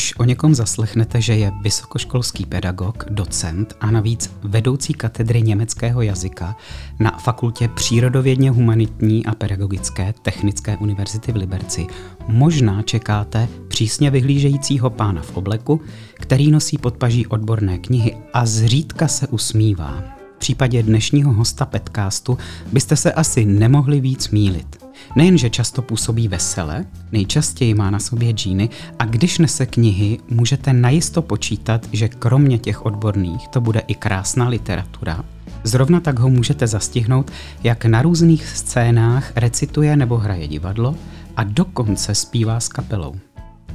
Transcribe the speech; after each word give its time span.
Když 0.00 0.18
o 0.18 0.24
někom 0.24 0.54
zaslechnete, 0.54 1.20
že 1.20 1.34
je 1.34 1.52
vysokoškolský 1.62 2.46
pedagog, 2.46 3.04
docent 3.10 3.76
a 3.80 3.90
navíc 3.90 4.32
vedoucí 4.42 4.94
katedry 4.94 5.42
německého 5.42 6.02
jazyka 6.02 6.56
na 7.00 7.10
fakultě 7.10 7.68
přírodovědně 7.68 8.50
humanitní 8.50 9.26
a 9.26 9.34
pedagogické 9.34 10.14
Technické 10.22 10.76
univerzity 10.76 11.32
v 11.32 11.36
Liberci, 11.36 11.86
možná 12.28 12.82
čekáte 12.82 13.48
přísně 13.68 14.10
vyhlížejícího 14.10 14.90
pána 14.90 15.22
v 15.22 15.36
obleku, 15.36 15.80
který 16.14 16.50
nosí 16.50 16.78
podpaží 16.78 17.26
odborné 17.26 17.78
knihy 17.78 18.16
a 18.32 18.46
zřídka 18.46 19.08
se 19.08 19.28
usmívá. 19.28 20.02
V 20.36 20.38
případě 20.38 20.82
dnešního 20.82 21.32
hosta 21.32 21.66
Petcastu 21.66 22.38
byste 22.72 22.96
se 22.96 23.12
asi 23.12 23.44
nemohli 23.44 24.00
víc 24.00 24.30
mílit. 24.30 24.89
Nejenže 25.16 25.50
často 25.50 25.82
působí 25.82 26.28
vesele, 26.28 26.84
nejčastěji 27.12 27.74
má 27.74 27.90
na 27.90 27.98
sobě 27.98 28.32
džíny 28.32 28.68
a 28.98 29.04
když 29.04 29.38
nese 29.38 29.66
knihy, 29.66 30.18
můžete 30.30 30.72
najisto 30.72 31.22
počítat, 31.22 31.86
že 31.92 32.08
kromě 32.08 32.58
těch 32.58 32.86
odborných 32.86 33.48
to 33.48 33.60
bude 33.60 33.80
i 33.80 33.94
krásná 33.94 34.48
literatura. 34.48 35.24
Zrovna 35.64 36.00
tak 36.00 36.18
ho 36.18 36.28
můžete 36.28 36.66
zastihnout, 36.66 37.30
jak 37.64 37.84
na 37.84 38.02
různých 38.02 38.46
scénách 38.46 39.32
recituje 39.36 39.96
nebo 39.96 40.16
hraje 40.16 40.48
divadlo 40.48 40.94
a 41.36 41.44
dokonce 41.44 42.14
zpívá 42.14 42.60
s 42.60 42.68
kapelou. 42.68 43.14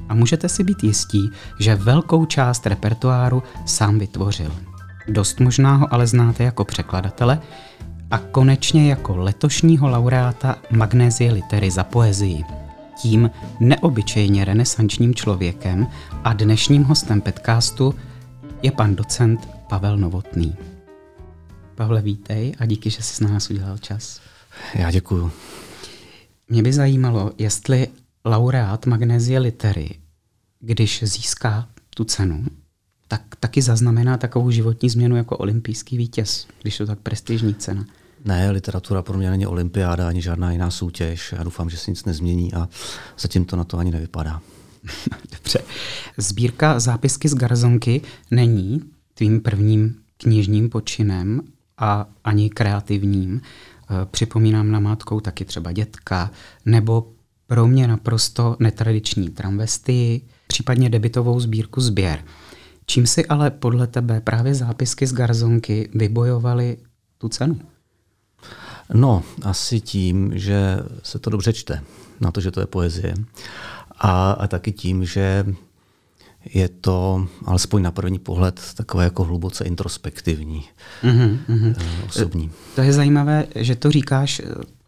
A 0.09 0.15
můžete 0.15 0.49
si 0.49 0.63
být 0.63 0.83
jistí, 0.83 1.29
že 1.59 1.75
velkou 1.75 2.25
část 2.25 2.67
repertoáru 2.67 3.43
sám 3.65 3.99
vytvořil. 3.99 4.51
Dost 5.07 5.39
možná 5.39 5.75
ho 5.75 5.93
ale 5.93 6.07
znáte 6.07 6.43
jako 6.43 6.65
překladatele, 6.65 7.41
a 8.11 8.17
konečně 8.17 8.89
jako 8.89 9.17
letošního 9.17 9.89
laureáta 9.89 10.57
Magnézie 10.71 11.31
litery 11.33 11.71
za 11.71 11.83
poezii. 11.83 12.43
Tím 13.01 13.31
neobyčejně 13.59 14.45
renesančním 14.45 15.15
člověkem 15.15 15.87
a 16.23 16.33
dnešním 16.33 16.83
hostem 16.83 17.21
podcastu 17.21 17.95
je 18.61 18.71
pan 18.71 18.95
docent 18.95 19.49
Pavel 19.69 19.97
Novotný. 19.97 20.55
Pavle, 21.75 22.01
vítej 22.01 22.53
a 22.59 22.65
díky, 22.65 22.89
že 22.89 23.03
jsi 23.03 23.23
na 23.23 23.29
nás 23.29 23.49
udělal 23.49 23.77
čas. 23.77 24.21
Já 24.75 24.91
děkuju. 24.91 25.31
Mě 26.49 26.63
by 26.63 26.73
zajímalo, 26.73 27.31
jestli 27.37 27.87
laureát 28.25 28.85
Magnézie 28.85 29.39
litery, 29.39 29.89
když 30.59 31.03
získá 31.03 31.67
tu 31.89 32.03
cenu, 32.03 32.45
tak 33.17 33.35
taky 33.39 33.61
zaznamená 33.61 34.17
takovou 34.17 34.51
životní 34.51 34.89
změnu 34.89 35.15
jako 35.15 35.37
olympijský 35.37 35.97
vítěz, 35.97 36.47
když 36.61 36.77
to 36.77 36.85
tak 36.85 36.99
prestižní 36.99 37.55
cena. 37.55 37.85
Ne, 38.25 38.51
literatura 38.51 39.01
pro 39.01 39.17
mě 39.17 39.29
není 39.29 39.47
olympiáda 39.47 40.07
ani 40.07 40.21
žádná 40.21 40.51
jiná 40.51 40.71
soutěž. 40.71 41.33
Já 41.37 41.43
doufám, 41.43 41.69
že 41.69 41.77
se 41.77 41.91
nic 41.91 42.05
nezmění 42.05 42.53
a 42.53 42.69
zatím 43.19 43.45
to 43.45 43.55
na 43.55 43.63
to 43.63 43.77
ani 43.77 43.91
nevypadá. 43.91 44.41
Dobře. 45.31 45.59
Sbírka 46.17 46.79
zápisky 46.79 47.29
z 47.29 47.35
Garzonky 47.35 48.01
není 48.31 48.81
tvým 49.13 49.41
prvním 49.41 49.95
knižním 50.17 50.69
počinem 50.69 51.41
a 51.77 52.07
ani 52.23 52.49
kreativním. 52.49 53.41
Eh, 53.41 54.05
připomínám 54.11 54.71
na 54.71 54.79
mátkou 54.79 55.19
taky 55.19 55.45
třeba 55.45 55.71
dětka, 55.71 56.31
nebo 56.65 57.11
pro 57.47 57.67
mě 57.67 57.87
naprosto 57.87 58.55
netradiční 58.59 59.29
tramvesty, 59.29 60.21
případně 60.47 60.89
debitovou 60.89 61.39
sbírku 61.39 61.81
Sběr. 61.81 62.23
Čím 62.85 63.07
si 63.07 63.25
ale 63.25 63.51
podle 63.51 63.87
tebe 63.87 64.21
právě 64.21 64.55
zápisky 64.55 65.07
z 65.07 65.13
Garzonky 65.13 65.89
vybojovaly 65.93 66.77
tu 67.17 67.29
cenu? 67.29 67.59
No, 68.93 69.23
asi 69.41 69.79
tím, 69.79 70.37
že 70.37 70.79
se 71.03 71.19
to 71.19 71.29
dobře 71.29 71.53
čte, 71.53 71.81
na 72.21 72.31
to, 72.31 72.41
že 72.41 72.51
to 72.51 72.59
je 72.59 72.65
poezie. 72.65 73.13
A, 73.97 74.31
a 74.31 74.47
taky 74.47 74.71
tím, 74.71 75.05
že 75.05 75.45
je 76.53 76.69
to, 76.69 77.27
alespoň 77.45 77.81
na 77.81 77.91
první 77.91 78.19
pohled, 78.19 78.61
takové 78.75 79.03
jako 79.03 79.23
hluboce 79.23 79.63
introspektivní, 79.63 80.63
mm-hmm, 81.03 81.75
osobní. 82.07 82.51
To 82.75 82.81
je 82.81 82.93
zajímavé, 82.93 83.47
že 83.55 83.75
to 83.75 83.91
říkáš 83.91 84.39
eh, 84.39 84.43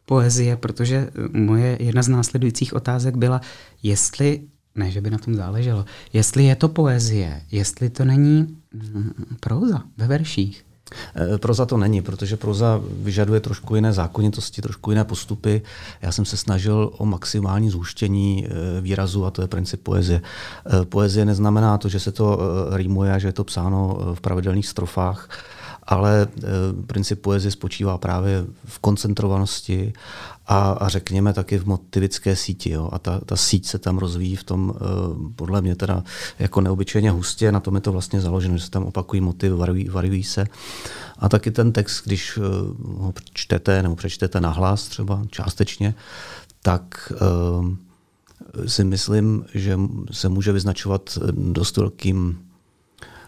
poezie, 0.05 0.57
protože 0.57 1.09
moje 1.33 1.77
jedna 1.79 2.03
z 2.03 2.07
následujících 2.07 2.73
otázek 2.73 3.15
byla, 3.15 3.41
jestli, 3.83 4.41
ne, 4.77 4.91
že 4.91 5.01
by 5.01 5.09
na 5.09 5.17
tom 5.17 5.35
záleželo, 5.35 5.85
jestli 6.13 6.43
je 6.45 6.55
to 6.55 6.67
poezie, 6.69 7.41
jestli 7.51 7.89
to 7.89 8.05
není 8.05 8.57
mm, 8.73 9.37
próza 9.39 9.83
ve 9.97 10.07
verších. 10.07 10.67
Eh, 11.15 11.37
proza 11.37 11.65
to 11.65 11.77
není, 11.77 12.01
protože 12.01 12.37
proza 12.37 12.81
vyžaduje 13.01 13.39
trošku 13.39 13.75
jiné 13.75 13.93
zákonitosti, 13.93 14.61
trošku 14.61 14.91
jiné 14.91 15.03
postupy. 15.03 15.61
Já 16.01 16.11
jsem 16.11 16.25
se 16.25 16.37
snažil 16.37 16.91
o 16.97 17.05
maximální 17.05 17.69
zúštění 17.69 18.47
eh, 18.47 18.81
výrazu 18.81 19.25
a 19.25 19.31
to 19.31 19.41
je 19.41 19.47
princip 19.47 19.81
poezie. 19.83 20.21
Eh, 20.21 20.85
poezie 20.85 21.25
neznamená 21.25 21.77
to, 21.77 21.89
že 21.89 21.99
se 21.99 22.11
to 22.11 22.39
rýmuje 22.71 23.13
a 23.13 23.19
že 23.19 23.27
je 23.27 23.33
to 23.33 23.43
psáno 23.43 23.99
v 24.13 24.21
pravidelných 24.21 24.67
strofách, 24.67 25.29
ale 25.87 26.27
princip 26.87 27.21
poezie 27.21 27.51
spočívá 27.51 27.97
právě 27.97 28.45
v 28.65 28.79
koncentrovanosti 28.79 29.93
a, 30.47 30.71
a 30.71 30.89
řekněme 30.89 31.33
taky 31.33 31.57
v 31.57 31.65
motivické 31.65 32.35
síti. 32.35 32.69
Jo. 32.69 32.89
A 32.91 32.99
ta, 32.99 33.19
ta 33.25 33.35
síť 33.35 33.65
se 33.65 33.79
tam 33.79 33.97
rozvíjí 33.97 34.35
v 34.35 34.43
tom, 34.43 34.69
uh, 34.69 35.31
podle 35.35 35.61
mě 35.61 35.75
teda 35.75 36.03
jako 36.39 36.61
neobyčejně 36.61 37.11
hustě, 37.11 37.51
na 37.51 37.59
tom 37.59 37.75
je 37.75 37.81
to 37.81 37.91
vlastně 37.91 38.21
založeno, 38.21 38.57
že 38.57 38.63
se 38.63 38.71
tam 38.71 38.83
opakují 38.83 39.21
motivy, 39.21 39.55
varují, 39.55 39.89
varují 39.89 40.23
se. 40.23 40.47
A 41.19 41.29
taky 41.29 41.51
ten 41.51 41.71
text, 41.71 42.05
když 42.05 42.37
uh, 42.37 42.43
ho 43.01 43.13
čtete 43.33 43.83
nebo 43.83 43.95
přečtete 43.95 44.41
nahlas 44.41 44.87
třeba 44.87 45.21
částečně, 45.29 45.95
tak 46.61 47.13
si 48.65 48.83
myslím, 48.83 49.45
že 49.53 49.79
se 50.11 50.29
může 50.29 50.51
vyznačovat 50.51 51.17
dost 51.31 51.77
velkým 51.77 52.39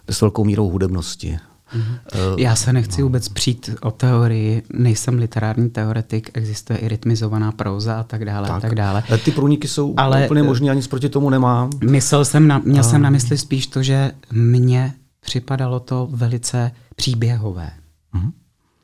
dost 0.08 0.22
velkou 0.22 0.44
mírou 0.44 0.70
hudebnosti. 0.70 1.40
Mm-hmm. 1.75 2.38
Já 2.38 2.56
se 2.56 2.74
nechci 2.74 3.02
no. 3.02 3.07
vůbec 3.07 3.30
přijít 3.30 3.69
o 3.81 3.91
teorii, 3.91 4.63
nejsem 4.74 5.18
literární 5.18 5.69
teoretik, 5.69 6.30
existuje 6.34 6.80
i 6.80 6.88
rytmizovaná 6.88 7.52
próza 7.52 8.00
a 8.00 8.03
tak 8.03 8.25
dále. 8.25 8.47
Tak. 8.47 8.57
A 8.57 8.59
tak 8.59 8.75
dále. 8.75 9.03
Ty 9.25 9.31
průniky 9.31 9.68
jsou 9.68 9.94
Ale 9.97 10.25
úplně 10.25 10.44
možné, 10.44 10.72
ani 10.72 10.81
proti 10.81 11.09
tomu 11.09 11.29
nemám. 11.29 11.69
Myslel 11.90 12.25
jsem 12.25 12.47
na, 12.47 12.62
měl 12.66 12.79
a... 12.79 12.84
jsem 12.84 13.02
na 13.02 13.09
mysli 13.09 13.38
spíš 13.38 13.68
to, 13.68 13.84
že 13.84 14.12
mně 14.31 14.94
připadalo 15.19 15.79
to 15.79 16.08
velice 16.12 16.72
příběhové. 16.96 17.72
Mm-hmm. 18.16 18.31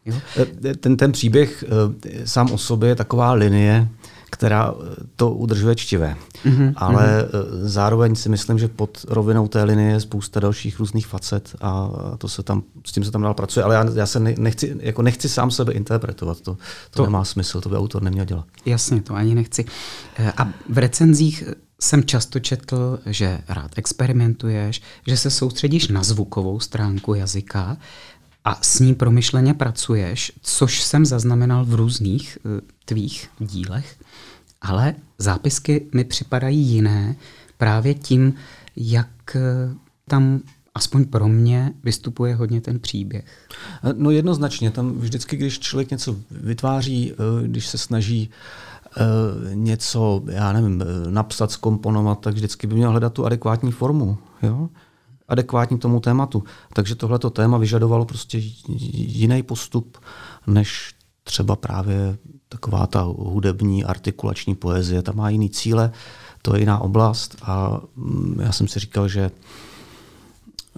Jo? 0.06 0.16
Ten, 0.79 0.97
ten 0.97 1.12
příběh 1.12 1.63
sám 2.25 2.51
o 2.51 2.57
sobě 2.57 2.90
je 2.90 2.95
taková 2.95 3.34
linie, 3.34 3.88
která 4.31 4.74
eh, 4.74 4.96
to 5.16 5.31
udržuje 5.31 5.75
čtivé. 5.75 6.16
Mm-hmm. 6.46 6.74
Ale 6.75 7.24
mm-hmm. 7.24 7.46
zároveň 7.62 8.16
si 8.16 8.30
myslím, 8.30 8.59
že 8.59 8.68
pod 8.68 9.06
rovinou 9.08 9.47
té 9.47 9.63
linie 9.63 9.91
je 9.91 10.00
spousta 10.00 10.40
dalších 10.40 10.80
různých 10.80 11.08
facet 11.08 11.56
a 11.62 11.90
to 12.18 12.30
se 12.30 12.44
tam, 12.44 12.63
s 12.86 12.91
tím 12.91 13.03
se 13.03 13.12
tam 13.12 13.22
dál 13.22 13.34
pracuje. 13.34 13.63
Ale 13.63 13.75
já, 13.75 13.86
já 13.94 14.06
se 14.06 14.19
nechci, 14.19 14.78
jako 14.80 15.02
nechci 15.02 15.30
sám 15.30 15.52
sebe 15.52 15.74
interpretovat. 15.74 16.41
To, 16.41 16.53
to, 16.53 16.58
to 16.91 17.03
nemá 17.06 17.25
smysl, 17.25 17.62
to 17.62 17.69
by 17.69 17.75
autor 17.75 18.03
neměl 18.03 18.25
dělat. 18.25 18.46
Jasně, 18.66 19.02
to 19.02 19.16
ani 19.16 19.36
nechci. 19.36 19.66
Eh, 20.18 20.34
a 20.38 20.53
v 20.69 20.78
recenzích 20.78 21.44
jsem 21.81 22.03
často 22.03 22.40
četl, 22.40 23.00
že 23.06 23.40
rád 23.47 23.72
experimentuješ, 23.78 24.81
že 25.07 25.18
se 25.18 25.30
soustředíš 25.30 25.88
na 25.88 26.03
zvukovou 26.03 26.59
stránku 26.59 27.13
jazyka 27.13 27.78
a 28.46 28.57
s 28.62 28.80
ní 28.80 28.96
promyšleně 28.96 29.53
pracuješ, 29.53 30.31
což 30.42 30.84
jsem 30.84 31.06
zaznamenal 31.06 31.66
v 31.66 31.74
různých 31.74 32.38
tvých 32.86 33.30
dílech 33.40 33.96
ale 34.62 34.96
zápisky 35.18 35.86
mi 35.94 36.04
připadají 36.04 36.60
jiné 36.60 37.16
právě 37.58 37.94
tím, 37.94 38.34
jak 38.76 39.36
eh, 39.36 39.76
tam 40.08 40.40
aspoň 40.76 41.06
pro 41.06 41.28
mě 41.28 41.74
vystupuje 41.84 42.36
hodně 42.36 42.62
ten 42.62 42.80
příběh. 42.80 43.48
Eh, 43.84 43.94
no 43.98 44.12
jednoznačně, 44.12 44.72
tam 44.72 44.92
vždycky, 44.92 45.38
když 45.38 45.60
člověk 45.60 45.92
něco 45.92 46.16
vytváří, 46.31 47.13
eh, 47.13 47.48
když 47.48 47.68
se 47.68 47.78
snaží 47.78 48.30
něco, 49.54 50.24
já 50.31 50.54
nevím, 50.54 50.84
napsat, 51.10 51.51
skomponovat, 51.51 52.19
tak 52.19 52.34
vždycky 52.34 52.68
by 52.68 52.75
měl 52.75 52.92
hledat 52.92 53.13
tu 53.13 53.25
adekvátní 53.25 53.72
formu. 53.72 54.18
Jo? 54.44 54.69
adekvátní 55.28 55.80
tomu 55.80 56.00
tématu. 56.00 56.44
Takže 56.74 56.96
tohleto 56.96 57.30
téma 57.30 57.58
vyžadovalo 57.58 58.06
prostě 58.06 58.38
jiný 58.68 59.44
postup, 59.44 59.98
než 60.48 60.94
třeba 61.24 61.56
právě 61.56 62.18
taková 62.56 62.88
ta 62.88 63.02
hudební, 63.02 63.84
artikulační 63.84 64.56
poezie, 64.56 65.02
ta 65.02 65.12
má 65.12 65.30
jiný 65.30 65.50
cíle, 65.50 65.92
to 66.42 66.56
je 66.56 66.60
jiná 66.60 66.80
oblast 66.80 67.36
a 67.42 67.81
mm, 67.96 68.40
já 68.44 68.52
jsem 68.52 68.68
si 68.68 68.80
říkal, 68.80 69.07
že 69.07 69.31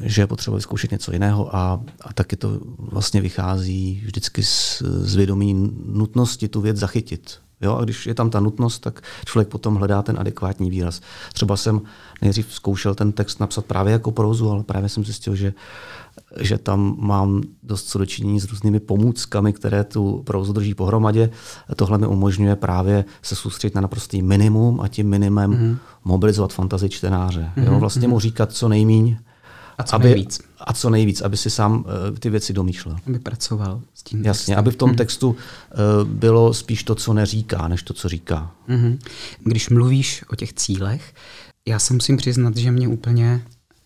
že 0.01 0.21
je 0.21 0.27
potřeba 0.27 0.55
vyzkoušet 0.55 0.91
něco 0.91 1.11
jiného 1.11 1.55
a, 1.55 1.81
a 2.01 2.13
taky 2.13 2.35
to 2.35 2.59
vlastně 2.77 3.21
vychází 3.21 4.01
vždycky 4.05 4.43
z, 4.43 4.81
z 4.81 5.15
vědomí 5.15 5.53
nutnosti 5.85 6.47
tu 6.47 6.61
věc 6.61 6.77
zachytit. 6.77 7.39
Jo? 7.61 7.75
A 7.75 7.83
když 7.83 8.07
je 8.07 8.13
tam 8.13 8.29
ta 8.29 8.39
nutnost, 8.39 8.79
tak 8.79 9.01
člověk 9.25 9.47
potom 9.47 9.75
hledá 9.75 10.01
ten 10.01 10.19
adekvátní 10.19 10.69
výraz. 10.69 11.01
Třeba 11.33 11.57
jsem 11.57 11.81
nejdřív 12.21 12.53
zkoušel 12.53 12.95
ten 12.95 13.11
text 13.11 13.39
napsat 13.39 13.65
právě 13.65 13.93
jako 13.93 14.11
prozu, 14.11 14.51
ale 14.51 14.63
právě 14.63 14.89
jsem 14.89 15.05
zjistil, 15.05 15.35
že 15.35 15.53
že 16.39 16.57
tam 16.57 16.95
mám 16.99 17.41
dost 17.63 17.83
co 17.83 17.99
dočinění 17.99 18.39
s 18.39 18.49
různými 18.49 18.79
pomůckami, 18.79 19.53
které 19.53 19.83
tu 19.83 20.23
provozu 20.25 20.53
drží 20.53 20.73
pohromadě. 20.73 21.29
Tohle 21.75 21.97
mi 21.97 22.07
umožňuje 22.07 22.55
právě 22.55 23.05
se 23.21 23.35
soustředit 23.35 23.75
na 23.75 23.81
naprostý 23.81 24.21
minimum 24.21 24.81
a 24.81 24.87
tím 24.87 25.09
minimem 25.09 25.51
mm. 25.51 25.77
mobilizovat 26.03 26.53
fantazii 26.53 26.89
čtenáře. 26.89 27.51
Mm. 27.55 27.63
Jo, 27.63 27.71
mhm, 27.71 27.79
vlastně 27.79 28.07
mm. 28.07 28.13
mu 28.13 28.19
říkat 28.19 28.51
co 28.51 28.69
nejmíň, 28.69 29.17
a 29.77 29.83
co 29.83 29.95
aby, 29.95 30.09
nejvíc. 30.09 30.39
A 30.59 30.73
co 30.73 30.89
nejvíc, 30.89 31.21
aby 31.21 31.37
si 31.37 31.49
sám 31.49 31.79
uh, 31.79 32.17
ty 32.19 32.29
věci 32.29 32.53
domýšlel. 32.53 32.97
Aby 33.07 33.19
pracoval 33.19 33.81
s 33.93 34.03
tím 34.03 34.25
Jasně, 34.25 34.31
textem. 34.31 34.59
aby 34.59 34.71
v 34.71 34.75
tom 34.75 34.89
mm. 34.89 34.95
textu 34.95 35.29
uh, 35.29 35.35
bylo 36.07 36.53
spíš 36.53 36.83
to, 36.83 36.95
co 36.95 37.13
neříká, 37.13 37.67
než 37.67 37.83
to, 37.83 37.93
co 37.93 38.09
říká. 38.09 38.51
Mm-hmm. 38.69 38.99
Když 39.39 39.69
mluvíš 39.69 40.23
o 40.29 40.35
těch 40.35 40.53
cílech, 40.53 41.13
já 41.67 41.79
se 41.79 41.93
musím 41.93 42.17
přiznat, 42.17 42.57
že 42.57 42.71
mě 42.71 42.87
úplně 42.87 43.41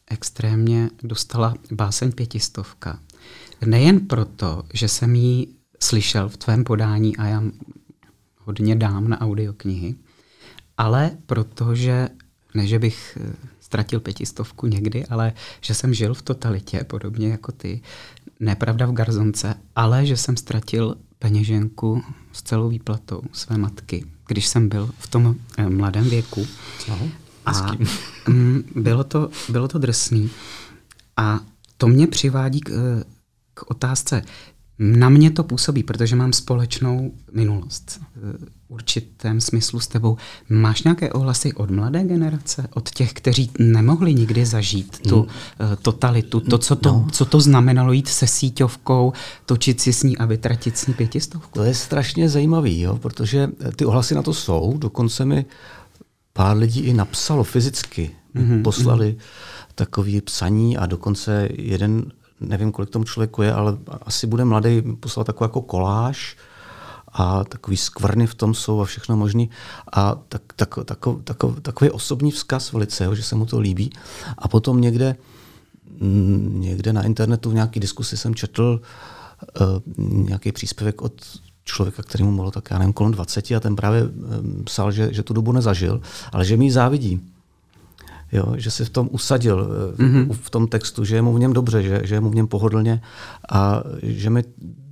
extrémně 0.08 0.90
dostala 1.04 1.54
báseň 1.72 2.12
pětistovka. 2.12 3.00
Nejen 3.66 4.00
proto, 4.00 4.64
že 4.74 4.88
jsem 4.88 5.16
ji 5.16 5.48
slyšel 5.80 6.30
v 6.30 6.38
tvém 6.38 6.64
podání 6.64 7.18
a 7.18 7.26
já 7.28 7.44
hodně 8.38 8.76
dám 8.76 9.08
na 9.08 9.22
audioknihy, 9.22 9.96
ale 10.78 11.12
protože, 11.26 12.10
ne 12.54 12.68
že 12.68 12.80
bych 12.80 13.18
eh, 13.22 13.34
ztratil 13.72 14.00
pětistovku 14.00 14.68
někdy, 14.68 15.06
ale 15.06 15.34
že 15.62 15.74
jsem 15.74 15.94
žil 15.94 16.14
v 16.14 16.22
totalitě, 16.22 16.84
podobně 16.84 17.30
jako 17.30 17.52
ty, 17.52 17.82
nepravda 18.40 18.86
v 18.86 18.92
garzonce, 18.92 19.56
ale 19.76 20.06
že 20.06 20.18
jsem 20.18 20.38
ztratil 20.38 20.96
peněženku 21.20 22.04
s 22.32 22.44
celou 22.44 22.70
výplatou 22.70 23.22
své 23.32 23.58
matky, 23.58 24.06
když 24.28 24.48
jsem 24.48 24.70
byl 24.70 24.90
v 24.98 25.08
tom 25.08 25.36
eh, 25.58 25.70
mladém 25.70 26.10
věku. 26.10 26.48
Aha. 26.92 27.06
A 27.46 27.72
mm, 28.28 28.64
bylo, 28.76 29.04
to, 29.04 29.30
bylo 29.50 29.68
to 29.68 29.80
drsný. 29.80 30.30
A 31.18 31.40
to 31.78 31.88
mě 31.88 32.08
přivádí 32.08 32.60
k, 32.60 32.70
eh, 32.70 33.04
k 33.54 33.72
otázce. 33.72 34.22
Na 34.84 35.10
mě 35.10 35.32
to 35.32 35.44
působí, 35.44 35.84
protože 35.84 36.16
mám 36.16 36.34
společnou 36.34 37.12
minulost. 37.32 38.02
V 38.16 38.50
určitém 38.68 39.42
smyslu 39.42 39.80
s 39.80 39.88
tebou. 39.88 40.18
Máš 40.50 40.84
nějaké 40.84 41.12
ohlasy 41.12 41.54
od 41.54 41.72
mladé 41.72 42.04
generace? 42.04 42.68
Od 42.74 42.90
těch, 42.90 43.14
kteří 43.14 43.52
nemohli 43.60 44.14
nikdy 44.14 44.46
zažít 44.46 45.00
tu 45.00 45.16
hmm. 45.16 45.26
uh, 45.26 45.76
totalitu? 45.82 46.40
To, 46.40 46.58
co 46.58 46.76
to, 46.76 46.90
no. 46.90 47.08
co 47.12 47.26
to 47.26 47.42
znamenalo 47.42 47.92
jít 47.92 48.08
se 48.08 48.28
síťovkou, 48.28 49.14
točit 49.46 49.82
si 49.82 49.94
s 49.94 50.04
ní 50.04 50.18
a 50.18 50.26
vytratit 50.26 50.78
s 50.78 50.88
ní 50.88 50.94
pětistovku? 50.94 51.50
To 51.54 51.64
je 51.64 51.74
strašně 51.74 52.30
zajímavý, 52.30 52.82
jo, 52.82 52.98
protože 52.98 53.50
ty 53.76 53.86
ohlasy 53.86 54.16
na 54.16 54.22
to 54.22 54.34
jsou. 54.34 54.78
Dokonce 54.78 55.26
mi 55.26 55.46
pár 56.34 56.58
lidí 56.58 56.80
i 56.80 56.94
napsalo 56.94 57.44
fyzicky. 57.44 58.12
Mm-hmm. 58.36 58.62
Poslali 58.62 59.12
mm-hmm. 59.12 59.72
takové 59.76 60.22
psaní 60.22 60.78
a 60.78 60.86
dokonce 60.86 61.50
jeden, 61.58 62.12
nevím, 62.42 62.72
kolik 62.72 62.90
tomu 62.90 63.06
člověku 63.06 63.42
je, 63.42 63.54
ale 63.54 63.78
asi 64.02 64.28
bude 64.28 64.46
mladý, 64.46 64.82
poslal 64.82 65.24
takový 65.24 65.46
jako 65.46 65.62
koláž 65.62 66.38
a 67.14 67.44
takový 67.44 67.78
skvrny 67.78 68.28
v 68.28 68.36
tom 68.36 68.54
jsou 68.54 68.82
a 68.82 68.86
všechno 68.86 69.18
možný. 69.18 69.50
A 69.94 70.16
tak, 70.30 70.42
tak, 70.56 70.76
tak, 70.86 71.00
tak, 71.24 71.38
takový 71.62 71.92
osobní 71.92 72.32
vzkaz 72.32 72.72
velice, 72.72 73.04
jo, 73.04 73.16
že 73.16 73.24
se 73.24 73.36
mu 73.36 73.46
to 73.46 73.60
líbí. 73.60 73.92
A 74.38 74.48
potom 74.48 74.82
někde, 74.82 75.16
mm, 76.00 76.62
někde 76.62 76.94
na 76.94 77.04
internetu 77.04 77.50
v 77.50 77.54
nějaké 77.54 77.80
diskusi 77.80 78.18
jsem 78.18 78.36
četl 78.36 78.82
uh, 79.62 79.98
nějaký 80.08 80.52
příspěvek 80.52 81.02
od 81.02 81.14
člověka, 81.64 82.04
který 82.04 82.24
mu 82.24 82.36
bylo 82.36 82.52
tak, 82.52 82.72
já 82.72 82.78
nevím, 82.78 82.94
kolem 82.94 83.12
20 83.12 83.52
a 83.52 83.60
ten 83.60 83.76
právě 83.76 84.04
psal, 84.64 84.92
že, 84.92 85.14
že 85.14 85.24
tu 85.24 85.34
dobu 85.34 85.52
nezažil, 85.52 86.02
ale 86.32 86.46
že 86.46 86.58
mi 86.58 86.72
závidí. 86.72 87.31
Jo, 88.32 88.54
že 88.58 88.72
se 88.72 88.86
v 88.86 88.90
tom 88.90 89.10
usadil, 89.12 89.70
mm-hmm. 89.98 90.28
v 90.42 90.50
tom 90.50 90.68
textu, 90.68 91.06
že 91.06 91.16
je 91.16 91.22
mu 91.22 91.34
v 91.34 91.40
něm 91.40 91.54
dobře, 91.54 91.84
že, 91.84 92.02
že 92.04 92.16
je 92.16 92.22
mu 92.22 92.30
v 92.30 92.36
něm 92.36 92.48
pohodlně 92.48 93.02
a 93.52 93.84
že 94.04 94.30
mi 94.30 94.44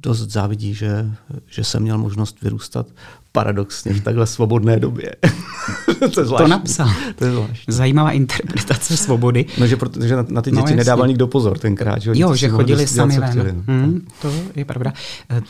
dost 0.01 0.31
závidí, 0.31 0.74
že, 0.74 1.12
že 1.47 1.63
jsem 1.63 1.83
měl 1.83 1.97
možnost 1.97 2.41
vyrůstat 2.41 2.88
paradoxně 3.31 3.94
v 3.94 4.01
takhle 4.01 4.27
svobodné 4.27 4.80
době. 4.80 5.15
to, 6.13 6.21
je 6.21 6.27
to 6.27 6.47
napsal. 6.47 6.89
To 7.15 7.25
je 7.25 7.31
zvláštní. 7.31 7.74
Zajímavá 7.74 8.12
interpretace 8.12 8.97
svobody. 8.97 9.45
No, 9.57 9.68
že, 9.68 9.77
protože 9.77 10.15
na, 10.15 10.25
na 10.30 10.42
ty 10.42 10.51
děti 10.51 10.71
no, 10.71 10.75
nedával 10.75 11.07
nikdo 11.07 11.27
pozor 11.27 11.57
tenkrát. 11.57 12.01
Že 12.01 12.12
jo, 12.15 12.35
že 12.35 12.50
chodili 12.50 12.88
sami 12.88 13.19
ven. 13.19 13.63
Hmm, 13.68 14.07
to 14.21 14.31
je 14.56 14.65
pravda. 14.65 14.94
Eh, 15.30 15.42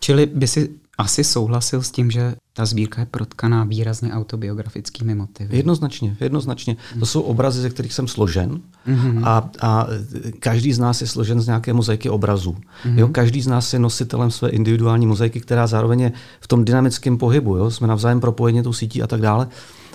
Čili 0.00 0.26
by 0.26 0.46
si 0.46 0.70
asi 0.98 1.24
souhlasil 1.24 1.82
s 1.82 1.90
tím, 1.90 2.10
že 2.10 2.34
ta 2.52 2.66
sbírka 2.66 3.00
je 3.00 3.06
protkaná 3.06 3.64
výrazně 3.64 4.12
autobiografickými 4.12 5.14
motivy. 5.14 5.56
Jednoznačně, 5.56 6.16
jednoznačně. 6.20 6.76
Mm. 6.94 7.00
To 7.00 7.06
jsou 7.06 7.20
obrazy, 7.20 7.60
ze 7.60 7.70
kterých 7.70 7.92
jsem 7.92 8.08
složen 8.08 8.60
mm-hmm. 8.88 9.20
a, 9.24 9.50
a 9.60 9.86
každý 10.38 10.72
z 10.72 10.78
nás 10.78 11.00
je 11.00 11.06
složen 11.06 11.40
z 11.40 11.46
nějaké 11.46 11.72
mozaiky 11.72 12.10
obrazů. 12.10 12.52
Mm-hmm. 12.52 12.98
Jo, 12.98 13.08
každý 13.08 13.42
z 13.42 13.46
nás 13.46 13.72
je 13.72 13.78
nositelem 13.78 14.30
své 14.30 14.48
individuální 14.48 15.06
mozaiky, 15.06 15.40
která 15.40 15.66
zároveň 15.66 16.00
je 16.00 16.12
v 16.40 16.48
tom 16.48 16.64
dynamickém 16.64 17.18
pohybu. 17.18 17.56
Jo? 17.56 17.70
Jsme 17.70 17.86
navzájem 17.86 18.20
propojeni 18.20 18.62
tou 18.62 18.72
sítí 18.72 19.02
a 19.02 19.06
tak 19.06 19.20
dále. 19.20 19.48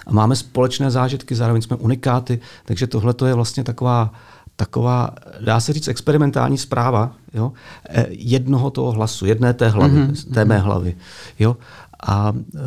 A 0.08 0.14
máme 0.14 0.36
společné 0.36 0.92
zážitky, 0.92 1.36
zároveň 1.36 1.62
jsme 1.62 1.76
unikáty, 1.76 2.40
takže 2.66 2.88
tohle 2.88 3.16
je 3.26 3.34
vlastně 3.34 3.64
taková 3.64 4.14
taková, 4.56 5.10
dá 5.46 5.60
se 5.60 5.74
říct, 5.74 5.88
experimentální 5.88 6.58
zpráva 6.58 7.16
jo? 7.34 7.54
Eh, 7.90 8.06
jednoho 8.10 8.70
toho 8.70 8.92
hlasu, 8.92 9.26
jedné 9.26 9.54
té 9.54 9.70
hlavy, 9.70 9.98
mm-hmm. 9.98 10.34
té 10.34 10.46
mé 10.46 10.58
hlavy. 10.58 10.98
Jo? 11.40 11.58
A 12.08 12.34
e, 12.56 12.60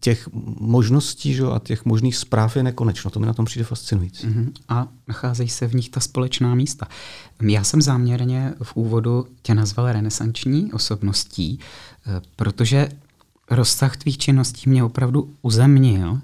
těch 0.00 0.28
možností 0.60 1.34
že, 1.34 1.44
a 1.44 1.58
těch 1.58 1.84
možných 1.84 2.16
zpráv 2.16 2.56
je 2.56 2.62
nekonečno. 2.62 3.10
To 3.10 3.20
mi 3.20 3.26
na 3.26 3.32
tom 3.32 3.44
přijde 3.44 3.64
fascinující. 3.64 4.26
Mm-hmm. 4.26 4.52
A 4.68 4.88
nacházejí 5.08 5.48
se 5.48 5.66
v 5.66 5.74
nich 5.74 5.88
ta 5.88 6.00
společná 6.00 6.54
místa. 6.54 6.86
Já 7.42 7.64
jsem 7.64 7.82
záměrně 7.82 8.54
v 8.62 8.76
úvodu 8.76 9.26
tě 9.42 9.54
nazval 9.54 9.92
renesanční 9.92 10.72
osobností, 10.72 11.58
e, 12.06 12.20
protože 12.36 12.88
rozsah 13.50 13.96
tvých 13.96 14.18
činností 14.18 14.70
mě 14.70 14.84
opravdu 14.84 15.34
uzemnil 15.42 16.20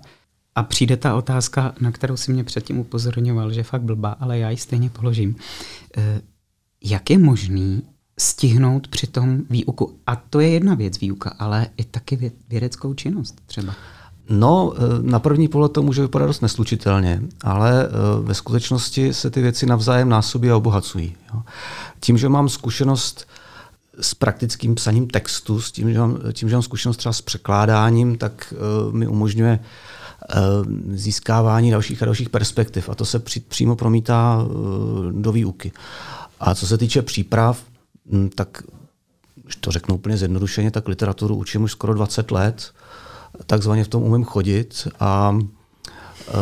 a 0.56 0.62
přijde 0.62 0.96
ta 0.96 1.14
otázka, 1.14 1.74
na 1.80 1.92
kterou 1.92 2.16
si 2.16 2.32
mě 2.32 2.44
předtím 2.44 2.78
upozorňoval, 2.78 3.52
že 3.52 3.62
fakt 3.62 3.82
blbá, 3.82 4.16
ale 4.20 4.38
já 4.38 4.50
ji 4.50 4.56
stejně 4.56 4.90
položím. 4.90 5.36
E, 5.96 6.20
jak 6.84 7.10
je 7.10 7.18
možný 7.18 7.82
stihnout 8.18 8.88
při 8.88 9.06
tom 9.06 9.38
výuku? 9.50 9.98
A 10.06 10.16
to 10.16 10.40
je 10.40 10.48
jedna 10.48 10.74
věc 10.74 11.00
výuka, 11.00 11.34
ale 11.38 11.66
i 11.76 11.84
taky 11.84 12.32
vědeckou 12.48 12.94
činnost 12.94 13.40
třeba. 13.46 13.74
No, 14.28 14.72
e, 14.76 14.80
na 15.02 15.18
první 15.18 15.48
pohled 15.48 15.72
to 15.72 15.82
může 15.82 16.02
vypadat 16.02 16.26
dost 16.26 16.40
neslučitelně, 16.40 17.22
ale 17.44 17.84
e, 17.84 17.88
ve 18.22 18.34
skutečnosti 18.34 19.14
se 19.14 19.30
ty 19.30 19.42
věci 19.42 19.66
navzájem 19.66 20.08
násobí 20.08 20.50
a 20.50 20.56
obohacují. 20.56 21.16
Tím, 22.00 22.18
že 22.18 22.28
mám 22.28 22.48
zkušenost 22.48 23.26
s 24.00 24.14
praktickým 24.14 24.74
psaním 24.74 25.06
textu, 25.06 25.60
s 25.60 25.72
tím, 25.72 25.92
že 25.92 25.98
mám, 25.98 26.18
tím, 26.32 26.48
že 26.48 26.54
mám 26.54 26.62
zkušenost 26.62 26.96
třeba 26.96 27.12
s 27.12 27.20
překládáním, 27.20 28.18
tak 28.18 28.54
mi 28.92 29.06
umožňuje 29.06 29.58
Eh, 29.58 30.05
získávání 30.92 31.70
dalších 31.70 32.02
a 32.02 32.04
dalších 32.04 32.30
perspektiv. 32.30 32.88
A 32.88 32.94
to 32.94 33.04
se 33.04 33.18
při, 33.18 33.40
přímo 33.40 33.76
promítá 33.76 34.38
eh, 34.40 35.12
do 35.12 35.32
výuky. 35.32 35.72
A 36.40 36.54
co 36.54 36.66
se 36.66 36.78
týče 36.78 37.02
příprav, 37.02 37.64
hm, 38.12 38.30
tak 38.34 38.62
když 39.42 39.56
to 39.56 39.70
řeknu 39.70 39.94
úplně 39.94 40.16
zjednodušeně, 40.16 40.70
tak 40.70 40.88
literaturu 40.88 41.36
učím 41.36 41.62
už 41.62 41.72
skoro 41.72 41.94
20 41.94 42.30
let, 42.30 42.72
takzvaně 43.46 43.84
v 43.84 43.88
tom 43.88 44.02
umím 44.02 44.24
chodit 44.24 44.88
a 45.00 45.38
eh, 46.28 46.32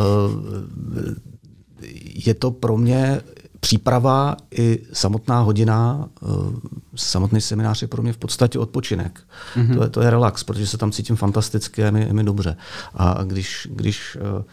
je 2.25 2.33
to 2.33 2.51
pro 2.51 2.77
mě 2.77 3.21
příprava 3.65 4.37
i 4.51 4.81
samotná 4.93 5.39
hodina, 5.39 6.09
uh, 6.21 6.53
samotný 6.95 7.41
seminář 7.41 7.81
je 7.81 7.87
pro 7.87 8.01
mě 8.01 8.13
v 8.13 8.17
podstatě 8.17 8.59
odpočinek. 8.59 9.19
Mm-hmm. 9.55 9.75
To, 9.75 9.83
je, 9.83 9.89
to 9.89 10.01
je 10.01 10.09
relax, 10.09 10.43
protože 10.43 10.67
se 10.67 10.77
tam 10.77 10.91
cítím 10.91 11.15
fantasticky 11.15 11.81
a 11.83 11.85
je 11.85 11.91
mi, 11.91 12.01
je 12.01 12.13
mi 12.13 12.23
dobře. 12.23 12.57
A 12.95 13.23
když, 13.23 13.67
když 13.71 14.15
uh, 14.15 14.43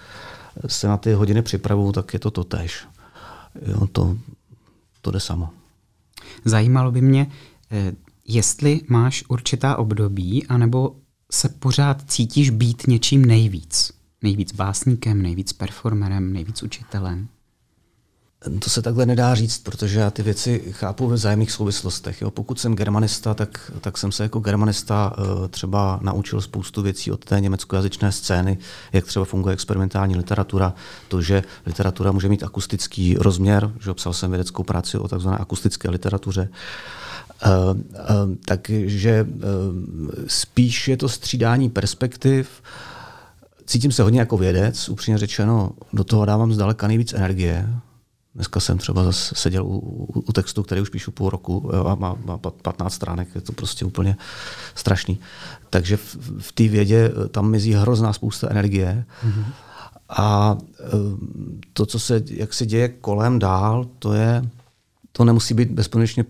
se 0.67 0.89
na 0.89 0.97
ty 0.97 1.13
hodiny 1.13 1.43
připravuju, 1.43 1.93
tak 1.93 2.13
je 2.13 2.19
to 2.19 2.31
to 2.31 2.45
tež. 2.45 2.85
Jo, 3.67 3.87
to, 3.87 4.17
to 5.01 5.11
jde 5.11 5.21
samo. 5.21 5.49
Zajímalo 6.45 6.93
by 6.93 7.01
mě, 7.01 7.27
eh, 7.71 7.93
jestli 8.29 8.81
máš 8.89 9.25
určitá 9.29 9.77
období, 9.77 10.47
anebo 10.47 10.97
se 11.33 11.49
pořád 11.49 12.03
cítíš 12.11 12.51
být 12.51 12.87
něčím 12.87 13.25
nejvíc. 13.25 13.93
Nejvíc 14.23 14.53
básníkem, 14.53 15.23
nejvíc 15.23 15.53
performerem, 15.53 16.33
nejvíc 16.33 16.63
učitelem. 16.63 17.29
To 18.59 18.71
se 18.71 18.83
takhle 18.83 19.07
nedá 19.07 19.35
říct, 19.35 19.59
protože 19.59 20.01
já 20.01 20.11
ty 20.11 20.23
věci 20.23 20.65
chápu 20.71 21.07
ve 21.07 21.15
vzájemných 21.15 21.53
souvislostech. 21.53 22.23
Jo. 22.23 22.31
Pokud 22.31 22.61
jsem 22.61 22.77
germanista, 22.77 23.35
tak, 23.35 23.73
tak 23.81 23.99
jsem 23.99 24.13
se 24.13 24.23
jako 24.23 24.41
germanista 24.41 25.15
uh, 25.19 25.49
třeba 25.49 25.99
naučil 26.03 26.41
spoustu 26.41 26.83
věcí 26.83 27.11
od 27.11 27.25
té 27.25 27.41
německojazyčné 27.41 28.13
scény, 28.13 28.59
jak 28.93 29.07
třeba 29.07 29.25
funguje 29.25 29.53
experimentální 29.53 30.17
literatura, 30.17 30.75
to, 31.09 31.23
že 31.23 31.43
literatura 31.67 32.13
může 32.13 32.29
mít 32.29 32.43
akustický 32.43 33.17
rozměr, 33.19 33.73
že 33.81 33.91
obsal 33.91 34.13
jsem 34.13 34.31
vědeckou 34.31 34.63
práci 34.63 34.99
o 34.99 35.09
takzvané 35.09 35.39
akustické 35.39 35.91
literatuře. 35.91 36.49
takže 38.45 39.27
spíš 40.27 40.89
je 40.89 40.97
to 40.97 41.09
střídání 41.09 41.71
perspektiv. 41.71 42.49
Cítím 43.67 43.93
se 43.93 44.03
hodně 44.03 44.21
jako 44.21 44.37
vědec, 44.37 44.89
upřímně 44.89 45.19
řečeno, 45.19 45.71
do 45.93 46.05
toho 46.05 46.25
dávám 46.25 46.53
zdaleka 46.53 46.89
nejvíc 46.89 47.13
energie. 47.13 47.69
Dneska 48.35 48.61
jsem 48.61 48.79
třeba 48.79 49.05
zase 49.05 49.35
seděl 49.35 49.67
u, 49.67 49.79
u, 49.79 50.21
u 50.21 50.33
textu, 50.33 50.63
který 50.63 50.81
už 50.81 50.89
píšu 50.89 51.11
půl 51.11 51.31
roku 51.31 51.71
a 51.89 51.95
má, 51.95 52.17
má 52.25 52.39
15 52.39 52.95
stránek, 52.95 53.29
je 53.35 53.41
to 53.41 53.53
prostě 53.53 53.85
úplně 53.85 54.17
strašný. 54.75 55.19
Takže 55.71 55.97
v, 55.97 56.17
v 56.39 56.53
té 56.53 56.69
vědě 56.69 57.11
tam 57.31 57.51
mizí 57.51 57.73
hrozná 57.73 58.13
spousta 58.13 58.51
energie. 58.51 59.05
Mm-hmm. 59.27 59.45
A 60.09 60.59
to, 61.73 61.87
co 61.87 61.99
se, 61.99 62.23
jak 62.27 62.55
se 62.55 62.67
děje 62.67 62.89
kolem 62.89 63.39
dál, 63.39 63.87
to 63.99 64.13
je 64.13 64.43
to 65.13 65.25
nemusí 65.25 65.55
být 65.55 65.71
bezpodmínečně, 65.71 66.25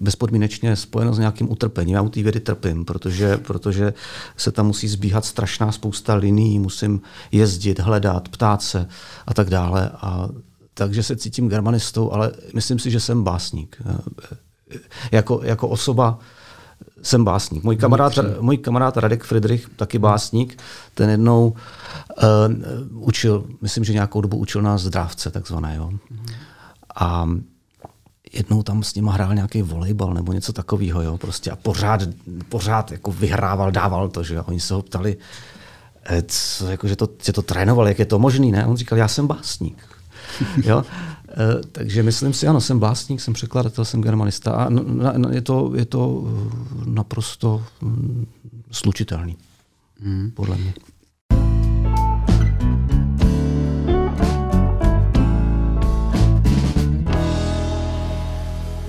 bezpodmínečně 0.00 0.76
spojeno 0.76 1.14
s 1.14 1.18
nějakým 1.18 1.50
utrpením. 1.52 1.94
Já 1.94 2.02
u 2.02 2.08
té 2.08 2.22
vědy 2.22 2.40
trpím, 2.40 2.84
protože, 2.84 3.36
protože 3.36 3.94
se 4.36 4.52
tam 4.52 4.66
musí 4.66 4.88
zbíhat 4.88 5.24
strašná 5.24 5.72
spousta 5.72 6.14
linií, 6.14 6.58
musím 6.58 7.00
jezdit, 7.32 7.80
hledat, 7.80 8.28
ptát 8.28 8.62
se 8.62 8.88
a 9.26 9.34
tak 9.34 9.50
dále. 9.50 9.90
A 9.94 10.28
takže 10.78 11.02
se 11.02 11.16
cítím 11.16 11.48
germanistou, 11.48 12.12
ale 12.12 12.32
myslím 12.54 12.78
si, 12.78 12.90
že 12.90 13.00
jsem 13.00 13.24
básník. 13.24 13.82
Jako, 15.12 15.40
jako 15.44 15.68
osoba 15.68 16.18
jsem 17.02 17.24
básník. 17.24 17.64
Můj 17.64 17.76
kamarád, 17.76 18.12
můj 18.40 18.56
kamarád 18.56 18.96
Radek 18.96 19.24
Friedrich, 19.24 19.68
taky 19.76 19.98
básník, 19.98 20.62
ten 20.94 21.10
jednou 21.10 21.54
uh, 22.22 23.08
učil, 23.08 23.46
myslím, 23.62 23.84
že 23.84 23.92
nějakou 23.92 24.20
dobu 24.20 24.36
učil 24.36 24.62
nás 24.62 24.82
zdravce, 24.82 25.30
takzvané. 25.30 25.76
Jo. 25.76 25.92
A 26.96 27.28
jednou 28.32 28.62
tam 28.62 28.82
s 28.82 28.94
nima 28.94 29.12
hrál 29.12 29.34
nějaký 29.34 29.62
volejbal 29.62 30.14
nebo 30.14 30.32
něco 30.32 30.52
takového, 30.52 31.02
jo, 31.02 31.18
prostě 31.18 31.50
a 31.50 31.56
pořád, 31.56 32.02
pořád 32.48 32.92
jako 32.92 33.12
vyhrával, 33.12 33.70
dával 33.70 34.08
to, 34.08 34.22
že 34.22 34.34
jo. 34.34 34.44
Oni 34.46 34.60
se 34.60 34.74
ho 34.74 34.82
ptali, 34.82 35.16
eh, 36.04 36.22
co, 36.26 36.66
jako, 36.70 36.88
že, 36.88 36.96
to, 36.96 37.08
že 37.22 37.32
to 37.32 37.42
trénoval, 37.42 37.88
jak 37.88 37.98
je 37.98 38.06
to 38.06 38.18
možný, 38.18 38.52
ne? 38.52 38.66
On 38.66 38.76
říkal, 38.76 38.98
já 38.98 39.08
jsem 39.08 39.26
básník. 39.26 39.95
jo? 40.64 40.84
E, 41.30 41.66
takže 41.72 42.02
myslím 42.02 42.32
si, 42.32 42.46
ano, 42.46 42.60
jsem 42.60 42.78
básník, 42.78 43.20
jsem 43.20 43.34
překladatel, 43.34 43.84
jsem 43.84 44.02
germanista 44.02 44.52
a 44.52 44.68
je 45.30 45.40
to, 45.40 45.72
je 45.74 45.84
to 45.84 46.24
naprosto 46.84 47.64
mm, 47.82 48.26
slučitelný, 48.70 49.36
mm. 50.00 50.30
podle 50.34 50.56
mě. 50.56 50.74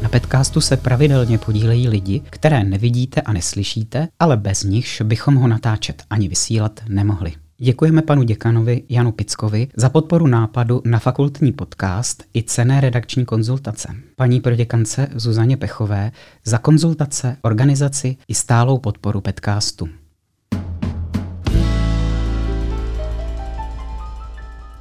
Na 0.07 0.11
podcastu 0.11 0.61
se 0.61 0.77
pravidelně 0.77 1.37
podílejí 1.37 1.89
lidi, 1.89 2.21
které 2.29 2.63
nevidíte 2.63 3.21
a 3.21 3.33
neslyšíte, 3.33 4.07
ale 4.19 4.37
bez 4.37 4.63
nichž 4.63 5.01
bychom 5.01 5.35
ho 5.35 5.47
natáčet 5.47 6.03
ani 6.09 6.27
vysílat 6.27 6.79
nemohli. 6.87 7.33
Děkujeme 7.59 8.01
panu 8.01 8.23
děkanovi 8.23 8.83
Janu 8.89 9.11
Pickovi 9.11 9.67
za 9.75 9.89
podporu 9.89 10.27
nápadu 10.27 10.81
na 10.85 10.99
fakultní 10.99 11.51
podcast 11.51 12.23
i 12.33 12.43
cené 12.43 12.81
redakční 12.81 13.25
konzultace. 13.25 13.95
Paní 14.15 14.41
proděkance 14.41 15.07
Zuzaně 15.15 15.57
Pechové 15.57 16.11
za 16.45 16.57
konzultace, 16.57 17.37
organizaci 17.41 18.17
i 18.27 18.35
stálou 18.35 18.77
podporu 18.77 19.21
podcastu. 19.21 19.89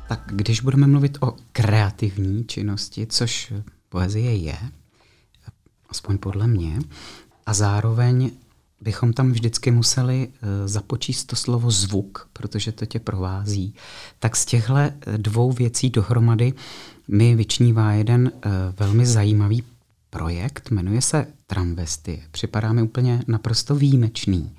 Tak 0.09 0.21
když 0.26 0.61
budeme 0.61 0.87
mluvit 0.87 1.18
o 1.21 1.37
kreativní 1.52 2.45
činnosti, 2.45 3.06
což 3.06 3.52
poezie 3.88 4.37
je, 4.37 4.56
aspoň 5.88 6.18
podle 6.18 6.47
mě, 6.47 6.78
a 7.47 7.54
zároveň 7.54 8.30
bychom 8.80 9.12
tam 9.12 9.33
vždycky 9.33 9.71
museli 9.71 10.28
eh, 10.28 10.68
započíst 10.68 11.26
to 11.26 11.37
slovo 11.37 11.71
zvuk, 11.71 12.28
protože 12.33 12.73
to 12.73 12.87
tě 12.87 13.00
provází. 13.00 13.75
Tak 14.18 14.37
z 14.37 14.45
těchto 14.45 14.76
eh, 14.76 14.92
dvou 15.16 15.52
věcí 15.52 15.90
dohromady 15.90 16.52
mi 17.09 17.35
vyčnívá 17.35 17.92
jeden 17.92 18.33
eh, 18.35 18.50
velmi 18.78 19.06
zajímavý 19.06 19.62
projekt, 20.11 20.71
jmenuje 20.71 21.02
se 21.02 21.26
Tramvesty. 21.47 22.23
Připadá 22.30 22.73
mi 22.73 22.83
úplně 22.83 23.23
naprosto 23.26 23.75
výjimečný. 23.75 24.56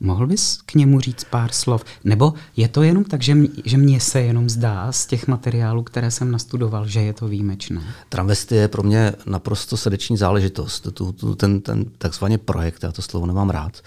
Mohl 0.00 0.26
bys 0.26 0.58
k 0.66 0.74
němu 0.74 1.00
říct 1.00 1.24
pár 1.24 1.52
slov? 1.52 1.84
Nebo 2.04 2.34
je 2.56 2.68
to 2.68 2.82
jenom 2.82 3.04
tak, 3.04 3.22
že, 3.22 3.34
mě, 3.34 3.48
že 3.64 3.76
mně 3.76 4.00
se 4.00 4.20
jenom 4.20 4.50
zdá 4.50 4.92
z 4.92 5.06
těch 5.06 5.28
materiálů, 5.28 5.82
které 5.82 6.10
jsem 6.10 6.30
nastudoval, 6.30 6.86
že 6.86 7.00
je 7.00 7.12
to 7.12 7.28
výjimečné? 7.28 7.82
Tramvesty 8.08 8.54
je 8.54 8.68
pro 8.68 8.82
mě 8.82 9.12
naprosto 9.26 9.76
srdeční 9.76 10.16
záležitost. 10.16 10.88
Tu, 10.92 11.12
tu, 11.12 11.34
ten, 11.34 11.60
ten 11.60 11.84
takzvaný 11.98 12.38
projekt, 12.38 12.82
já 12.82 12.92
to 12.92 13.02
slovo 13.02 13.26
nemám 13.26 13.50
rád, 13.50 13.82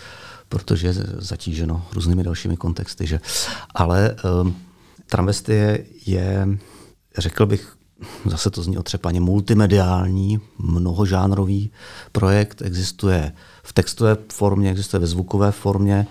protože 0.50 0.88
je 0.88 0.94
zatíženo 1.18 1.86
různými 1.94 2.24
dalšími 2.24 2.58
kontexty. 2.58 3.08
Že? 3.08 3.20
Ale 3.76 4.16
um, 4.42 4.56
Tramvesty 5.06 5.54
je, 5.54 5.86
je, 6.06 6.48
řekl 7.18 7.46
bych, 7.46 7.78
zase 8.26 8.50
to 8.50 8.64
zní 8.64 8.78
otřepaně, 8.78 9.22
multimediální, 9.22 10.40
mnohožánrový 10.58 11.72
projekt. 12.12 12.62
Existuje 12.62 13.32
v 13.64 13.74
textové 13.74 14.18
formě, 14.34 14.72
existuje 14.72 15.00
ve 15.00 15.08
zvukové 15.08 15.52
formě, 15.52 16.08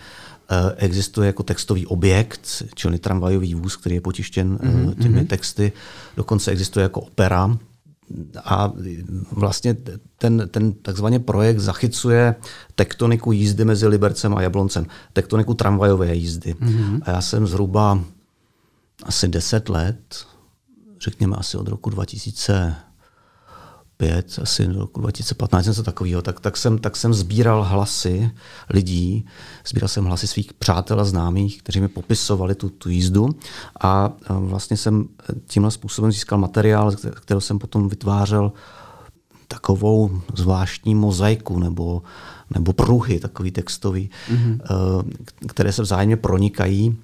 eh, 0.51 0.75
existuje 0.77 1.27
jako 1.27 1.43
textový 1.43 1.87
objekt, 1.87 2.63
čili 2.75 2.99
tramvajový 2.99 3.55
vůz, 3.55 3.77
který 3.77 3.95
je 3.95 4.01
potištěn 4.01 4.57
mm-hmm. 4.57 4.95
těmi 5.03 5.25
texty, 5.25 5.73
dokonce 6.17 6.51
existuje 6.51 6.83
jako 6.83 7.01
opera, 7.01 7.59
a 8.45 8.73
vlastně 9.33 9.77
ten, 10.19 10.49
ten 10.51 10.73
takzvaný 10.73 11.19
projekt 11.19 11.59
zachycuje 11.59 12.35
tektoniku 12.75 13.33
jízdy 13.33 13.65
mezi 13.65 13.87
Libercem 13.87 14.35
a 14.35 14.43
Jabloncem, 14.43 14.87
tektoniku 15.13 15.55
tramvajové 15.55 16.15
jízdy. 16.15 16.55
Mm-hmm. 16.55 17.01
A 17.03 17.11
já 17.11 17.21
jsem 17.21 17.47
zhruba 17.47 18.05
asi 19.03 19.29
10 19.29 19.69
let, 19.69 20.27
řekněme 21.01 21.37
asi 21.37 21.57
od 21.57 21.69
roku 21.69 21.91
2000, 21.91 22.77
2005, 24.01 24.39
asi 24.43 24.67
do 24.67 24.79
roku 24.79 25.01
2015, 25.01 25.67
něco 25.67 25.83
takového, 25.83 26.23
tak, 26.23 26.41
tak, 26.41 26.57
jsem, 26.57 26.79
tak 26.79 26.97
jsem 26.97 27.15
sbíral 27.15 27.65
hlasy 27.65 28.31
lidí, 28.71 29.27
sbíral 29.67 29.89
jsem 29.89 30.05
hlasy 30.05 30.27
svých 30.27 30.53
přátel 30.55 31.01
a 31.01 31.05
známých, 31.05 31.63
kteří 31.63 31.81
mi 31.81 31.89
popisovali 31.89 32.55
tu, 32.55 32.69
tu 32.71 32.89
jízdu 32.89 33.29
a 33.81 34.13
vlastně 34.29 34.77
jsem 34.77 35.09
tímhle 35.47 35.71
způsobem 35.71 36.13
získal 36.13 36.39
materiál, 36.39 36.93
který 36.93 37.41
jsem 37.41 37.59
potom 37.59 37.89
vytvářel 37.89 38.53
takovou 39.49 40.21
zvláštní 40.35 40.95
mozaiku 40.95 41.59
nebo, 41.59 42.03
nebo 42.55 42.73
pruhy, 42.73 43.21
takový 43.21 43.51
textový, 43.51 44.11
mm-hmm. 44.33 44.61
které 45.49 45.73
se 45.73 45.83
vzájemně 45.83 46.17
pronikají 46.17 46.97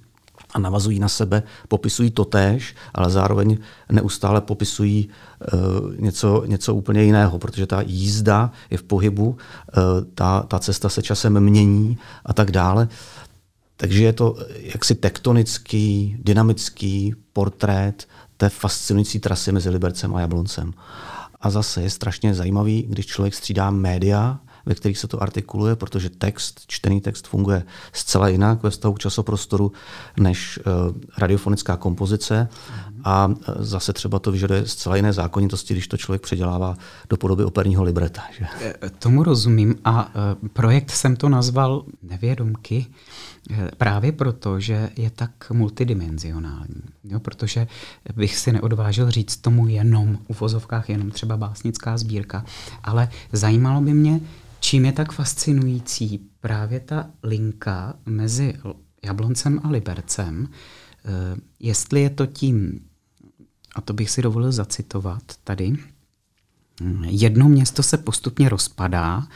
a 0.56 0.58
navazují 0.58 0.98
na 0.98 1.08
sebe, 1.08 1.42
popisují 1.68 2.10
to 2.10 2.24
též, 2.24 2.74
ale 2.94 3.10
zároveň 3.10 3.58
neustále 3.92 4.40
popisují 4.40 5.08
uh, 5.08 5.96
něco, 6.00 6.42
něco 6.46 6.74
úplně 6.74 7.02
jiného, 7.02 7.38
protože 7.38 7.66
ta 7.66 7.80
jízda 7.86 8.50
je 8.70 8.78
v 8.78 8.82
pohybu, 8.82 9.26
uh, 9.26 9.36
ta, 10.14 10.40
ta 10.40 10.58
cesta 10.58 10.88
se 10.88 11.02
časem 11.02 11.40
mění 11.40 11.98
a 12.24 12.32
tak 12.32 12.50
dále. 12.50 12.88
Takže 13.76 14.04
je 14.04 14.12
to 14.12 14.36
jaksi 14.74 14.94
tektonický, 14.94 16.16
dynamický 16.24 17.14
portrét 17.32 18.08
té 18.36 18.48
fascinující 18.48 19.18
trasy 19.18 19.52
mezi 19.52 19.70
Libercem 19.70 20.14
a 20.14 20.20
Jabloncem. 20.20 20.72
A 21.40 21.50
zase 21.50 21.82
je 21.82 21.90
strašně 21.90 22.34
zajímavý, 22.34 22.86
když 22.88 23.06
člověk 23.06 23.34
střídá 23.34 23.70
média, 23.70 24.40
ve 24.66 24.74
kterých 24.74 24.98
se 24.98 25.08
to 25.08 25.22
artikuluje, 25.22 25.76
protože 25.76 26.10
text, 26.10 26.60
čtený 26.66 27.00
text 27.00 27.28
funguje 27.28 27.62
zcela 27.92 28.28
jinak 28.28 28.62
ve 28.62 28.70
vztahu 28.70 28.94
k 28.94 28.98
časoprostoru 28.98 29.72
než 30.20 30.58
uh, 30.58 30.96
radiofonická 31.18 31.76
kompozice 31.76 32.48
a 33.04 33.26
uh, 33.26 33.34
zase 33.58 33.92
třeba 33.92 34.18
to 34.18 34.32
vyžaduje 34.32 34.66
zcela 34.66 34.96
jiné 34.96 35.12
zákonitosti, 35.12 35.74
když 35.74 35.88
to 35.88 35.96
člověk 35.96 36.22
předělává 36.22 36.76
do 37.08 37.16
podoby 37.16 37.44
operního 37.44 37.84
libreta. 37.84 38.22
Že? 38.38 38.46
E, 38.60 38.90
tomu 38.98 39.22
rozumím 39.22 39.74
a 39.84 40.10
projekt 40.52 40.90
jsem 40.90 41.16
to 41.16 41.28
nazval 41.28 41.84
Nevědomky, 42.02 42.86
Právě 43.76 44.12
proto, 44.12 44.60
že 44.60 44.90
je 44.96 45.10
tak 45.10 45.50
multidimenzionální. 45.50 46.82
Jo, 47.04 47.20
protože 47.20 47.66
bych 48.16 48.36
si 48.36 48.52
neodvážil 48.52 49.10
říct 49.10 49.36
tomu 49.36 49.68
jenom, 49.68 50.18
u 50.28 50.34
vozovkách 50.34 50.88
jenom 50.88 51.10
třeba 51.10 51.36
básnická 51.36 51.98
sbírka, 51.98 52.44
ale 52.82 53.08
zajímalo 53.32 53.80
by 53.80 53.94
mě, 53.94 54.20
čím 54.60 54.84
je 54.84 54.92
tak 54.92 55.12
fascinující 55.12 56.20
právě 56.40 56.80
ta 56.80 57.10
linka 57.22 57.94
mezi 58.06 58.54
Jabloncem 59.04 59.60
a 59.64 59.68
Libercem, 59.70 60.48
eh, 60.48 61.40
jestli 61.60 62.00
je 62.00 62.10
to 62.10 62.26
tím, 62.26 62.80
a 63.74 63.80
to 63.80 63.92
bych 63.92 64.10
si 64.10 64.22
dovolil 64.22 64.52
zacitovat 64.52 65.22
tady, 65.44 65.72
hm, 66.80 67.04
jedno 67.04 67.48
město 67.48 67.82
se 67.82 67.96
postupně 67.96 68.48
rozpadá, 68.48 69.26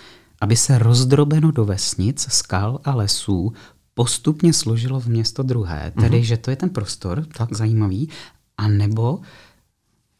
aby 0.40 0.56
se 0.56 0.78
rozdrobeno 0.78 1.50
do 1.50 1.64
vesnic, 1.64 2.26
skal 2.30 2.80
a 2.84 2.94
lesů 2.94 3.52
postupně 4.00 4.52
složilo 4.52 5.00
v 5.00 5.06
město 5.06 5.42
druhé. 5.42 5.92
Tedy, 6.00 6.18
mm-hmm. 6.18 6.24
že 6.24 6.36
to 6.36 6.50
je 6.50 6.56
ten 6.56 6.70
prostor, 6.70 7.26
tak 7.36 7.52
zajímavý, 7.52 8.08
a 8.58 8.68
nebo 8.68 9.20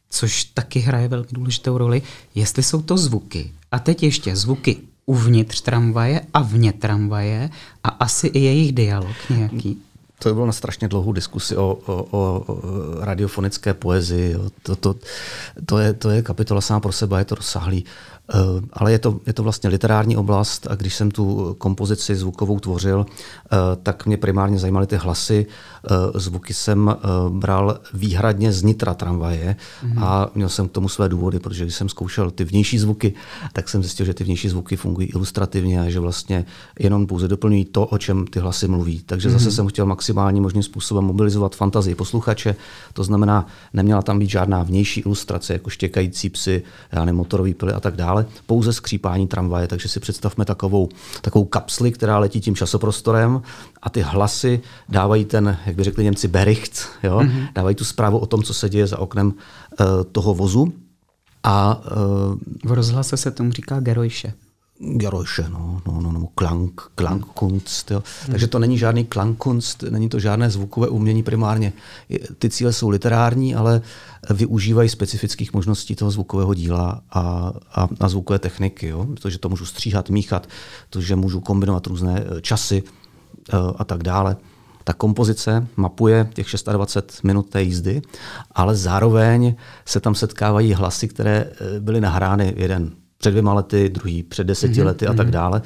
což 0.09 0.43
taky 0.43 0.79
hraje 0.79 1.07
velmi 1.07 1.27
důležitou 1.31 1.77
roli, 1.77 2.01
jestli 2.35 2.63
jsou 2.63 2.81
to 2.81 2.97
zvuky. 2.97 3.51
A 3.71 3.79
teď 3.79 4.03
ještě 4.03 4.35
zvuky 4.35 4.77
uvnitř 5.05 5.61
tramvaje 5.61 6.21
a 6.33 6.41
vně 6.41 6.73
tramvaje 6.73 7.49
a 7.83 7.89
asi 7.89 8.27
i 8.27 8.39
jejich 8.39 8.71
dialog 8.71 9.17
nějaký. 9.29 9.81
To 10.19 10.29
by 10.29 10.33
bylo 10.33 10.45
na 10.45 10.53
strašně 10.53 10.87
dlouhou 10.87 11.11
diskusi 11.11 11.57
o, 11.57 11.79
o, 11.85 12.07
o 12.11 12.45
radiofonické 12.99 13.73
poezii. 13.73 14.35
To, 14.63 14.75
to, 14.75 14.95
to, 15.65 15.77
je, 15.77 15.93
to 15.93 16.09
je 16.09 16.21
kapitola 16.21 16.61
sama 16.61 16.79
pro 16.79 16.91
sebe, 16.91 17.17
je 17.19 17.25
to 17.25 17.35
rozsáhlý. 17.35 17.85
Eh, 18.29 18.61
ale 18.73 18.91
je 18.91 18.99
to, 18.99 19.19
je 19.25 19.33
to 19.33 19.43
vlastně 19.43 19.69
literární 19.69 20.17
oblast 20.17 20.67
a 20.69 20.75
když 20.75 20.95
jsem 20.95 21.11
tu 21.11 21.55
kompozici 21.57 22.15
zvukovou 22.15 22.59
tvořil, 22.59 23.05
eh, 23.05 23.57
tak 23.83 24.05
mě 24.05 24.17
primárně 24.17 24.59
zajímaly 24.59 24.87
ty 24.87 24.95
hlasy. 24.95 25.45
Eh, 25.85 26.19
zvuky 26.19 26.53
jsem 26.53 26.95
bral 27.29 27.79
výhradně 27.93 28.53
z 28.53 28.63
nitra 28.63 28.93
tramvaje 28.93 29.55
mm-hmm. 29.55 30.03
a 30.03 30.29
měl 30.35 30.49
jsem 30.49 30.67
k 30.67 30.71
tomu 30.71 30.89
své 30.89 31.09
důvody, 31.09 31.39
protože 31.39 31.63
když 31.63 31.75
jsem 31.75 31.89
zkoušel 31.89 32.31
ty 32.31 32.43
vnější 32.43 32.79
zvuky, 32.79 33.13
tak 33.53 33.69
jsem 33.69 33.83
zjistil, 33.83 34.05
že 34.05 34.13
ty 34.13 34.23
vnější 34.23 34.49
zvuky 34.49 34.75
fungují 34.75 35.07
ilustrativně 35.07 35.81
a 35.81 35.89
že 35.89 35.99
vlastně 35.99 36.45
jenom 36.79 37.07
pouze 37.07 37.27
doplňují 37.27 37.65
to, 37.65 37.85
o 37.85 37.97
čem 37.97 38.27
ty 38.27 38.39
hlasy 38.39 38.67
mluví. 38.67 39.01
Takže 39.05 39.29
zase 39.29 39.45
mhm. 39.45 39.51
jsem 39.51 39.67
chtěl 39.67 39.85
maximálně 39.85 40.41
možným 40.41 40.63
způsobem 40.63 41.03
mobilizovat 41.03 41.55
fantazii 41.55 41.95
posluchače, 41.95 42.55
to 42.93 43.03
znamená, 43.03 43.47
neměla 43.73 44.01
tam 44.01 44.19
být 44.19 44.29
žádná 44.29 44.63
vnější 44.63 45.01
ilustrace, 45.01 45.53
jako 45.53 45.69
štěkající 45.69 46.29
psy, 46.29 46.63
motorové 47.11 47.53
pily 47.53 47.73
a 47.73 47.79
tak 47.79 47.95
dále 47.95 48.20
dále, 48.21 48.33
pouze 48.45 48.73
skřípání 48.73 49.27
tramvaje. 49.27 49.67
Takže 49.67 49.89
si 49.89 49.99
představme 49.99 50.45
takovou, 50.45 50.89
takovou 51.21 51.45
kapsli, 51.45 51.91
která 51.91 52.19
letí 52.19 52.41
tím 52.41 52.55
časoprostorem 52.55 53.41
a 53.81 53.89
ty 53.89 54.01
hlasy 54.01 54.61
dávají 54.89 55.25
ten, 55.25 55.57
jak 55.65 55.75
by 55.75 55.83
řekli 55.83 56.03
Němci, 56.03 56.27
bericht, 56.27 56.87
jo? 57.03 57.19
Mm-hmm. 57.19 57.47
dávají 57.55 57.75
tu 57.75 57.85
zprávu 57.85 58.17
o 58.17 58.25
tom, 58.25 58.43
co 58.43 58.53
se 58.53 58.69
děje 58.69 58.87
za 58.87 58.99
oknem 58.99 59.27
uh, 59.27 59.85
toho 60.11 60.33
vozu. 60.33 60.73
A, 61.43 61.81
uh, 61.81 62.69
v 62.69 62.71
rozhlase 62.71 63.17
se 63.17 63.31
tomu 63.31 63.51
říká 63.51 63.79
gerojše. 63.79 64.33
Geräusche, 64.83 65.49
no, 65.49 65.81
no, 65.87 66.01
no, 66.01 66.11
no 66.11 66.27
Klang, 66.35 66.81
Klangkunst. 66.95 67.91
Jo. 67.91 68.03
Takže 68.31 68.47
to 68.47 68.59
není 68.59 68.77
žádný 68.77 69.05
Klangkunst, 69.05 69.83
není 69.83 70.09
to 70.09 70.19
žádné 70.19 70.49
zvukové 70.49 70.87
umění 70.89 71.23
primárně. 71.23 71.73
Ty 72.39 72.49
cíle 72.49 72.73
jsou 72.73 72.89
literární, 72.89 73.55
ale 73.55 73.81
využívají 74.29 74.89
specifických 74.89 75.53
možností 75.53 75.95
toho 75.95 76.11
zvukového 76.11 76.53
díla 76.53 77.01
a, 77.11 77.53
a, 77.75 77.87
a 77.99 78.09
zvukové 78.09 78.39
techniky. 78.39 78.87
Jo. 78.87 79.07
To, 79.21 79.29
že 79.29 79.39
to 79.39 79.49
můžu 79.49 79.65
stříhat, 79.65 80.09
míchat, 80.09 80.47
to, 80.89 81.01
že 81.01 81.15
můžu 81.15 81.39
kombinovat 81.39 81.87
různé 81.87 82.23
eh, 82.23 82.41
časy 82.41 82.83
eh, 82.83 83.57
a 83.75 83.83
tak 83.83 84.03
dále. 84.03 84.37
Ta 84.83 84.93
kompozice 84.93 85.67
mapuje 85.75 86.29
těch 86.33 86.47
26 86.71 87.23
minut 87.23 87.49
té 87.49 87.63
jízdy, 87.63 88.01
ale 88.51 88.75
zároveň 88.75 89.55
se 89.85 89.99
tam 89.99 90.15
setkávají 90.15 90.73
hlasy, 90.73 91.07
které 91.07 91.45
eh, 91.51 91.79
byly 91.79 92.01
nahrány 92.01 92.53
jeden 92.57 93.00
před 93.21 93.31
dvěma 93.31 93.53
lety, 93.53 93.89
druhý 93.89 94.23
před 94.23 94.43
deseti 94.43 94.73
mm-hmm. 94.73 94.85
lety 94.85 95.07
a 95.07 95.13
tak 95.13 95.25
mhm. 95.25 95.33
dále. 95.33 95.61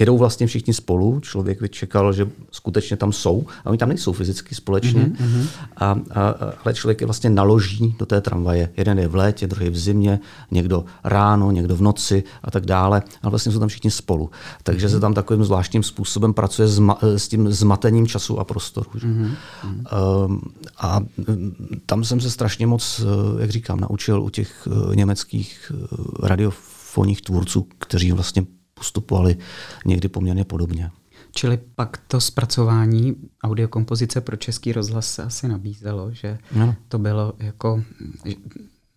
Jedou 0.00 0.18
vlastně 0.18 0.46
všichni 0.46 0.74
spolu, 0.74 1.20
člověk 1.20 1.60
by 1.60 1.68
čekal, 1.68 2.12
že 2.12 2.28
skutečně 2.50 2.96
tam 2.96 3.12
jsou, 3.12 3.46
a 3.64 3.70
oni 3.70 3.78
tam 3.78 3.88
nejsou 3.88 4.12
fyzicky 4.12 4.54
společně, 4.54 5.04
mm-hmm. 5.04 5.46
a, 5.76 5.90
a, 5.90 5.96
ale 6.64 6.74
člověk 6.74 7.00
je 7.00 7.06
vlastně 7.06 7.30
naloží 7.30 7.94
do 7.98 8.06
té 8.06 8.20
tramvaje. 8.20 8.68
Jeden 8.76 8.98
je 8.98 9.08
v 9.08 9.14
létě, 9.14 9.46
druhý 9.46 9.70
v 9.70 9.78
zimě, 9.78 10.20
někdo 10.50 10.84
ráno, 11.04 11.50
někdo 11.50 11.76
v 11.76 11.82
noci 11.82 12.24
a 12.42 12.50
tak 12.50 12.66
dále, 12.66 13.02
ale 13.22 13.30
vlastně 13.30 13.52
jsou 13.52 13.58
tam 13.58 13.68
všichni 13.68 13.90
spolu. 13.90 14.30
Takže 14.62 14.86
mm-hmm. 14.86 14.90
se 14.90 15.00
tam 15.00 15.14
takovým 15.14 15.44
zvláštním 15.44 15.82
způsobem 15.82 16.34
pracuje 16.34 16.68
s, 16.68 16.78
ma, 16.78 16.98
s 17.02 17.28
tím 17.28 17.52
zmatením 17.52 18.06
času 18.06 18.38
a 18.38 18.44
prostoru. 18.44 18.90
Mm-hmm. 18.90 19.30
Um, 20.26 20.42
a 20.80 21.00
tam 21.86 22.04
jsem 22.04 22.20
se 22.20 22.30
strašně 22.30 22.66
moc, 22.66 23.00
jak 23.38 23.50
říkám, 23.50 23.80
naučil 23.80 24.22
u 24.22 24.30
těch 24.30 24.68
uh, 24.70 24.96
německých 24.96 25.72
uh, 25.74 26.28
radio 26.92 27.02
fonních 27.02 27.22
tvůrců, 27.22 27.66
kteří 27.78 28.12
vlastně 28.12 28.46
postupovali 28.74 29.36
někdy 29.86 30.08
poměrně 30.08 30.44
podobně. 30.44 30.90
Čili 31.34 31.58
pak 31.74 32.00
to 32.08 32.20
zpracování 32.20 33.16
audiokompozice 33.44 34.20
pro 34.20 34.36
český 34.36 34.72
rozhlas 34.72 35.14
se 35.14 35.22
asi 35.22 35.48
nabízelo, 35.48 36.12
že 36.12 36.38
no. 36.54 36.74
to 36.88 36.98
bylo 36.98 37.32
jako 37.38 37.82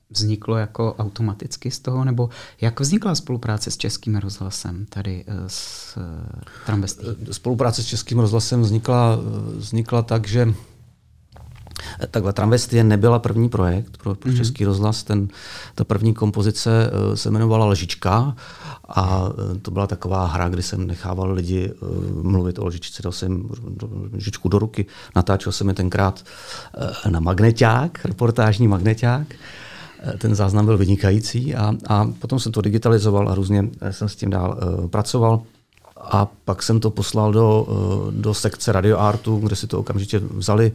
vzniklo 0.10 0.58
jako 0.58 0.96
automaticky 1.00 1.72
z 1.72 1.80
toho, 1.80 2.06
nebo 2.06 2.30
jak 2.62 2.80
vznikla 2.80 3.16
spolupráce 3.16 3.72
s 3.72 3.78
Českým 3.78 4.16
rozhlasem 4.16 4.86
tady 4.90 5.24
eh, 5.28 5.34
s 5.48 5.98
eh, 5.98 6.42
Tramvestí? 6.66 7.06
Spolupráce 7.32 7.84
s 7.84 7.86
Českým 7.86 8.20
rozhlasem 8.20 8.62
vznikla, 8.62 9.20
vznikla 9.58 10.02
tak, 10.02 10.28
že 10.28 10.54
Takhle, 12.12 12.34
Tramvestie 12.34 12.84
nebyla 12.84 13.20
první 13.20 13.50
projekt 13.50 13.98
pro, 13.98 14.16
pro 14.16 14.32
mm-hmm. 14.32 14.38
Český 14.38 14.66
rozhlas. 14.66 15.04
Ten, 15.04 15.28
ta 15.76 15.84
první 15.84 16.14
kompozice 16.14 16.92
uh, 16.92 17.16
se 17.16 17.30
jmenovala 17.30 17.66
Lžička 17.66 18.36
a 18.90 19.24
uh, 19.24 19.34
to 19.62 19.72
byla 19.72 19.88
taková 19.88 20.26
hra, 20.26 20.50
kdy 20.50 20.64
jsem 20.64 20.88
nechával 20.88 21.32
lidi 21.32 21.72
uh, 21.72 22.24
mluvit 22.24 22.60
o 22.60 22.66
lžičce, 22.66 23.04
dal 23.04 23.12
jsem 23.12 23.50
lžičku 24.16 24.50
do 24.50 24.60
ruky, 24.60 24.86
natáčel 25.16 25.52
jsem 25.52 25.68
je 25.68 25.74
tenkrát 25.74 26.24
na 27.10 27.20
magneťák, 27.20 28.06
reportážní 28.06 28.68
magneťák. 28.68 29.28
Ten 30.18 30.36
záznam 30.36 30.66
byl 30.66 30.78
vynikající 30.78 31.56
a, 31.56 31.74
a 31.88 32.10
potom 32.20 32.40
jsem 32.40 32.52
to 32.52 32.62
digitalizoval 32.62 33.30
a 33.30 33.36
různě 33.36 33.70
jsem 33.92 34.10
s 34.10 34.16
tím 34.16 34.30
dál 34.30 34.58
uh, 34.58 34.88
pracoval. 34.88 35.42
A 36.02 36.28
pak 36.46 36.64
jsem 36.64 36.80
to 36.80 36.90
poslal 36.90 37.32
do, 37.32 37.66
uh, 37.70 38.14
do 38.14 38.34
sekce 38.34 38.72
radioartu, 38.72 39.38
kde 39.38 39.56
si 39.56 39.68
to 39.68 39.80
okamžitě 39.80 40.20
vzali 40.20 40.72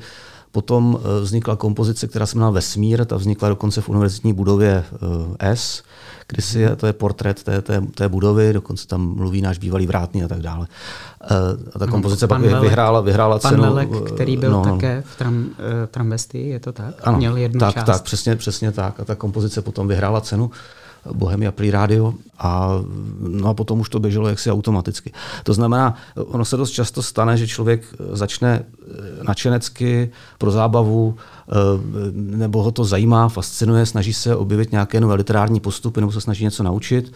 Potom 0.53 0.99
eh, 1.01 1.21
vznikla 1.21 1.57
kompozice, 1.57 2.07
která 2.07 2.27
se 2.27 2.37
jmenovala 2.37 2.55
Vesmír, 2.55 3.05
ta 3.05 3.17
vznikla 3.17 3.49
dokonce 3.49 3.81
v 3.81 3.89
univerzitní 3.89 4.33
budově 4.33 4.85
eh, 5.41 5.57
S, 5.57 5.83
kde 6.29 6.43
si 6.43 6.61
je, 6.61 6.77
to 6.77 6.87
je 6.87 6.93
portrét 6.93 7.43
té, 7.43 7.63
té, 7.63 7.81
té 7.95 8.09
budovy, 8.09 8.53
dokonce 8.53 8.87
tam 8.87 9.15
mluví 9.15 9.43
náš 9.43 9.59
bývalý 9.59 9.87
vrátný 9.87 10.25
a 10.25 10.29
tak 10.29 10.41
dále. 10.41 10.67
Eh, 11.23 11.27
a 11.75 11.79
ta 11.79 11.87
kompozice 11.87 12.27
pan 12.27 12.43
pak 12.43 12.51
Lelek, 12.51 12.63
vyhrála, 12.63 13.01
vyhrála 13.01 13.39
pan 13.39 13.51
cenu. 13.51 13.63
Lelek, 13.63 13.89
který 14.15 14.37
byl 14.37 14.51
no, 14.51 14.65
no. 14.65 14.73
také 14.73 15.03
v 15.07 15.19
tram, 15.19 15.51
Tramvestii, 15.91 16.49
je 16.49 16.61
to 16.61 16.73
tak? 16.73 16.95
Ano, 17.03 17.19
Měl 17.19 17.37
jednu 17.37 17.61
tak, 17.61 17.75
část. 17.75 17.87
tak, 17.87 18.03
přesně, 18.03 18.37
přesně 18.37 18.73
tak. 18.73 19.01
A 19.01 19.05
ta 19.05 19.15
kompozice 19.15 19.63
potom 19.63 19.89
vyhrála 19.89 20.21
cenu. 20.21 20.51
Bohemia 21.13 21.53
Pri 21.53 21.71
Radio 21.71 22.15
a, 22.39 22.69
no 23.21 23.49
a 23.49 23.55
potom 23.55 23.81
už 23.81 23.89
to 23.89 24.01
běželo 24.01 24.29
jaksi 24.29 24.51
automaticky. 24.51 25.13
To 25.45 25.55
znamená, 25.55 25.95
ono 26.17 26.45
se 26.45 26.57
dost 26.57 26.71
často 26.71 27.03
stane, 27.03 27.37
že 27.37 27.49
člověk 27.49 27.83
začne 28.13 28.63
eh, 28.63 29.25
načenecky 29.25 30.11
pro 30.39 30.51
zábavu, 30.51 31.17
eh, 31.17 31.53
nebo 32.15 32.63
ho 32.63 32.71
to 32.71 32.85
zajímá, 32.85 33.29
fascinuje, 33.29 33.87
snaží 33.87 34.13
se 34.13 34.37
objevit 34.37 34.73
nějaké 34.73 35.01
nové 35.01 35.15
literární 35.15 35.61
postupy 35.61 36.01
nebo 36.01 36.13
se 36.13 36.21
snaží 36.21 36.45
něco 36.45 36.63
naučit 36.63 37.13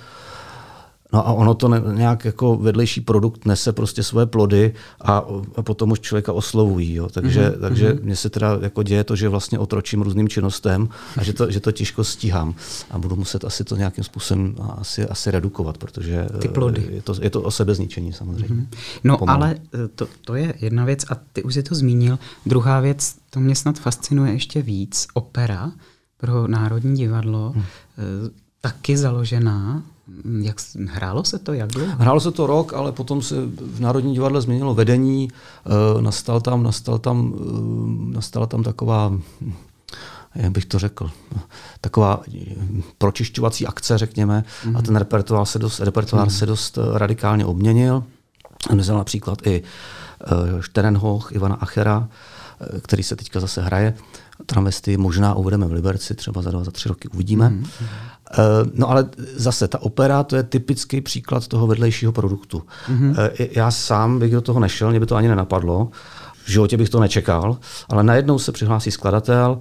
No 1.15 1.29
a 1.29 1.33
ono 1.33 1.55
to 1.55 1.69
ne, 1.69 1.83
nějak 1.93 2.25
jako 2.25 2.57
vedlejší 2.57 3.01
produkt 3.01 3.45
nese 3.45 3.73
prostě 3.73 4.03
svoje 4.03 4.27
plody 4.27 4.75
a, 5.01 5.25
a 5.57 5.63
potom 5.63 5.91
už 5.91 6.01
člověka 6.01 6.33
oslovují. 6.33 6.95
Jo. 6.95 7.09
Takže, 7.09 7.49
mm-hmm. 7.49 7.61
takže 7.61 7.93
mm-hmm. 7.93 8.03
mně 8.03 8.17
se 8.17 8.31
teda 8.31 8.59
jako 8.61 8.83
děje 8.83 9.05
to, 9.05 9.17
že 9.17 9.29
vlastně 9.29 9.59
otročím 9.59 10.03
různým 10.03 10.29
činnostem 10.29 10.89
a 11.17 11.25
že 11.25 11.33
to, 11.33 11.51
že 11.51 11.61
to 11.61 11.73
těžko 11.73 12.05
stíhám. 12.05 12.55
A 12.91 12.99
budu 12.99 13.17
muset 13.17 13.45
asi 13.45 13.65
to 13.65 13.77
nějakým 13.77 14.05
způsobem 14.05 14.55
asi, 14.59 15.09
asi 15.09 15.31
redukovat, 15.31 15.79
protože 15.79 16.27
ty 16.39 16.49
plody. 16.49 16.89
Je, 16.91 17.03
to, 17.03 17.15
je 17.23 17.31
to 17.31 17.43
o 17.43 17.51
sebezničení 17.51 18.13
samozřejmě. 18.13 18.55
Mm-hmm. 18.55 18.67
No 19.05 19.19
Pomalu. 19.19 19.43
ale 19.43 19.57
eh, 19.75 19.89
to, 19.89 20.07
to 20.25 20.35
je 20.35 20.55
jedna 20.61 20.85
věc 20.85 21.05
a 21.11 21.15
ty 21.33 21.43
už 21.43 21.55
si 21.55 21.63
to 21.63 21.75
zmínil. 21.75 22.19
Druhá 22.47 22.81
věc, 22.81 23.15
to 23.31 23.41
mě 23.41 23.55
snad 23.55 23.79
fascinuje 23.79 24.33
ještě 24.33 24.63
víc, 24.63 25.07
opera 25.15 25.73
pro 26.17 26.49
Národní 26.49 26.97
divadlo, 26.97 27.53
mm. 27.57 27.63
taky 28.61 28.97
založená 28.97 29.83
jak, 30.41 30.57
hrálo 30.89 31.25
se 31.25 31.39
to? 31.39 31.53
Jak 31.53 31.71
dlouho? 31.71 31.93
Hrálo 31.99 32.21
se 32.21 32.31
to 32.31 32.47
rok, 32.47 32.75
ale 32.75 32.93
potom 32.93 33.23
se 33.23 33.35
v 33.47 33.81
Národní 33.81 34.15
divadle 34.15 34.41
změnilo 34.41 34.75
vedení, 34.75 35.29
uh, 35.95 36.03
nastal 36.03 36.41
tam, 36.41 36.63
nastal 36.63 36.99
tam, 36.99 37.33
uh, 37.33 38.13
nastala 38.13 38.47
tam 38.47 38.63
taková 38.63 39.13
jak 40.35 40.53
bych 40.53 40.65
to 40.65 40.79
řekl, 40.79 41.11
taková 41.81 42.23
pročišťovací 42.99 43.67
akce, 43.67 43.99
řekněme, 43.99 44.45
mm-hmm. 44.65 44.77
a 44.79 44.83
ten 44.83 44.97
repertoár 44.97 45.47
se 45.47 45.59
dost, 45.59 45.81
repertoár 45.81 46.29
mm-hmm. 46.29 46.39
se 46.39 46.47
dost 46.47 46.79
radikálně 46.93 47.47
obměnil. 47.47 48.05
Vzal 48.71 48.97
například 48.97 49.47
i 49.47 49.63
uh, 49.63 50.61
Šternhoch, 50.61 51.33
Ivana 51.33 51.55
Achera, 51.55 52.09
který 52.83 53.03
se 53.03 53.17
teďka 53.17 53.41
zase 53.41 53.63
hraje. 53.63 53.95
Travesty 54.47 54.97
možná 54.97 55.35
uvedeme 55.35 55.67
v 55.67 55.73
Liberci, 55.73 56.15
třeba 56.15 56.43
za 56.43 56.51
dva, 56.51 56.65
za 56.65 56.71
tři 56.71 56.89
roky 56.89 57.09
uvidíme. 57.09 57.49
Mm-hmm. 57.49 57.87
Eh, 58.39 58.71
no 58.75 58.91
ale 58.91 59.09
zase, 59.37 59.69
ta 59.69 59.83
opera 59.83 60.23
to 60.23 60.37
je 60.37 60.43
typický 60.43 61.01
příklad 61.01 61.49
toho 61.49 61.67
vedlejšího 61.67 62.13
produktu. 62.13 62.63
Mm-hmm. 62.89 63.33
Já 63.51 63.71
sám 63.71 64.19
bych 64.19 64.33
do 64.33 64.41
toho 64.41 64.61
nešel, 64.61 64.91
mě 64.91 65.01
by 65.01 65.07
to 65.07 65.17
ani 65.17 65.29
nenapadlo. 65.29 65.89
V 66.45 66.51
životě 66.51 66.77
bych 66.77 66.89
to 66.89 67.01
nečekal, 67.01 67.57
ale 67.89 68.03
najednou 68.03 68.39
se 68.39 68.53
přihlásí 68.53 68.91
skladatel, 68.91 69.59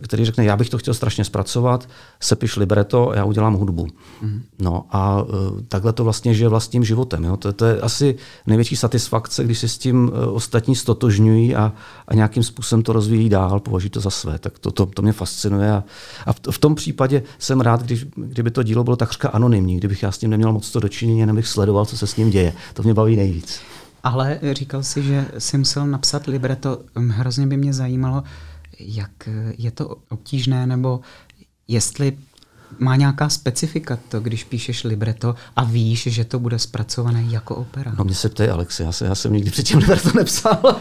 který 0.00 0.24
řekne, 0.24 0.44
já 0.44 0.56
bych 0.56 0.70
to 0.70 0.78
chtěl 0.78 0.94
strašně 0.94 1.24
zpracovat, 1.24 1.88
sepiš 2.20 2.56
libreto, 2.56 3.12
já 3.14 3.24
udělám 3.24 3.54
hudbu. 3.54 3.88
Mm. 4.22 4.42
No 4.58 4.84
a 4.90 5.22
uh, 5.22 5.28
takhle 5.68 5.92
to 5.92 6.04
vlastně 6.04 6.34
žije 6.34 6.48
vlastním 6.48 6.84
životem. 6.84 7.24
Jo? 7.24 7.36
To, 7.36 7.52
to 7.52 7.64
je 7.64 7.80
asi 7.80 8.16
největší 8.46 8.76
satisfakce, 8.76 9.44
když 9.44 9.58
se 9.58 9.68
s 9.68 9.78
tím 9.78 10.04
uh, 10.08 10.34
ostatní 10.34 10.76
stotožňují 10.76 11.56
a, 11.56 11.72
a 12.08 12.14
nějakým 12.14 12.42
způsobem 12.42 12.82
to 12.82 12.92
rozvíjí 12.92 13.28
dál, 13.28 13.60
považují 13.60 13.90
to 13.90 14.00
za 14.00 14.10
své. 14.10 14.38
Tak 14.38 14.58
to, 14.58 14.70
to, 14.70 14.86
to 14.86 15.02
mě 15.02 15.12
fascinuje 15.12 15.72
a, 15.72 15.84
a 16.26 16.32
v, 16.32 16.40
v 16.50 16.58
tom 16.58 16.74
případě 16.74 17.22
jsem 17.38 17.60
rád, 17.60 17.82
když, 17.82 18.06
kdyby 18.16 18.50
to 18.50 18.62
dílo 18.62 18.84
bylo 18.84 18.96
takřka 18.96 19.28
anonymní, 19.28 19.76
kdybych 19.76 20.02
já 20.02 20.12
s 20.12 20.18
tím 20.18 20.30
neměl 20.30 20.52
moc 20.52 20.70
to 20.70 20.80
dočinění, 20.80 21.26
nebych 21.26 21.48
sledoval, 21.48 21.86
co 21.86 21.96
se 21.96 22.06
s 22.06 22.16
ním 22.16 22.30
děje. 22.30 22.52
To 22.74 22.82
mě 22.82 22.94
baví 22.94 23.16
nejvíc. 23.16 23.60
Ale 24.04 24.40
říkal 24.52 24.82
si, 24.82 25.02
že 25.02 25.26
jsi 25.38 25.58
musel 25.58 25.86
napsat 25.86 26.26
libreto. 26.26 26.78
Hrozně 27.08 27.46
by 27.46 27.56
mě 27.56 27.72
zajímalo, 27.72 28.22
jak 28.78 29.28
je 29.58 29.70
to 29.70 29.96
obtížné, 30.08 30.66
nebo 30.66 31.00
jestli 31.68 32.18
má 32.78 32.96
nějaká 32.96 33.28
specifika 33.28 33.98
to, 34.08 34.20
když 34.20 34.44
píšeš 34.44 34.84
libreto 34.84 35.34
a 35.56 35.64
víš, 35.64 36.08
že 36.10 36.24
to 36.24 36.38
bude 36.38 36.58
zpracované 36.58 37.24
jako 37.28 37.54
opera? 37.54 37.94
No 37.98 38.04
mě 38.04 38.14
se 38.14 38.28
ptej, 38.28 38.50
Alex, 38.50 38.80
já, 38.80 38.92
se, 38.92 39.04
já 39.04 39.14
jsem 39.14 39.32
nikdy 39.32 39.50
předtím 39.50 39.78
libreto 39.82 40.10
nepsal, 40.14 40.58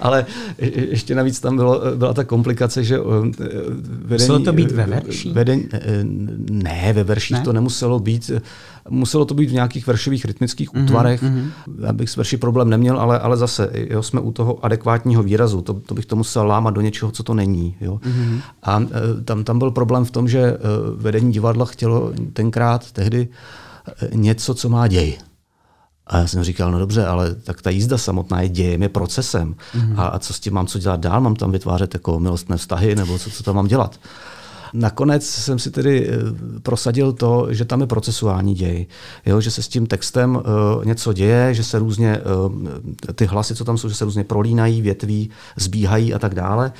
ale 0.00 0.26
ještě 0.58 1.14
navíc 1.14 1.40
tam 1.40 1.56
bylo, 1.56 1.96
byla 1.96 2.14
ta 2.14 2.24
komplikace, 2.24 2.84
že 2.84 2.98
vedení, 2.98 4.08
Muselo 4.10 4.38
to 4.38 4.52
být 4.52 4.70
ve 4.70 4.86
verších? 4.86 5.34
Vedení, 5.34 5.68
ne, 6.50 6.92
ve 6.92 7.04
verších 7.04 7.36
ne? 7.36 7.44
to 7.44 7.52
nemuselo 7.52 7.98
být. 7.98 8.30
Muselo 8.90 9.24
to 9.24 9.34
být 9.34 9.50
v 9.50 9.52
nějakých 9.52 9.86
veršových 9.86 10.24
rytmických 10.24 10.72
mm-hmm, 10.72 10.84
útvarech. 10.84 11.22
Mm-hmm. 11.22 11.50
Já 11.82 11.92
bych 11.92 12.10
s 12.10 12.16
verší 12.16 12.36
problém 12.36 12.70
neměl, 12.70 13.00
ale, 13.00 13.18
ale 13.18 13.36
zase 13.36 13.70
jo, 13.74 14.02
jsme 14.02 14.20
u 14.20 14.32
toho 14.32 14.64
adekvátního 14.64 15.22
výrazu. 15.22 15.62
To, 15.62 15.74
to 15.74 15.94
bych 15.94 16.06
to 16.06 16.16
musel 16.16 16.46
lámat 16.46 16.74
do 16.74 16.80
něčeho, 16.80 17.10
co 17.10 17.22
to 17.22 17.34
není. 17.34 17.76
Jo. 17.80 17.96
Mm-hmm. 17.96 18.40
A 18.62 18.80
e, 18.80 19.24
tam, 19.24 19.44
tam 19.44 19.58
byl 19.58 19.70
problém 19.70 20.04
v 20.04 20.10
tom, 20.10 20.28
že 20.28 20.38
e, 20.40 20.58
vedení 20.96 21.32
divadla 21.32 21.64
chtělo 21.64 22.12
tenkrát, 22.32 22.92
tehdy, 22.92 23.28
e, 24.02 24.16
něco, 24.16 24.54
co 24.54 24.68
má 24.68 24.88
děj. 24.88 25.18
A 26.06 26.18
já 26.18 26.26
jsem 26.26 26.44
říkal, 26.44 26.72
no 26.72 26.78
dobře, 26.78 27.06
ale 27.06 27.34
tak 27.34 27.62
ta 27.62 27.70
jízda 27.70 27.98
samotná 27.98 28.40
je 28.40 28.48
dějem, 28.48 28.82
je 28.82 28.88
procesem. 28.88 29.54
Mm-hmm. 29.54 30.00
A, 30.00 30.06
a 30.06 30.18
co 30.18 30.32
s 30.32 30.40
tím 30.40 30.54
mám 30.54 30.66
co 30.66 30.78
dělat 30.78 31.00
dál? 31.00 31.20
Mám 31.20 31.36
tam 31.36 31.52
vytvářet 31.52 31.94
jako 31.94 32.20
milostné 32.20 32.56
vztahy, 32.56 32.96
nebo 32.96 33.18
co, 33.18 33.30
co 33.30 33.42
tam 33.42 33.56
mám 33.56 33.66
dělat? 33.66 33.98
Nakonec 34.74 35.26
jsem 35.26 35.58
si 35.58 35.70
tedy 35.70 36.08
eh, 36.08 36.16
prosadil 36.60 37.12
to, 37.12 37.46
že 37.50 37.64
tam 37.64 37.80
je 37.80 37.86
procesuální 37.86 38.54
děj, 38.54 38.86
jo, 39.26 39.40
že 39.40 39.50
se 39.50 39.62
s 39.62 39.68
tím 39.68 39.86
textem 39.86 40.36
uh, 40.36 40.84
něco 40.84 41.12
děje, 41.12 41.54
že 41.54 41.64
se 41.64 41.78
různě, 41.78 42.20
uh, 42.46 42.52
ty 43.14 43.26
hlasy, 43.26 43.54
co 43.54 43.64
tam 43.64 43.78
jsou, 43.78 43.88
že 43.88 43.94
se 43.94 44.04
různě 44.04 44.24
prolínají, 44.24 44.82
větví, 44.82 45.30
zbíhají 45.56 46.14
a 46.14 46.18
tak 46.18 46.34
dále 46.34 46.72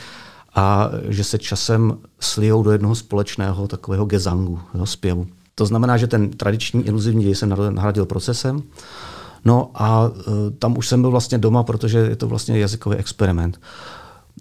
a 0.54 0.90
že 1.09 1.24
se 1.24 1.38
časem 1.38 1.98
slijou 2.20 2.62
do 2.62 2.70
jednoho 2.70 2.94
společného 2.94 3.68
takového 3.68 4.04
gezangu, 4.04 4.61
jo, 4.74 4.87
zpěvu. 4.87 5.26
To 5.54 5.66
znamená, 5.66 5.96
že 5.96 6.07
ten 6.07 6.30
tradiční 6.30 6.87
iluzivní 6.87 7.24
děj 7.24 7.35
jsem 7.35 7.54
nahradil 7.74 8.07
procesem, 8.07 8.62
No 9.44 9.70
a 9.74 10.09
uh, 10.09 10.14
tam 10.59 10.78
už 10.78 10.88
jsem 10.88 11.00
byl 11.00 11.11
vlastně 11.11 11.38
doma, 11.38 11.62
protože 11.62 11.98
je 11.98 12.16
to 12.16 12.28
vlastně 12.28 12.59
jazykový 12.59 12.96
experiment. 12.96 13.61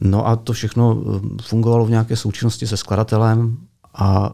No 0.03 0.27
a 0.27 0.35
to 0.35 0.53
všechno 0.53 0.97
eh, 0.97 1.19
fungovalo 1.41 1.85
v 1.85 1.89
nějaké 1.89 2.15
součinnosti 2.15 2.67
se 2.67 2.77
skladatelem 2.77 3.57
a 3.93 4.33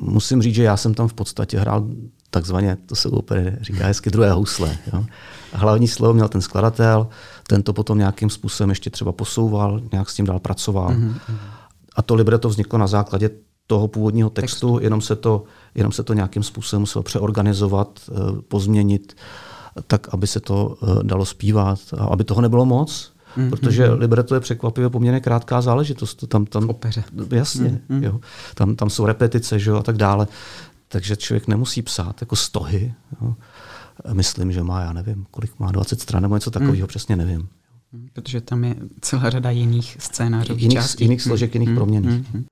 musím 0.00 0.42
říct, 0.42 0.54
že 0.54 0.62
já 0.62 0.76
jsem 0.76 0.94
tam 0.94 1.08
v 1.08 1.14
podstatě 1.14 1.58
hrál 1.58 1.86
takzvaně, 2.30 2.76
to 2.86 2.94
se 2.94 3.08
úplně 3.08 3.58
říká 3.60 3.86
hezky, 3.86 4.10
druhé 4.10 4.32
housle. 4.32 4.78
Jo. 4.92 5.04
A 5.52 5.58
hlavní 5.58 5.88
slovo 5.88 6.14
měl 6.14 6.28
ten 6.28 6.40
skladatel, 6.40 7.06
ten 7.46 7.62
to 7.62 7.72
potom 7.72 7.98
nějakým 7.98 8.30
způsobem 8.30 8.70
ještě 8.70 8.90
třeba 8.90 9.12
posouval, 9.12 9.80
nějak 9.92 10.10
s 10.10 10.14
tím 10.14 10.26
dál 10.26 10.40
pracoval. 10.40 10.88
Mm-hmm. 10.88 11.14
A 11.96 12.02
to 12.02 12.14
libreto 12.14 12.48
vzniklo 12.48 12.78
na 12.78 12.86
základě 12.86 13.30
toho 13.66 13.88
původního 13.88 14.30
textu, 14.30 14.50
textu. 14.50 14.84
Jenom, 14.84 15.00
se 15.00 15.16
to, 15.16 15.44
jenom 15.74 15.92
se 15.92 16.02
to 16.02 16.14
nějakým 16.14 16.42
způsobem 16.42 16.80
muselo 16.80 17.02
přeorganizovat, 17.02 18.00
eh, 18.08 18.42
pozměnit, 18.48 19.16
tak, 19.86 20.14
aby 20.14 20.26
se 20.26 20.40
to 20.40 20.76
eh, 20.82 20.86
dalo 21.02 21.24
zpívat 21.24 21.78
a 21.98 22.04
aby 22.04 22.24
toho 22.24 22.40
nebylo 22.40 22.64
moc, 22.64 23.11
Mm, 23.36 23.50
protože 23.50 23.88
mm, 23.90 23.98
libreto 23.98 24.34
je 24.34 24.40
překvapivě 24.40 24.90
poměrně 24.90 25.20
krátká 25.20 25.60
záležitost. 25.60 26.24
Tam, 26.28 26.46
tam, 26.46 26.68
opeře. 26.68 27.04
Jasně, 27.30 27.80
mm, 27.88 27.96
mm. 27.96 28.04
Jo. 28.04 28.20
Tam, 28.54 28.76
tam 28.76 28.90
jsou 28.90 29.06
repetice 29.06 29.58
že 29.58 29.70
jo, 29.70 29.76
a 29.76 29.82
tak 29.82 29.96
dále. 29.96 30.26
Takže 30.88 31.16
člověk 31.16 31.48
nemusí 31.48 31.82
psát 31.82 32.20
jako 32.20 32.36
stohy. 32.36 32.94
Jo. 33.22 33.34
Myslím, 34.12 34.52
že 34.52 34.62
má, 34.62 34.80
já 34.80 34.92
nevím, 34.92 35.26
kolik 35.30 35.58
má, 35.58 35.72
20 35.72 36.00
stran 36.00 36.22
nebo 36.22 36.36
něco 36.36 36.50
takového, 36.50 36.84
mm. 36.84 36.88
přesně 36.88 37.16
nevím. 37.16 37.48
Protože 38.12 38.40
tam 38.40 38.64
je 38.64 38.76
celá 39.00 39.30
řada 39.30 39.50
jiných 39.50 39.96
scénářů. 40.00 40.54
Jiných, 40.56 41.00
jiných 41.00 41.22
složek, 41.22 41.54
jiných 41.54 41.68
mm, 41.68 41.74
proměných. 41.74 42.34
Mm, 42.34 42.44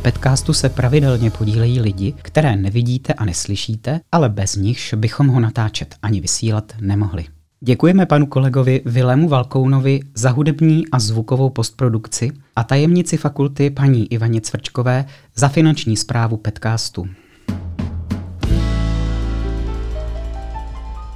Na 0.00 0.12
podcastu 0.12 0.52
se 0.52 0.68
pravidelně 0.68 1.30
podílejí 1.30 1.80
lidi, 1.80 2.14
které 2.22 2.56
nevidíte 2.56 3.12
a 3.12 3.24
neslyšíte, 3.24 4.00
ale 4.12 4.28
bez 4.28 4.56
nichž 4.56 4.94
bychom 4.94 5.28
ho 5.28 5.40
natáčet 5.40 5.94
ani 6.02 6.20
vysílat 6.20 6.72
nemohli. 6.80 7.24
Děkujeme 7.60 8.06
panu 8.06 8.26
kolegovi 8.26 8.82
Vilému 8.84 9.28
Valkounovi 9.28 10.00
za 10.14 10.30
hudební 10.30 10.84
a 10.92 10.98
zvukovou 10.98 11.50
postprodukci 11.50 12.32
a 12.56 12.64
tajemnici 12.64 13.16
fakulty 13.16 13.70
paní 13.70 14.12
Ivaně 14.12 14.40
Cvrčkové 14.40 15.04
za 15.34 15.48
finanční 15.48 15.96
zprávu 15.96 16.36
podcastu. 16.36 17.08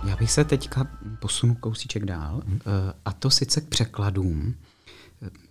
Já 0.08 0.16
bych 0.18 0.30
se 0.30 0.44
teďka 0.44 0.86
posunul 1.20 1.56
kousíček 1.60 2.04
dál, 2.04 2.42
hmm. 2.46 2.60
a 3.04 3.12
to 3.12 3.30
sice 3.30 3.60
k 3.60 3.68
překladům. 3.68 4.54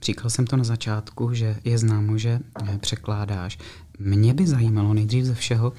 Říkal 0.04 0.30
jsem 0.30 0.48
to 0.48 0.58
na 0.58 0.64
začátku, 0.64 1.34
že 1.34 1.56
je 1.64 1.78
známo, 1.78 2.18
že 2.18 2.40
eh, 2.64 2.78
překládáš. 2.78 3.58
Mě 4.00 4.34
by 4.34 4.48
zajímalo 4.48 4.94
nejdřív 4.94 5.26
ze 5.26 5.34
všeho, 5.34 5.74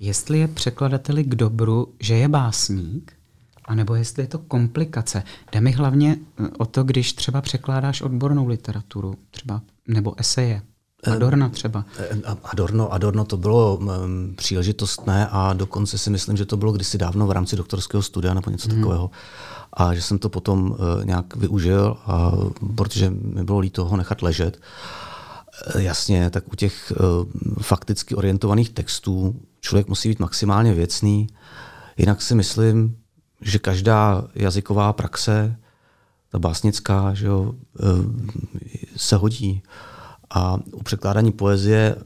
jestli 0.00 0.38
je 0.38 0.48
překladateli 0.48 1.24
k 1.24 1.34
dobru, 1.34 1.94
že 2.00 2.14
je 2.14 2.28
básník, 2.28 3.12
anebo 3.64 3.94
jestli 3.94 4.22
je 4.22 4.26
to 4.26 4.38
komplikace. 4.38 5.22
Jde 5.52 5.60
mi 5.60 5.70
hlavně 5.70 6.16
eh, 6.16 6.48
o 6.58 6.66
to, 6.66 6.84
když 6.84 7.12
třeba 7.12 7.40
překládáš 7.40 8.02
odbornou 8.02 8.46
literaturu, 8.46 9.14
třeba 9.30 9.62
nebo 9.88 10.20
eseje. 10.20 10.62
Adorna 11.12 11.48
třeba. 11.48 11.84
Adorno, 12.44 12.92
Adorno 12.92 13.24
to 13.24 13.36
bylo 13.36 13.76
um, 13.76 13.88
příležitostné 14.36 15.28
a 15.30 15.52
dokonce 15.52 15.98
si 15.98 16.10
myslím, 16.10 16.36
že 16.36 16.44
to 16.44 16.56
bylo 16.56 16.72
kdysi 16.72 16.98
dávno 16.98 17.26
v 17.26 17.30
rámci 17.30 17.56
doktorského 17.56 18.02
studia 18.02 18.34
nebo 18.34 18.50
něco 18.50 18.68
hmm. 18.68 18.78
takového 18.78 19.10
a 19.74 19.94
že 19.94 20.02
jsem 20.02 20.18
to 20.18 20.28
potom 20.28 20.70
uh, 20.70 21.04
nějak 21.04 21.36
využil, 21.36 21.96
a, 22.06 22.32
protože 22.76 23.10
mi 23.10 23.44
bylo 23.44 23.58
líto 23.58 23.84
ho 23.84 23.96
nechat 23.96 24.22
ležet. 24.22 24.60
Uh, 25.74 25.82
jasně, 25.82 26.30
tak 26.30 26.52
u 26.52 26.56
těch 26.56 26.92
uh, 26.92 27.62
fakticky 27.62 28.14
orientovaných 28.14 28.70
textů 28.70 29.40
člověk 29.60 29.88
musí 29.88 30.08
být 30.08 30.18
maximálně 30.18 30.74
věcný, 30.74 31.26
jinak 31.96 32.22
si 32.22 32.34
myslím, 32.34 32.96
že 33.40 33.58
každá 33.58 34.24
jazyková 34.34 34.92
praxe, 34.92 35.56
ta 36.30 36.38
básnická, 36.38 37.14
že 37.14 37.26
jo, 37.26 37.54
se 38.96 39.16
hodí. 39.16 39.62
A 40.30 40.58
u 40.72 40.82
překládání 40.82 41.32
poezie 41.32 41.96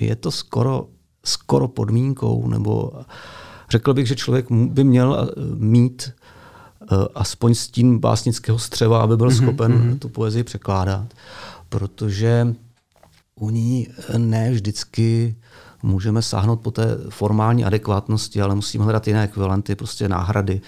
je 0.00 0.16
to 0.16 0.30
skoro, 0.30 0.88
skoro 1.24 1.68
podmínkou, 1.68 2.48
nebo 2.48 2.92
Řekl 3.74 3.94
bych, 3.94 4.06
že 4.06 4.16
člověk 4.16 4.46
by 4.50 4.84
měl 4.84 5.18
eh, 5.18 5.40
mít 5.54 6.12
uh, 6.92 7.04
aspoň 7.14 7.54
stín 7.54 7.98
básnického 7.98 8.58
střeva, 8.58 9.02
aby 9.02 9.16
byl 9.16 9.28
mm-hmm, 9.28 9.42
schopen 9.42 9.72
mm-hmm. 9.72 9.98
tu 9.98 10.08
poezii 10.08 10.44
překládat, 10.44 11.06
protože 11.68 12.54
u 13.34 13.50
ní 13.50 13.88
ne 14.16 14.50
vždycky 14.50 15.36
můžeme 15.82 16.22
sáhnout 16.22 16.60
po 16.60 16.70
té 16.70 16.98
formální 17.08 17.64
adekvátnosti, 17.64 18.42
ale 18.42 18.54
musíme 18.54 18.84
hledat 18.84 19.08
jiné 19.08 19.24
ekvivalenty, 19.24 19.74
prostě 19.74 20.08
náhrady 20.08 20.60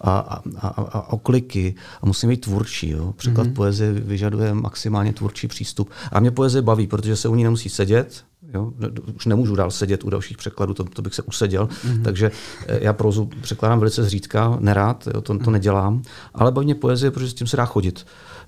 a, 0.00 0.18
a, 0.18 0.68
a, 0.68 0.68
a 0.68 1.12
okliky 1.12 1.74
a 2.02 2.06
musíme 2.06 2.30
být 2.30 2.40
tvůrčí. 2.40 2.90
Jo. 2.90 3.12
Překlad 3.12 3.46
mm-hmm. 3.46 3.54
poezie 3.54 3.92
vyžaduje 3.92 4.54
maximálně 4.54 5.12
tvůrčí 5.12 5.48
přístup. 5.48 5.90
A 6.12 6.20
mě 6.20 6.30
poezie 6.30 6.62
baví, 6.62 6.86
protože 6.86 7.16
se 7.16 7.28
u 7.28 7.34
ní 7.34 7.44
nemusí 7.44 7.68
sedět, 7.68 8.24
Jo? 8.54 8.72
Už 9.16 9.26
nemůžu 9.26 9.56
dál 9.56 9.70
sedět 9.70 10.04
u 10.04 10.10
dalších 10.10 10.36
překladů, 10.36 10.74
to, 10.74 10.84
to 10.84 11.02
bych 11.02 11.14
se 11.14 11.22
useděl. 11.22 11.66
Mm-hmm. 11.66 12.02
Takže 12.02 12.30
eh, 12.66 12.78
já 12.84 12.92
prozu 12.92 13.30
překládám 13.42 13.78
velice 13.78 14.02
zřídka, 14.02 14.56
nerád, 14.60 15.08
jo? 15.14 15.20
To, 15.20 15.38
to 15.38 15.50
nedělám, 15.50 16.02
ale 16.34 16.52
baví 16.52 16.64
mě 16.64 16.74
poezie, 16.74 17.10
protože 17.10 17.30
s 17.30 17.34
tím 17.34 17.46
se 17.46 17.56
dá 17.56 17.64
chodit. 17.64 18.06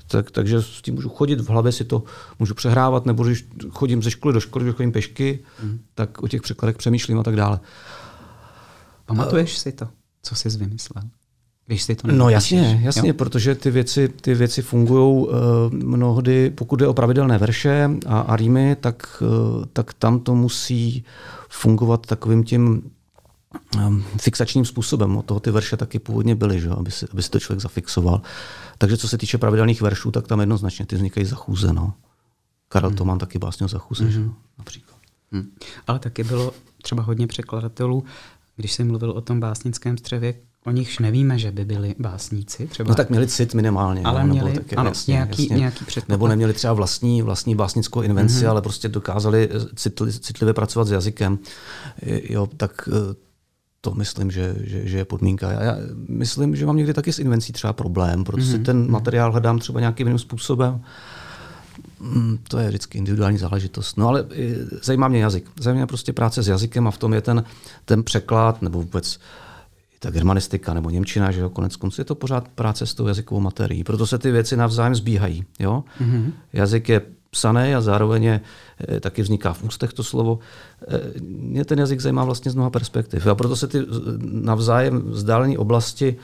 Tak, 0.09 0.31
takže 0.31 0.62
s 0.62 0.83
tím 0.83 0.95
můžu 0.95 1.09
chodit, 1.09 1.40
v 1.40 1.49
hlavě 1.49 1.73
si 1.73 1.85
to 1.85 2.03
můžu 2.38 2.55
přehrávat, 2.55 3.07
nebo 3.07 3.25
když 3.25 3.49
chodím 3.71 4.03
ze 4.03 4.11
školy 4.11 4.35
do 4.35 4.40
školy, 4.40 4.64
když 4.64 4.75
chodím 4.75 4.92
pešky, 4.92 5.45
mm-hmm. 5.64 5.79
tak 5.95 6.23
o 6.23 6.29
těch 6.29 6.42
překladech 6.42 6.77
přemýšlím 6.77 7.19
a 7.19 7.23
tak 7.23 7.37
dále. 7.37 7.61
Pamatuješ 9.07 9.59
si 9.59 9.73
to, 9.73 9.88
co 10.23 10.35
jsi 10.35 10.49
vymyslel? 10.49 11.03
Když 11.66 11.83
si 11.83 11.94
to 11.94 12.09
no 12.12 12.29
jasně, 12.29 12.81
jasně, 12.83 13.09
jo? 13.09 13.14
protože 13.14 13.55
ty 13.55 13.70
věci, 13.70 14.09
ty 14.09 14.35
věci 14.35 14.62
fungují 14.62 15.26
uh, 15.26 15.33
mnohdy, 15.72 16.50
pokud 16.50 16.81
je 16.81 16.87
o 16.87 16.94
pravidelné 16.94 17.38
verše 17.38 17.90
a, 18.07 18.20
a 18.20 18.37
rýmy, 18.37 18.76
tak, 18.81 19.22
uh, 19.22 19.64
tak 19.72 19.94
tam 19.94 20.20
to 20.20 20.35
musí 20.35 21.05
fungovat 21.48 22.07
takovým 22.07 22.44
tím 22.44 22.90
um, 23.87 24.05
fixačním 24.20 24.64
způsobem. 24.64 25.16
Od 25.16 25.24
toho 25.24 25.40
ty 25.40 25.50
verše 25.50 25.76
taky 25.76 25.98
původně 25.98 26.35
byly, 26.35 26.61
že? 26.61 26.70
Aby, 26.70 26.90
si, 26.90 27.07
aby 27.12 27.22
si 27.22 27.31
to 27.31 27.40
člověk 27.40 27.61
zafixoval. 27.61 28.22
Takže 28.79 28.96
co 28.96 29.09
se 29.09 29.18
týče 29.18 29.38
pravidelných 29.38 29.83
veršů, 29.83 30.11
tak 30.11 30.26
tam 30.26 30.40
jednoznačně 30.40 30.87
ty 30.87 30.96
vznikají 30.96 31.26
za 31.26 31.37
chůze. 31.37 31.72
No. 31.72 31.92
Karel 32.68 32.90
hmm. 32.90 32.96
Tomán 32.96 33.18
taky 33.18 33.38
básně 33.38 33.68
za 33.68 33.79
chůze, 33.79 34.05
hmm. 34.05 34.12
že? 34.12 34.20
například. 34.59 34.96
Hmm. 35.33 35.50
Ale 35.87 35.98
taky 35.98 36.24
bylo 36.24 36.52
třeba 36.83 37.02
hodně 37.02 37.26
překladatelů, 37.26 38.05
když 38.57 38.72
jsem 38.72 38.88
mluvil 38.88 39.11
o 39.11 39.20
tom 39.20 39.40
básnickém 39.40 39.98
střevě, 39.98 40.35
o 40.66 40.70
nichž 40.70 40.98
nevíme, 40.98 41.38
že 41.38 41.50
by 41.50 41.64
byli 41.64 41.94
básníci. 41.98 42.66
Třeba. 42.66 42.88
No 42.88 42.94
tak 42.94 43.11
měli 43.11 43.26
cit 43.26 43.55
minimálně. 43.55 44.02
Ale 44.05 44.20
no, 44.20 44.33
měli 44.35 44.52
taky, 44.52 44.76
ano, 44.76 44.90
jasně, 44.90 45.12
nějaký, 45.12 45.42
jasně. 45.42 45.57
nějaký 45.57 45.85
předpoklad. 45.85 46.14
Nebo 46.14 46.29
neměli 46.29 46.52
třeba 46.52 46.72
vlastní, 46.72 47.22
vlastní 47.22 47.55
básnickou 47.55 48.02
invenci, 48.02 48.44
mm-hmm. 48.44 48.50
ale 48.50 48.62
prostě 48.62 48.88
dokázali 48.88 49.48
citli, 49.74 50.12
citlivě 50.12 50.55
pracovat 50.55 50.88
s 50.88 50.90
jazykem. 50.90 51.38
Jo, 52.07 52.48
tak 52.57 52.88
eh, 52.92 53.14
to 53.81 53.94
myslím, 53.94 54.31
že, 54.31 54.55
že, 54.61 54.88
že 54.88 54.98
je 54.98 55.05
podmínka. 55.05 55.52
Já 55.52 55.76
myslím, 56.09 56.57
že 56.57 56.66
mám 56.66 56.76
někdy 56.76 56.94
taky 56.94 57.12
s 57.12 57.18
invencí 57.18 57.52
třeba 57.52 57.72
problém, 57.72 58.24
protože 58.24 58.57
mm-hmm. 58.57 58.64
ten 58.64 58.90
materiál 58.90 59.33
hledám 59.33 59.59
třeba 59.59 59.81
nějakým 59.81 60.07
jiným 60.07 60.18
způsobem. 60.18 60.81
Mm, 62.00 62.38
to 62.48 62.59
je 62.59 62.68
vždycky 62.68 62.98
individuální 62.98 63.38
záležitost. 63.38 63.96
No 63.96 64.09
ale 64.09 64.26
eh, 64.31 64.55
zajímá 64.83 65.09
mě 65.09 65.20
jazyk. 65.20 65.50
Zajímá 65.61 65.79
mě 65.79 65.87
prostě 65.87 66.12
práce 66.12 66.42
s 66.42 66.48
jazykem 66.48 66.87
a 66.87 66.90
v 66.90 66.98
tom 66.98 67.14
je 67.14 67.20
ten, 67.20 67.44
ten 67.85 68.02
překlad 68.02 68.62
nebo 68.62 68.79
vůbec 68.79 69.18
ta 69.99 70.11
germanistika 70.11 70.75
nebo 70.75 70.91
Němčina, 70.91 71.31
že 71.31 71.41
jo, 71.41 71.51
konec 71.51 71.77
konců 71.77 72.01
je 72.01 72.05
to 72.05 72.15
pořád 72.15 72.49
práce 72.49 72.87
s 72.87 72.95
tou 72.95 73.07
jazykovou 73.07 73.41
materií. 73.41 73.85
Proto 73.85 74.07
se 74.07 74.19
ty 74.19 74.31
věci 74.31 74.57
navzájem 74.57 74.95
zbíhají. 74.95 75.45
Jo? 75.59 75.85
Mm-hmm. 76.01 76.33
Jazyk 76.53 76.89
je 76.89 77.03
psaný 77.31 77.75
a 77.75 77.81
zároveň 77.81 78.23
je, 78.23 78.41
e, 78.89 79.01
taky 79.01 79.23
vzniká 79.23 79.53
v 79.53 79.63
ústech 79.63 79.93
to 79.93 80.05
slovo. 80.05 80.39
E, 80.89 81.21
mě 81.21 81.65
ten 81.65 81.79
jazyk 81.79 82.01
zajímá 82.01 82.25
vlastně 82.25 82.51
z 82.51 82.55
mnoha 82.55 82.71
perspektiv. 82.71 83.27
A 83.27 83.35
proto 83.35 83.57
se 83.57 83.67
ty 83.67 83.79
navzájem 84.21 85.03
vzdálené 85.03 85.59
oblasti 85.59 86.17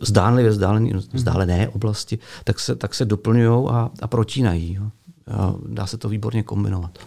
zdánlivě 0.00 0.50
vzdálené, 0.50 0.90
mhm. 0.90 1.02
vzdálené 1.12 1.68
oblasti, 1.68 2.18
tak 2.44 2.60
se, 2.60 2.76
tak 2.76 2.94
se 2.94 3.04
doplňují 3.04 3.68
a, 3.68 3.90
a 4.02 4.06
protínají. 4.06 4.74
Jo. 4.74 4.90
A 5.30 5.54
dá 5.66 5.86
se 5.86 5.98
to 5.98 6.08
výborně 6.08 6.42
kombinovat. 6.42 6.98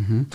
Mm-hmm. 0.00 0.26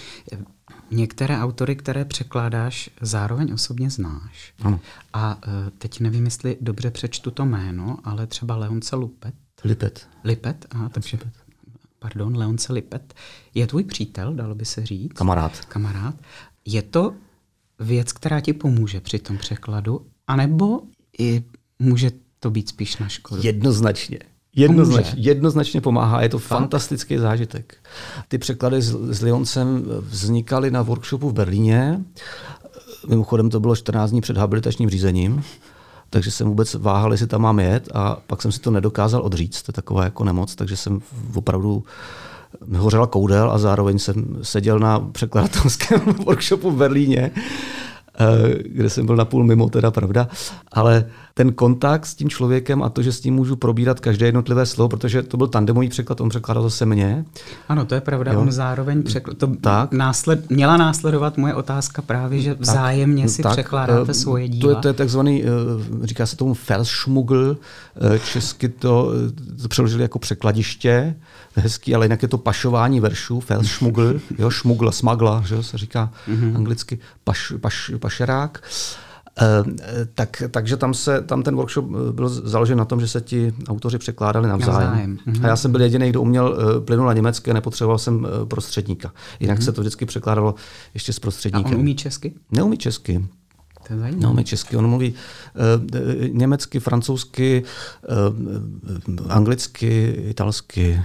Některé 0.91 1.39
autory, 1.39 1.75
které 1.75 2.05
překládáš, 2.05 2.89
zároveň 3.01 3.53
osobně 3.53 3.89
znáš. 3.89 4.53
Ano. 4.61 4.79
A 5.13 5.35
uh, 5.35 5.53
teď 5.77 5.99
nevím, 5.99 6.25
jestli 6.25 6.57
dobře 6.61 6.91
přečtu 6.91 7.31
to 7.31 7.45
jméno, 7.45 7.97
ale 8.03 8.27
třeba 8.27 8.55
Leonce 8.55 8.95
Lupet. 8.95 9.33
Lipet. 9.63 10.07
Lipet, 10.23 10.65
aha, 10.69 10.89
takže, 10.89 11.17
pardon, 11.99 12.37
Leonce 12.37 12.73
Lipet. 12.73 13.13
Je 13.53 13.67
tvůj 13.67 13.83
přítel, 13.83 14.33
dalo 14.33 14.55
by 14.55 14.65
se 14.65 14.85
říct. 14.85 15.13
Kamarád. 15.13 15.65
Kamarád. 15.65 16.15
Je 16.65 16.81
to 16.81 17.13
věc, 17.79 18.13
která 18.13 18.39
ti 18.39 18.53
pomůže 18.53 19.01
při 19.01 19.19
tom 19.19 19.37
překladu, 19.37 20.05
anebo 20.27 20.81
i 21.19 21.43
může 21.79 22.11
to 22.39 22.51
být 22.51 22.69
spíš 22.69 22.97
na 22.97 23.07
škodu? 23.07 23.41
Jednoznačně. 23.45 24.19
Jednoznačně, 24.55 25.21
jednoznačně 25.21 25.81
pomáhá, 25.81 26.21
je 26.21 26.29
to 26.29 26.39
Fakt? 26.39 26.59
fantastický 26.59 27.17
zážitek. 27.17 27.75
Ty 28.27 28.37
překlady 28.37 28.81
s, 28.81 28.97
s 29.09 29.21
Lioncem 29.21 29.85
vznikaly 29.99 30.71
na 30.71 30.81
workshopu 30.81 31.29
v 31.29 31.33
Berlíně. 31.33 32.01
Mimochodem 33.07 33.49
to 33.49 33.59
bylo 33.59 33.75
14 33.75 34.11
dní 34.11 34.21
před 34.21 34.37
habilitačním 34.37 34.89
řízením, 34.89 35.43
takže 36.09 36.31
jsem 36.31 36.47
vůbec 36.47 36.73
váhal, 36.73 37.11
jestli 37.11 37.27
tam 37.27 37.41
mám 37.41 37.59
jet 37.59 37.89
a 37.93 38.17
pak 38.27 38.41
jsem 38.41 38.51
si 38.51 38.59
to 38.59 38.71
nedokázal 38.71 39.21
odříct, 39.21 39.65
to 39.65 39.69
je 39.69 39.73
taková 39.73 40.03
jako 40.03 40.23
nemoc, 40.23 40.55
takže 40.55 40.77
jsem 40.77 41.01
opravdu 41.35 41.83
mi 42.65 42.77
hořela 42.77 43.07
koudel 43.07 43.51
a 43.51 43.57
zároveň 43.57 43.99
jsem 43.99 44.37
seděl 44.41 44.79
na 44.79 44.99
překladatelském 44.99 45.99
workshopu 46.25 46.71
v 46.71 46.77
Berlíně 46.77 47.31
kde 48.63 48.89
jsem 48.89 49.05
byl 49.05 49.15
napůl 49.15 49.43
mimo, 49.43 49.69
teda 49.69 49.91
pravda, 49.91 50.27
ale 50.71 51.05
ten 51.33 51.53
kontakt 51.53 52.05
s 52.05 52.15
tím 52.15 52.29
člověkem 52.29 52.83
a 52.83 52.89
to, 52.89 53.01
že 53.01 53.11
s 53.11 53.19
tím 53.19 53.33
můžu 53.33 53.55
probírat 53.55 53.99
každé 53.99 54.25
jednotlivé 54.25 54.65
slovo, 54.65 54.89
protože 54.89 55.23
to 55.23 55.37
byl 55.37 55.47
tandemový 55.47 55.89
překlad, 55.89 56.21
on 56.21 56.29
překládal 56.29 56.63
zase 56.63 56.85
mě. 56.85 57.25
Ano, 57.69 57.85
to 57.85 57.95
je 57.95 58.01
pravda, 58.01 58.33
jo. 58.33 58.41
on 58.41 58.51
zároveň 58.51 59.03
překlad, 59.03 59.37
to 59.37 59.47
tak. 59.47 59.91
Násled, 59.91 60.49
měla 60.49 60.77
následovat 60.77 61.37
moje 61.37 61.53
otázka 61.53 62.01
právě, 62.01 62.41
že 62.41 62.53
vzájemně 62.59 63.23
tak, 63.23 63.31
si 63.31 63.43
tak, 63.43 63.51
překládáte 63.51 64.11
uh, 64.11 64.17
svoje 64.17 64.47
díla. 64.47 64.61
To 64.61 64.77
je, 64.77 64.81
to 64.81 64.87
je 64.87 64.93
takzvaný, 64.93 65.43
uh, 65.43 65.49
říká 66.05 66.25
se 66.25 66.35
tomu 66.35 66.53
felschmuggel, 66.53 67.49
uh, 67.49 68.17
česky 68.17 68.69
to, 68.69 69.11
to 69.61 69.67
přeložili 69.67 70.01
jako 70.01 70.19
překladiště, 70.19 71.15
hezký, 71.55 71.95
ale 71.95 72.05
jinak 72.05 72.21
je 72.21 72.27
to 72.27 72.37
pašování 72.37 72.99
veršů, 72.99 73.39
felschmuggel, 73.39 74.19
jo, 74.37 74.49
šmugl, 74.49 74.91
smagla, 74.91 75.43
že 75.45 75.63
se 75.63 75.77
říká 75.77 76.11
mm-hmm. 76.29 76.55
anglicky, 76.55 76.99
paš, 77.23 77.53
paš, 77.61 77.91
pašerák. 78.01 78.63
Uh, 79.41 79.73
tak, 80.15 80.43
takže 80.51 80.77
tam, 80.77 80.93
se, 80.93 81.21
tam 81.21 81.43
ten 81.43 81.55
workshop 81.55 81.85
eh, 81.85 82.11
byl 82.11 82.29
založen 82.29 82.77
na 82.77 82.85
tom, 82.85 82.99
že 82.99 83.07
se 83.07 83.21
ti 83.21 83.53
autoři 83.67 83.97
překládali 83.97 84.47
navzájem. 84.47 84.89
navzájem. 84.89 85.17
Mm-hmm. 85.27 85.45
A 85.45 85.47
já 85.47 85.55
jsem 85.55 85.71
byl 85.71 85.81
jediný, 85.81 86.09
kdo 86.09 86.21
uměl 86.21 86.57
uh, 86.77 86.85
plynule 86.85 87.15
německé, 87.15 87.53
nepotřeboval 87.53 87.97
jsem 87.97 88.27
prostředníka. 88.47 89.11
Jinak 89.39 89.59
mm-hmm. 89.59 89.65
se 89.65 89.71
to 89.71 89.81
vždycky 89.81 90.05
překládalo 90.05 90.55
ještě 90.93 91.13
s 91.13 91.19
prostředníkem. 91.19 91.71
A 91.71 91.75
on 91.75 91.81
umí 91.81 91.95
česky? 91.95 92.33
Neumí 92.51 92.77
česky. 92.77 93.25
To 93.87 93.93
je 93.93 94.11
Neumí 94.11 94.43
česky, 94.43 94.77
on 94.77 94.87
mluví 94.87 95.13
uh, 95.13 96.27
německy, 96.27 96.79
francouzsky, 96.79 97.63
uh, 99.09 99.31
anglicky, 99.31 100.15
italsky, 100.29 101.01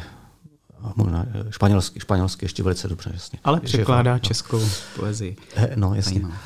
španělsky, 1.50 2.00
španělsky 2.00 2.44
ještě 2.44 2.62
velice 2.62 2.88
dobře, 2.88 3.10
jasně. 3.14 3.38
Ale 3.44 3.60
překládá 3.60 4.12
no. 4.12 4.18
českou 4.18 4.60
poezii. 4.96 5.36
No, 5.76 5.94
jasně. 5.94 6.12
Zajímavé. 6.12 6.36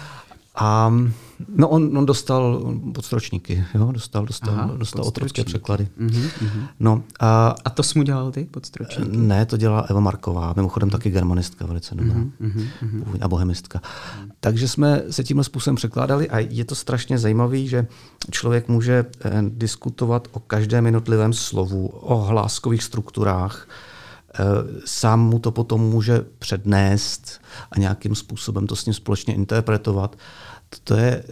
A 0.54 0.92
no 1.48 1.68
on, 1.68 1.98
on 1.98 2.06
dostal 2.06 2.74
podstročníky, 2.94 3.64
jo? 3.74 3.92
dostal, 3.92 4.26
dostal, 4.26 4.54
Aha, 4.54 4.70
dostal 4.76 5.04
otrocké 5.04 5.44
překlady. 5.44 5.88
Uh-huh, 6.00 6.66
No, 6.80 7.02
a, 7.20 7.54
a 7.64 7.70
to 7.70 7.82
jsi 7.82 7.98
mu 7.98 8.04
dělal 8.04 8.32
ty 8.32 8.44
podstročníky? 8.44 9.16
Ne, 9.16 9.46
to 9.46 9.56
dělá 9.56 9.80
Eva 9.80 10.00
Marková, 10.00 10.52
mimochodem 10.56 10.90
taky 10.90 11.10
germanistka, 11.10 11.66
velice 11.66 11.94
dobrá, 11.94 12.14
uh-huh, 12.14 12.66
uh-huh. 12.82 13.18
a 13.20 13.28
bohemistka. 13.28 13.80
Takže 14.40 14.68
jsme 14.68 15.02
se 15.10 15.24
tímhle 15.24 15.44
způsobem 15.44 15.76
překládali 15.76 16.30
a 16.30 16.38
je 16.38 16.64
to 16.64 16.74
strašně 16.74 17.18
zajímavé, 17.18 17.66
že 17.66 17.86
člověk 18.30 18.68
může 18.68 19.04
eh, 19.24 19.30
diskutovat 19.48 20.28
o 20.32 20.40
každém 20.40 20.86
jednotlivém 20.86 21.32
slovu, 21.32 21.86
o 21.86 22.16
hláskových 22.16 22.82
strukturách, 22.82 23.68
sám 24.84 25.20
mu 25.20 25.38
to 25.38 25.50
potom 25.50 25.80
může 25.80 26.24
přednést 26.38 27.40
a 27.70 27.78
nějakým 27.78 28.14
způsobem 28.14 28.66
to 28.66 28.76
s 28.76 28.86
ním 28.86 28.94
společně 28.94 29.34
interpretovat 29.34 30.16
to 30.84 30.94
je, 30.94 31.24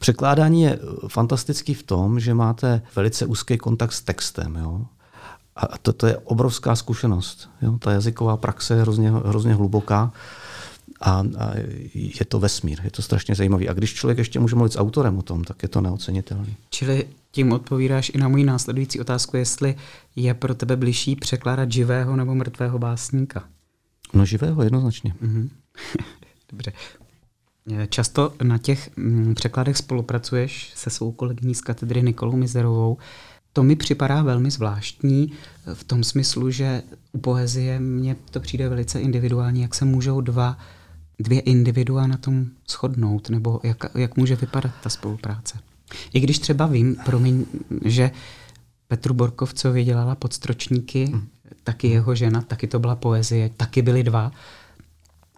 překládání 0.00 0.62
je 0.62 0.78
fantastický 1.08 1.74
v 1.74 1.82
tom, 1.82 2.20
že 2.20 2.34
máte 2.34 2.82
velice 2.96 3.26
úzký 3.26 3.58
kontakt 3.58 3.92
s 3.92 4.02
textem. 4.02 4.56
Jo? 4.56 4.80
A 5.56 5.78
to, 5.78 5.92
to 5.92 6.06
je 6.06 6.16
obrovská 6.16 6.76
zkušenost. 6.76 7.50
Jo? 7.62 7.78
Ta 7.78 7.92
jazyková 7.92 8.36
praxe 8.36 8.74
je 8.74 8.80
hrozně, 8.80 9.10
hrozně 9.10 9.54
hluboká 9.54 10.12
a, 11.00 11.24
a 11.38 11.52
je 11.94 12.24
to 12.28 12.40
vesmír, 12.40 12.80
je 12.84 12.90
to 12.90 13.02
strašně 13.02 13.34
zajímavý. 13.34 13.68
A 13.68 13.72
když 13.72 13.94
člověk 13.94 14.18
ještě 14.18 14.40
může 14.40 14.56
mluvit 14.56 14.72
s 14.72 14.78
autorem 14.78 15.18
o 15.18 15.22
tom, 15.22 15.44
tak 15.44 15.62
je 15.62 15.68
to 15.68 15.80
neocenitelné. 15.80 16.54
Čili 16.70 17.06
tím 17.30 17.52
odpovídáš 17.52 18.10
i 18.14 18.18
na 18.18 18.28
můj 18.28 18.44
následující 18.44 19.00
otázku, 19.00 19.36
jestli 19.36 19.74
je 20.16 20.34
pro 20.34 20.54
tebe 20.54 20.76
blížší 20.76 21.16
překládat 21.16 21.72
živého 21.72 22.16
nebo 22.16 22.34
mrtvého 22.34 22.78
básníka? 22.78 23.44
No 24.14 24.26
živého 24.26 24.62
jednoznačně. 24.62 25.14
Mm-hmm. 25.22 25.48
Dobře. 26.50 26.72
Často 27.88 28.32
na 28.42 28.58
těch 28.58 28.96
mm, 28.96 29.34
překladech 29.34 29.76
spolupracuješ 29.76 30.72
se 30.74 30.90
svou 30.90 31.12
kolegyní 31.12 31.54
z 31.54 31.60
katedry 31.60 32.02
Nikolou 32.02 32.36
Mizerovou. 32.36 32.98
To 33.52 33.62
mi 33.62 33.76
připadá 33.76 34.22
velmi 34.22 34.50
zvláštní 34.50 35.32
v 35.74 35.84
tom 35.84 36.04
smyslu, 36.04 36.50
že 36.50 36.82
u 37.12 37.18
poezie 37.18 37.80
mně 37.80 38.16
to 38.30 38.40
přijde 38.40 38.68
velice 38.68 39.00
individuální, 39.00 39.62
jak 39.62 39.74
se 39.74 39.84
můžou 39.84 40.20
dva, 40.20 40.58
dvě 41.18 41.40
individua 41.40 42.06
na 42.06 42.16
tom 42.16 42.46
shodnout, 42.70 43.30
nebo 43.30 43.60
jak, 43.62 43.84
jak 43.94 44.16
může 44.16 44.36
vypadat 44.36 44.72
ta 44.82 44.90
spolupráce. 44.90 45.58
I 46.12 46.20
když 46.20 46.38
třeba 46.38 46.66
vím, 46.66 46.96
promiň, 47.04 47.44
že 47.84 48.10
Petru 48.88 49.14
Borkovcovi 49.14 49.84
dělala 49.84 50.14
podstročníky, 50.14 51.04
hmm. 51.04 51.26
taky 51.64 51.88
jeho 51.88 52.14
žena, 52.14 52.42
taky 52.42 52.66
to 52.66 52.78
byla 52.78 52.96
poezie, 52.96 53.50
taky 53.56 53.82
byli 53.82 54.02
dva, 54.02 54.32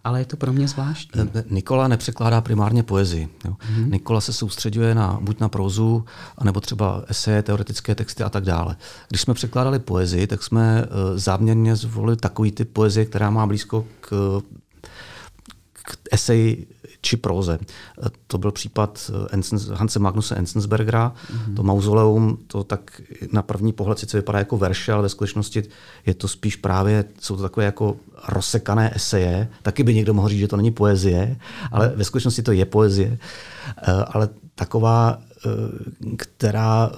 ale 0.03 0.21
je 0.21 0.25
to 0.25 0.37
pro 0.37 0.53
mě 0.53 0.67
zvláštní. 0.67 1.21
Nikola 1.49 1.87
nepřekládá 1.87 2.41
primárně 2.41 2.83
poezii. 2.83 3.29
Jo. 3.45 3.53
Mm-hmm. 3.53 3.91
Nikola 3.91 4.21
se 4.21 4.33
soustředuje 4.33 4.95
na, 4.95 5.19
buď 5.21 5.39
na 5.39 5.49
prozu, 5.49 6.05
anebo 6.37 6.61
třeba 6.61 7.03
eseje, 7.07 7.43
teoretické 7.43 7.95
texty 7.95 8.23
a 8.23 8.29
tak 8.29 8.43
dále. 8.43 8.75
Když 9.09 9.21
jsme 9.21 9.33
překládali 9.33 9.79
poezii, 9.79 10.27
tak 10.27 10.43
jsme 10.43 10.85
uh, 10.85 11.17
záměrně 11.17 11.75
zvolili 11.75 12.17
takový 12.17 12.51
typ 12.51 12.73
poezie, 12.73 13.05
která 13.05 13.29
má 13.29 13.47
blízko 13.47 13.85
k, 14.01 14.41
k 15.83 15.97
eseji 16.11 16.67
či 17.01 17.17
próze. 17.17 17.59
To 18.27 18.37
byl 18.37 18.51
případ 18.51 19.11
Hanse 19.73 19.99
Magnuse 19.99 20.35
Enzensbergera. 20.35 21.13
Mm-hmm. 21.13 21.55
To 21.55 21.63
mauzoleum, 21.63 22.37
to 22.47 22.63
tak 22.63 23.01
na 23.31 23.41
první 23.41 23.73
pohled 23.73 23.99
sice 23.99 24.17
vypadá 24.17 24.39
jako 24.39 24.57
verše, 24.57 24.93
ale 24.93 25.01
ve 25.01 25.09
skutečnosti 25.09 25.63
je 26.05 26.13
to 26.13 26.27
spíš 26.27 26.55
právě, 26.55 27.05
jsou 27.19 27.35
to 27.35 27.41
takové 27.41 27.65
jako 27.65 27.95
rozsekané 28.27 28.95
eseje. 28.95 29.49
Taky 29.61 29.83
by 29.83 29.93
někdo 29.93 30.13
mohl 30.13 30.29
říct, 30.29 30.39
že 30.39 30.47
to 30.47 30.57
není 30.57 30.71
poezie, 30.71 31.37
ale 31.71 31.93
ve 31.95 32.03
skutečnosti 32.03 32.41
to 32.41 32.51
je 32.51 32.65
poezie. 32.65 33.17
Ale 34.07 34.29
taková 34.55 35.19
která 36.17 36.91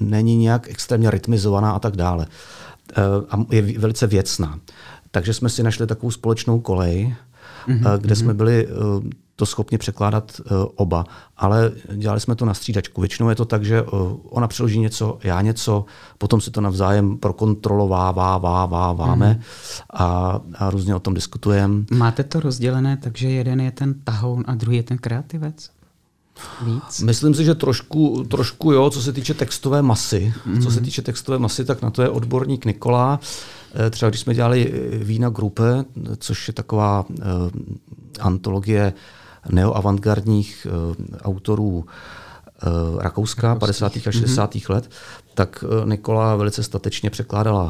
není 0.00 0.36
nějak 0.36 0.68
extrémně 0.68 1.10
rytmizovaná 1.10 1.70
a 1.72 1.78
tak 1.78 1.96
dále. 1.96 2.26
A 3.30 3.44
je 3.50 3.78
velice 3.78 4.06
věcná. 4.06 4.60
Takže 5.10 5.34
jsme 5.34 5.48
si 5.48 5.62
našli 5.62 5.86
takovou 5.86 6.10
společnou 6.10 6.60
kolej, 6.60 7.14
mm-hmm. 7.68 7.98
kde 7.98 8.16
jsme 8.16 8.34
byli 8.34 8.66
eh, 8.66 8.70
to 9.36 9.46
schopni 9.46 9.78
překládat 9.78 10.40
eh, 10.40 10.44
oba. 10.74 11.04
Ale 11.36 11.72
dělali 11.94 12.20
jsme 12.20 12.34
to 12.34 12.44
na 12.44 12.54
střídačku. 12.54 13.00
Většinou 13.00 13.28
je 13.28 13.34
to 13.34 13.44
tak, 13.44 13.64
že 13.64 13.82
ona 14.28 14.48
přeloží 14.48 14.78
něco, 14.78 15.18
já 15.22 15.40
něco, 15.40 15.84
potom 16.18 16.40
si 16.40 16.50
to 16.50 16.60
navzájem 16.60 17.18
prokontrolováváváváme 17.18 19.34
mm. 19.34 19.40
a, 19.92 20.40
a 20.58 20.70
různě 20.70 20.94
o 20.94 21.00
tom 21.00 21.14
diskutujeme. 21.14 21.84
Máte 21.90 22.24
to 22.24 22.40
rozdělené, 22.40 22.96
takže 22.96 23.30
jeden 23.30 23.60
je 23.60 23.70
ten 23.70 23.94
tahoun 24.04 24.44
a 24.46 24.54
druhý 24.54 24.76
je 24.76 24.82
ten 24.82 24.98
kreativec? 24.98 25.75
Víc? 26.64 27.00
Myslím 27.00 27.34
si, 27.34 27.44
že 27.44 27.54
trošku, 27.54 28.24
trošku 28.28 28.72
jo, 28.72 28.90
co 28.90 29.02
se 29.02 29.12
týče 29.12 29.34
textové 29.34 29.82
masy. 29.82 30.34
Mm. 30.46 30.62
Co 30.62 30.70
se 30.70 30.80
týče 30.80 31.02
textové 31.02 31.38
masy, 31.38 31.64
tak 31.64 31.82
na 31.82 31.90
to 31.90 32.02
je 32.02 32.08
odborník 32.08 32.64
Nikola. 32.64 33.20
Eh, 33.74 33.90
třeba 33.90 34.10
když 34.10 34.20
jsme 34.20 34.34
dělali 34.34 34.72
eh, 34.72 34.98
Vína 34.98 35.28
Gruppe, 35.28 35.84
což 36.18 36.48
je 36.48 36.54
taková 36.54 37.04
uh, 37.08 37.16
antologie 38.20 38.92
neoavantgardních 39.50 40.66
uh, 40.70 40.94
autorů 41.22 41.68
uh, 41.76 43.00
Rakouska, 43.00 43.54
50. 43.54 43.96
a 43.96 44.12
60. 44.12 44.54
Mm-hmm. 44.54 44.74
let, 44.74 44.90
tak 45.34 45.64
Nikola 45.84 46.36
velice 46.36 46.62
statečně 46.62 47.10
překládala 47.10 47.64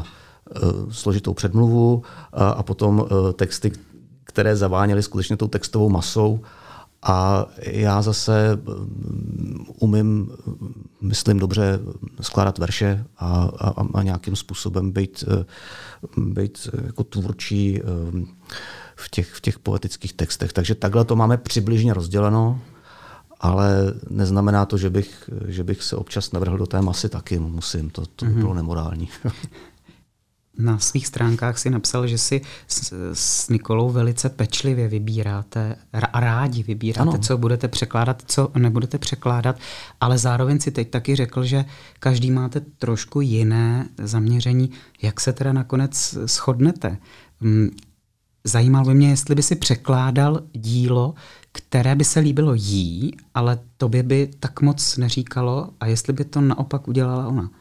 uh, 0.63 0.91
složitou 0.91 1.33
předmluvu 1.33 2.03
a, 2.33 2.49
a 2.49 2.63
potom 2.63 2.99
uh, 2.99 3.31
texty, 3.31 3.71
které 4.23 4.55
zaváněly 4.55 5.03
skutečně 5.03 5.37
tou 5.37 5.47
textovou 5.47 5.89
masou 5.89 6.39
a 7.03 7.45
já 7.61 8.01
zase 8.01 8.55
mm, 8.55 9.65
umím, 9.79 10.31
myslím 11.01 11.39
dobře, 11.39 11.79
skládat 12.21 12.57
verše 12.57 13.05
a, 13.17 13.49
a, 13.59 13.85
a 13.93 14.03
nějakým 14.03 14.35
způsobem 14.35 14.91
být, 14.91 15.23
eh, 15.27 15.45
být 16.17 16.69
jako 16.85 17.03
tvůrčí 17.03 17.81
eh, 17.81 17.83
v 18.95 19.09
těch, 19.09 19.33
v 19.33 19.41
těch 19.41 19.59
poetických 19.59 20.13
textech. 20.13 20.53
Takže 20.53 20.75
takhle 20.75 21.05
to 21.05 21.15
máme 21.15 21.37
přibližně 21.37 21.93
rozděleno, 21.93 22.61
ale 23.39 23.93
neznamená 24.09 24.65
to, 24.65 24.77
že 24.77 24.89
bych, 24.89 25.29
že 25.45 25.63
bych 25.63 25.83
se 25.83 25.95
občas 25.95 26.31
navrhl 26.31 26.57
do 26.57 26.65
té 26.65 26.81
masy 26.81 27.09
taky. 27.09 27.39
Musím, 27.39 27.89
to, 27.89 28.05
to 28.05 28.25
by 28.25 28.31
mhm. 28.31 28.41
bylo 28.41 28.53
nemorální. 28.53 29.09
na 30.57 30.79
svých 30.79 31.07
stránkách 31.07 31.57
si 31.57 31.69
napsal, 31.69 32.07
že 32.07 32.17
si 32.17 32.41
s, 32.67 32.93
s 33.13 33.49
Nikolou 33.49 33.89
velice 33.89 34.29
pečlivě 34.29 34.87
vybíráte 34.87 35.75
a 36.13 36.19
rádi 36.19 36.63
vybíráte, 36.63 37.09
ano. 37.09 37.17
co 37.17 37.37
budete 37.37 37.67
překládat, 37.67 38.23
co 38.25 38.51
nebudete 38.57 38.97
překládat, 38.97 39.59
ale 40.01 40.17
zároveň 40.17 40.59
si 40.59 40.71
teď 40.71 40.89
taky 40.89 41.15
řekl, 41.15 41.43
že 41.43 41.65
každý 41.99 42.31
máte 42.31 42.59
trošku 42.59 43.21
jiné 43.21 43.89
zaměření. 43.97 44.71
Jak 45.01 45.19
se 45.19 45.33
teda 45.33 45.53
nakonec 45.53 46.17
shodnete? 46.25 46.97
Mm, 47.41 47.69
zajímalo 48.43 48.85
by 48.85 48.93
mě, 48.93 49.09
jestli 49.09 49.35
by 49.35 49.43
si 49.43 49.55
překládal 49.55 50.41
dílo, 50.53 51.13
které 51.51 51.95
by 51.95 52.03
se 52.03 52.19
líbilo 52.19 52.53
jí, 52.53 53.11
ale 53.33 53.59
tobě 53.77 54.03
by 54.03 54.29
tak 54.39 54.61
moc 54.61 54.97
neříkalo 54.97 55.69
a 55.79 55.87
jestli 55.87 56.13
by 56.13 56.25
to 56.25 56.41
naopak 56.41 56.87
udělala 56.87 57.27
ona. 57.27 57.51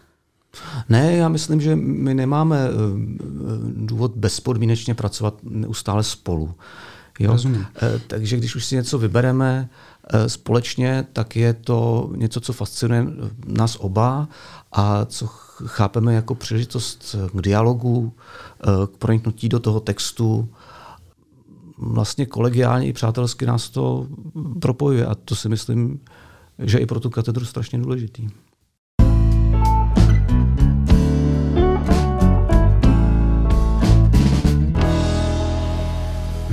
Ne, 0.88 1.16
já 1.16 1.28
myslím, 1.28 1.60
že 1.60 1.76
my 1.76 2.14
nemáme 2.14 2.58
eh, 2.58 2.72
důvod 3.76 4.12
bezpodmínečně 4.16 4.94
pracovat 4.94 5.34
neustále 5.42 6.02
spolu. 6.02 6.54
Jo? 7.18 7.32
Rozumím. 7.32 7.66
Eh, 7.76 8.00
takže 8.06 8.36
když 8.36 8.56
už 8.56 8.64
si 8.64 8.74
něco 8.74 8.98
vybereme 8.98 9.68
eh, 10.10 10.28
společně, 10.28 11.06
tak 11.12 11.36
je 11.36 11.54
to 11.54 12.10
něco, 12.16 12.40
co 12.40 12.52
fascinuje 12.52 13.06
nás 13.46 13.76
oba 13.80 14.28
a 14.72 15.04
co 15.04 15.26
chápeme 15.66 16.14
jako 16.14 16.34
příležitost 16.34 17.16
k 17.34 17.40
dialogu, 17.42 18.12
k 18.86 18.96
proniknutí 18.96 19.48
do 19.48 19.60
toho 19.60 19.80
textu. 19.80 20.48
Vlastně 21.78 22.26
kolegiálně 22.26 22.86
i 22.86 22.92
přátelsky 22.92 23.46
nás 23.46 23.70
to 23.70 24.06
propojuje 24.60 25.06
a 25.06 25.14
to 25.14 25.34
si 25.36 25.48
myslím, 25.48 26.00
že 26.58 26.78
i 26.78 26.86
pro 26.86 27.00
tu 27.00 27.10
katedru 27.10 27.44
strašně 27.44 27.78
důležitý. 27.78 28.28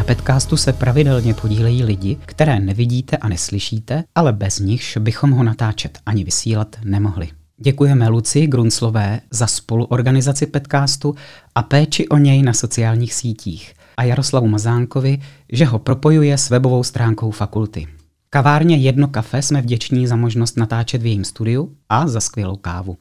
Na 0.03 0.07
podcastu 0.07 0.57
se 0.57 0.73
pravidelně 0.73 1.33
podílejí 1.33 1.83
lidi, 1.83 2.17
které 2.25 2.59
nevidíte 2.59 3.17
a 3.17 3.29
neslyšíte, 3.29 4.03
ale 4.15 4.33
bez 4.33 4.59
nichž 4.59 4.97
bychom 4.97 5.31
ho 5.31 5.43
natáčet 5.43 5.99
ani 6.05 6.23
vysílat 6.23 6.75
nemohli. 6.83 7.29
Děkujeme 7.57 8.07
Luci 8.07 8.47
Grunslové 8.47 9.19
za 9.31 9.47
spoluorganizaci 9.47 10.45
podcastu 10.45 11.15
a 11.55 11.63
péči 11.63 12.07
o 12.07 12.17
něj 12.17 12.41
na 12.41 12.53
sociálních 12.53 13.13
sítích 13.13 13.73
a 13.97 14.03
Jaroslavu 14.03 14.47
Mazánkovi, 14.47 15.21
že 15.51 15.65
ho 15.65 15.79
propojuje 15.79 16.37
s 16.37 16.49
webovou 16.49 16.83
stránkou 16.83 17.31
fakulty. 17.31 17.87
Kavárně 18.29 18.77
Jedno 18.77 19.07
kafe 19.07 19.41
jsme 19.41 19.61
vděční 19.61 20.07
za 20.07 20.15
možnost 20.15 20.57
natáčet 20.57 21.01
v 21.01 21.05
jejím 21.05 21.23
studiu 21.23 21.75
a 21.89 22.07
za 22.07 22.19
skvělou 22.19 22.55
kávu. 22.55 22.97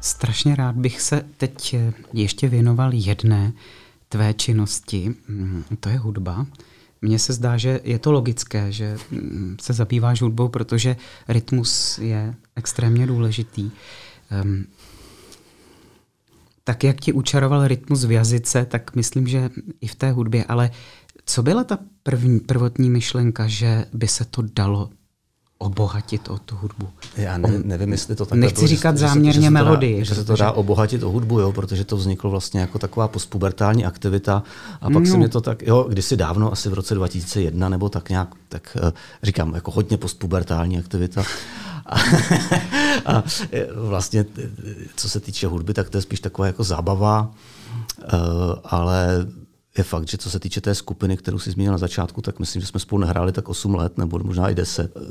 Strašně 0.00 0.54
rád 0.54 0.76
bych 0.76 1.00
se 1.00 1.24
teď 1.36 1.76
ještě 2.12 2.48
věnoval 2.48 2.90
jedné 2.94 3.52
tvé 4.08 4.34
činnosti, 4.34 5.14
mm, 5.28 5.64
to 5.80 5.88
je 5.88 5.98
hudba. 5.98 6.46
Mně 7.02 7.18
se 7.18 7.32
zdá, 7.32 7.56
že 7.56 7.80
je 7.84 7.98
to 7.98 8.12
logické, 8.12 8.72
že 8.72 8.96
mm, 9.10 9.56
se 9.60 9.72
zabýváš 9.72 10.22
hudbou, 10.22 10.48
protože 10.48 10.96
rytmus 11.28 11.98
je 11.98 12.34
extrémně 12.56 13.06
důležitý. 13.06 13.70
Um, 14.44 14.66
tak 16.64 16.84
jak 16.84 17.00
ti 17.00 17.12
učaroval 17.12 17.68
rytmus 17.68 18.04
v 18.04 18.10
jazyce, 18.10 18.64
tak 18.64 18.96
myslím, 18.96 19.28
že 19.28 19.50
i 19.80 19.86
v 19.86 19.94
té 19.94 20.12
hudbě, 20.12 20.44
ale 20.44 20.70
co 21.24 21.42
byla 21.42 21.64
ta 21.64 21.78
první, 22.02 22.40
prvotní 22.40 22.90
myšlenka, 22.90 23.46
že 23.46 23.84
by 23.92 24.08
se 24.08 24.24
to 24.24 24.42
dalo 24.42 24.90
obohatit 25.58 26.28
o 26.28 26.38
tu 26.38 26.56
hudbu. 26.56 26.88
Já 27.16 27.38
ne, 27.38 27.50
nevím, 27.64 27.92
jestli 27.92 28.16
to 28.16 28.26
takhle 28.26 28.40
Nechci 28.40 28.60
bylo, 28.60 28.68
říkat 28.68 28.98
že, 28.98 29.06
záměrně 29.06 29.42
že 29.42 29.50
melodii. 29.50 30.04
Že 30.04 30.14
se 30.14 30.24
to 30.24 30.36
dá 30.36 30.52
obohatit 30.52 31.02
o 31.02 31.10
hudbu, 31.10 31.40
jo, 31.40 31.52
protože 31.52 31.84
to 31.84 31.96
vzniklo 31.96 32.30
vlastně 32.30 32.60
jako 32.60 32.78
taková 32.78 33.08
postpubertální 33.08 33.86
aktivita 33.86 34.42
a 34.80 34.90
pak 34.90 35.02
no. 35.02 35.06
se 35.06 35.16
mě 35.16 35.28
to 35.28 35.40
tak, 35.40 35.62
jo, 35.62 35.86
kdysi 35.88 36.16
dávno, 36.16 36.52
asi 36.52 36.68
v 36.68 36.74
roce 36.74 36.94
2001 36.94 37.68
nebo 37.68 37.88
tak 37.88 38.08
nějak, 38.08 38.28
tak 38.48 38.76
uh, 38.82 38.90
říkám, 39.22 39.54
jako 39.54 39.70
hodně 39.70 39.96
postpubertální 39.96 40.78
aktivita. 40.78 41.22
A, 41.86 41.96
a 43.06 43.22
vlastně, 43.74 44.24
co 44.96 45.08
se 45.08 45.20
týče 45.20 45.46
hudby, 45.46 45.74
tak 45.74 45.90
to 45.90 45.98
je 45.98 46.02
spíš 46.02 46.20
taková 46.20 46.46
jako 46.46 46.64
zábava, 46.64 47.30
ale 48.64 49.26
je 49.78 49.84
fakt, 49.84 50.08
že 50.08 50.18
co 50.18 50.30
se 50.30 50.38
týče 50.38 50.60
té 50.60 50.74
skupiny, 50.74 51.16
kterou 51.16 51.38
si 51.38 51.50
zmínil 51.50 51.72
na 51.72 51.78
začátku, 51.78 52.22
tak 52.22 52.38
myslím, 52.38 52.60
že 52.60 52.66
jsme 52.66 52.80
spolu 52.80 53.00
nehráli 53.00 53.32
tak 53.32 53.48
8 53.48 53.74
let, 53.74 53.98
nebo 53.98 54.18
možná 54.18 54.48
i 54.48 54.54
10. 54.54 54.94
Ne, 54.96 55.02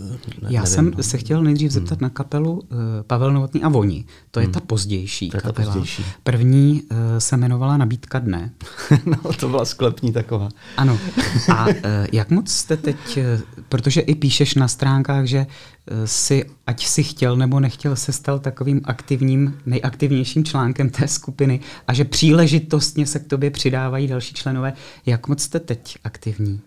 Já 0.41 0.62
nevím, 0.62 0.65
jsem 0.65 0.91
no. 0.98 1.04
se 1.04 1.17
chtěl 1.17 1.43
nejdřív 1.43 1.72
zeptat 1.72 2.00
hmm. 2.00 2.04
na 2.04 2.10
kapelu 2.10 2.52
uh, 2.52 2.67
Pavel 3.08 3.34
Novotný 3.34 3.63
a 3.63 3.70
Voni. 3.70 4.06
To 4.32 4.39
je 4.39 4.46
hmm. 4.46 4.54
ta 4.54 4.60
pozdější 4.60 5.30
to 5.30 5.38
je 5.38 5.41
kapela. 5.41 5.65
Ta 5.65 5.72
pozdější. 5.72 6.06
První 6.24 6.82
uh, 6.82 6.98
se 7.17 7.36
jmenovala 7.36 7.78
Nabídka 7.78 8.20
dne. 8.20 8.52
no, 9.06 9.34
to 9.39 9.50
byla 9.50 9.65
sklepní 9.65 10.13
taková. 10.13 10.50
Ano. 10.78 11.00
A 11.56 11.67
uh, 11.67 11.74
jak 12.12 12.30
moc 12.30 12.52
jste 12.52 12.78
teď, 12.78 13.20
protože 13.70 14.02
i 14.02 14.15
píšeš 14.15 14.56
na 14.56 14.67
stránkách, 14.67 15.26
že 15.26 15.46
si, 16.06 16.45
ať 16.67 16.86
si 16.86 17.04
chtěl 17.04 17.38
nebo 17.38 17.60
nechtěl, 17.60 17.95
se 17.95 18.12
stal 18.12 18.39
takovým 18.39 18.82
aktivním, 18.84 19.60
nejaktivnějším 19.65 20.43
článkem 20.43 20.89
té 20.89 21.08
skupiny 21.08 21.60
a 21.88 21.93
že 21.93 22.06
příležitostně 22.06 23.08
se 23.08 23.19
k 23.19 23.28
tobě 23.28 23.52
přidávají 23.52 24.08
další 24.08 24.34
členové. 24.34 24.73
Jak 25.06 25.28
moc 25.28 25.41
jste 25.41 25.60
teď 25.60 25.97
aktivní? 26.04 26.62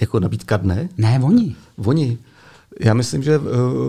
Jako 0.00 0.20
nabídka 0.20 0.56
dne? 0.56 0.88
Ne, 0.96 1.20
oni. 1.24 1.56
Oni. 1.76 2.18
Já 2.80 2.94
myslím, 2.94 3.22
že 3.22 3.38
uh, 3.38 3.46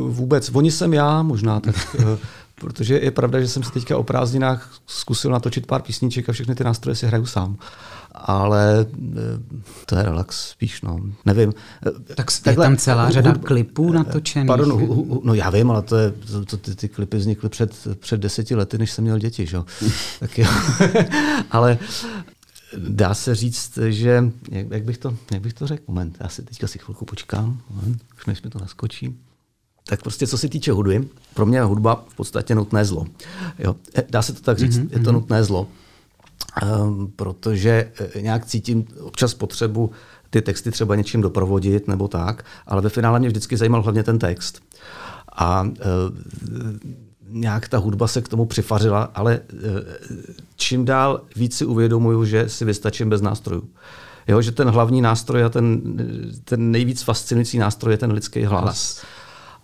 vůbec. 0.10 0.52
Oni 0.54 0.72
jsem 0.72 0.94
já 0.94 1.24
možná, 1.24 1.60
tak 1.60 1.96
uh, 2.00 2.06
protože 2.56 3.00
je 3.00 3.12
pravda, 3.12 3.40
že 3.40 3.48
jsem 3.48 3.64
si 3.64 3.72
teďka 3.72 3.98
o 3.98 4.04
prázdninách 4.04 4.74
zkusil 4.88 5.32
natočit 5.32 5.68
pár 5.68 5.82
písniček 5.82 6.30
a 6.30 6.34
všechny 6.34 6.56
ty 6.56 6.64
nástroje 6.64 6.96
si 6.96 7.08
hraju 7.08 7.26
sám. 7.26 7.58
Ale 8.26 8.86
eh, 9.18 9.20
to 9.86 9.96
je 9.96 10.04
relax 10.04 10.50
spíš, 10.50 10.82
no. 10.82 11.00
Nevím. 11.26 11.54
Tak 12.16 12.32
je 12.32 12.44
Takhle, 12.44 12.66
tam 12.66 12.78
celá 12.78 13.10
řada 13.10 13.34
klipů 13.34 13.92
natočených. 13.92 14.48
Pardon, 14.48 14.72
hu, 14.72 14.94
hu, 14.94 15.22
no 15.24 15.34
já 15.34 15.50
vím, 15.50 15.72
ale 15.72 15.82
to 15.82 15.98
je, 15.98 16.14
to, 16.50 16.58
ty, 16.58 16.76
ty 16.76 16.90
klipy 16.90 17.18
vznikly 17.18 17.50
před, 17.50 17.88
před 18.00 18.20
deseti 18.20 18.56
lety, 18.56 18.78
než 18.78 18.92
jsem 18.92 19.04
měl 19.04 19.20
děti, 19.20 19.46
že? 19.46 19.58
tak 20.20 20.38
jo. 20.38 20.48
ale 21.52 21.78
dá 22.78 23.14
se 23.14 23.36
říct, 23.36 23.80
že, 23.88 24.24
jak, 24.52 24.72
jak, 24.72 24.84
bych 24.84 24.98
to, 24.98 25.18
jak 25.32 25.42
bych 25.42 25.54
to 25.54 25.68
řekl, 25.68 25.84
moment, 25.88 26.18
já 26.20 26.30
si 26.30 26.42
teďka 26.44 26.68
si 26.68 26.80
chvilku 26.80 27.06
počkám, 27.06 27.62
moment, 27.70 28.04
už 28.18 28.26
než 28.26 28.42
mi 28.42 28.50
to 28.50 28.60
naskočí. 28.60 29.18
Tak 29.88 30.02
prostě 30.02 30.28
co 30.28 30.38
se 30.38 30.50
týče 30.50 30.72
hudby, 30.72 31.08
pro 31.34 31.46
mě 31.46 31.58
je 31.58 31.64
hudba 31.64 32.06
v 32.08 32.16
podstatě 32.16 32.56
nutné 32.56 32.86
zlo. 32.86 33.06
Jo. 33.60 33.76
E, 33.98 34.04
dá 34.10 34.22
se 34.22 34.34
to 34.34 34.42
tak 34.42 34.60
říct, 34.60 34.78
mm-hmm. 34.78 34.90
je 34.92 35.00
to 35.00 35.12
mhm. 35.12 35.14
nutné 35.14 35.44
zlo. 35.44 35.68
Um, 36.64 37.12
protože 37.16 37.92
e, 38.16 38.22
nějak 38.22 38.46
cítím 38.46 38.86
občas 39.02 39.34
potřebu 39.34 39.92
ty 40.30 40.42
texty 40.42 40.72
třeba 40.72 40.96
něčím 40.96 41.22
doprovodit 41.22 41.88
nebo 41.88 42.08
tak, 42.08 42.46
ale 42.68 42.82
ve 42.82 42.90
finále 42.90 43.20
mě 43.20 43.28
vždycky 43.28 43.58
zajímal 43.58 43.82
hlavně 43.82 44.04
ten 44.04 44.20
text. 44.20 44.62
A 45.40 45.62
uh, 45.62 45.70
nějak 47.30 47.68
ta 47.68 47.78
hudba 47.78 48.08
se 48.08 48.22
k 48.22 48.28
tomu 48.28 48.46
přifařila, 48.46 49.04
ale 49.16 49.40
uh, 49.40 49.60
čím 50.56 50.86
dál 50.86 51.22
víc 51.36 51.58
si 51.58 51.66
uvědomuju, 51.66 52.26
že 52.26 52.50
si 52.50 52.66
vystačím 52.66 53.10
bez 53.10 53.22
nástrojů. 53.22 53.70
Jo, 54.28 54.42
že 54.42 54.52
ten 54.52 54.70
hlavní 54.70 55.02
nástroj 55.02 55.44
a 55.44 55.50
ten, 55.50 55.82
ten 56.44 56.72
nejvíc 56.72 57.02
fascinující 57.02 57.58
nástroj 57.58 57.94
je 57.94 57.98
ten 57.98 58.12
lidský 58.12 58.44
hlas. 58.44 58.64
hlas. 58.64 59.04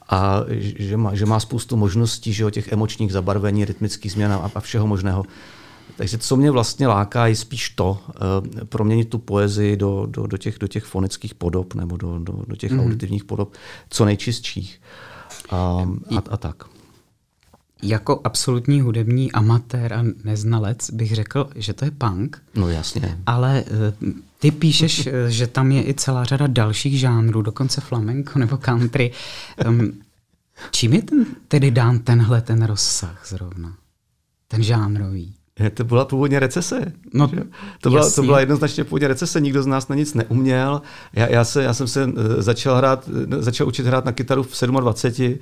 A 0.09 0.45
že 0.59 0.97
má, 0.97 1.15
že 1.15 1.25
má 1.25 1.39
spoustu 1.39 1.75
možností, 1.75 2.33
že 2.33 2.45
o 2.45 2.49
těch 2.49 2.71
emočních 2.71 3.11
zabarvení, 3.11 3.65
rytmických 3.65 4.11
změn 4.11 4.33
a, 4.33 4.51
a 4.55 4.59
všeho 4.59 4.87
možného. 4.87 5.23
Takže 5.97 6.17
co 6.17 6.35
mě 6.35 6.51
vlastně 6.51 6.87
láká, 6.87 7.27
je 7.27 7.35
spíš 7.35 7.69
to, 7.69 7.99
uh, 8.07 8.63
proměnit 8.65 9.09
tu 9.09 9.17
poezii 9.17 9.77
do, 9.77 10.07
do, 10.09 10.27
do, 10.27 10.37
těch, 10.37 10.59
do 10.59 10.67
těch 10.67 10.83
fonických 10.83 11.35
podob 11.35 11.73
nebo 11.73 11.97
do, 11.97 12.19
do, 12.19 12.43
do 12.47 12.55
těch 12.55 12.71
mm. 12.71 12.79
auditivních 12.79 13.23
podob, 13.23 13.53
co 13.89 14.05
nejčistších. 14.05 14.81
A, 15.49 15.87
a, 16.15 16.21
a 16.29 16.37
tak. 16.37 16.63
Jako 17.83 18.21
absolutní 18.23 18.81
hudební 18.81 19.31
amatér 19.31 19.93
a 19.93 20.03
neznalec 20.23 20.91
bych 20.91 21.15
řekl, 21.15 21.49
že 21.55 21.73
to 21.73 21.85
je 21.85 21.91
punk. 21.91 22.41
No 22.55 22.69
jasně. 22.69 23.19
Ale 23.25 23.63
uh, 24.03 24.09
ty 24.39 24.51
píšeš, 24.51 25.07
eh, 25.07 25.31
že 25.31 25.47
tam 25.47 25.71
je 25.71 25.87
i 25.87 25.93
celá 25.93 26.23
řada 26.23 26.47
dalších 26.47 26.99
žánrů, 26.99 27.41
dokonce 27.41 27.81
flamenco 27.81 28.39
nebo 28.39 28.57
country. 28.57 29.11
Um, 29.67 30.01
čím 30.71 30.93
je 30.93 31.01
ten, 31.01 31.25
tedy 31.47 31.71
dán 31.71 31.99
tenhle 31.99 32.41
ten 32.41 32.63
rozsah 32.63 33.23
zrovna? 33.27 33.77
Ten 34.47 34.63
žánrový? 34.63 35.35
To 35.73 35.83
byla 35.83 36.05
původně 36.05 36.39
recese. 36.39 36.81
No, 37.13 37.31
to, 37.81 37.89
byla, 37.89 38.09
to 38.09 38.23
byla 38.23 38.39
jednoznačně 38.39 38.83
původně 38.83 39.07
recese, 39.07 39.41
nikdo 39.41 39.63
z 39.63 39.67
nás 39.67 39.87
na 39.87 39.95
nic 39.95 40.13
neuměl. 40.13 40.81
Já, 41.13 41.27
já, 41.27 41.43
se, 41.43 41.63
já 41.63 41.73
jsem 41.73 41.87
se 41.87 42.03
eh, 42.03 42.41
začal, 42.41 42.75
hrát, 42.75 43.09
eh, 43.37 43.41
začal 43.41 43.67
učit 43.67 43.85
hrát 43.85 44.05
na 44.05 44.11
kytaru 44.11 44.43
v 44.43 44.61
27, 44.79 45.35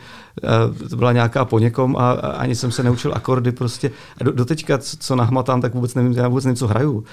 eh, 0.43 0.89
to 0.89 0.95
byla 0.97 1.11
nějaká 1.11 1.45
po 1.45 1.59
někom 1.59 1.97
a, 1.97 2.11
a 2.11 2.31
ani 2.31 2.55
jsem 2.55 2.71
se 2.71 2.83
neučil 2.83 3.13
akordy 3.15 3.51
prostě. 3.51 3.91
A 4.17 4.23
do, 4.23 4.31
doteďka, 4.31 4.77
co, 4.77 4.97
co 4.97 5.15
nahmatám, 5.15 5.61
tak 5.61 5.73
vůbec 5.73 5.95
nevím, 5.95 6.11
já 6.11 6.27
vůbec 6.27 6.45
nevím, 6.45 6.55
co 6.55 6.67
hraju. 6.67 7.03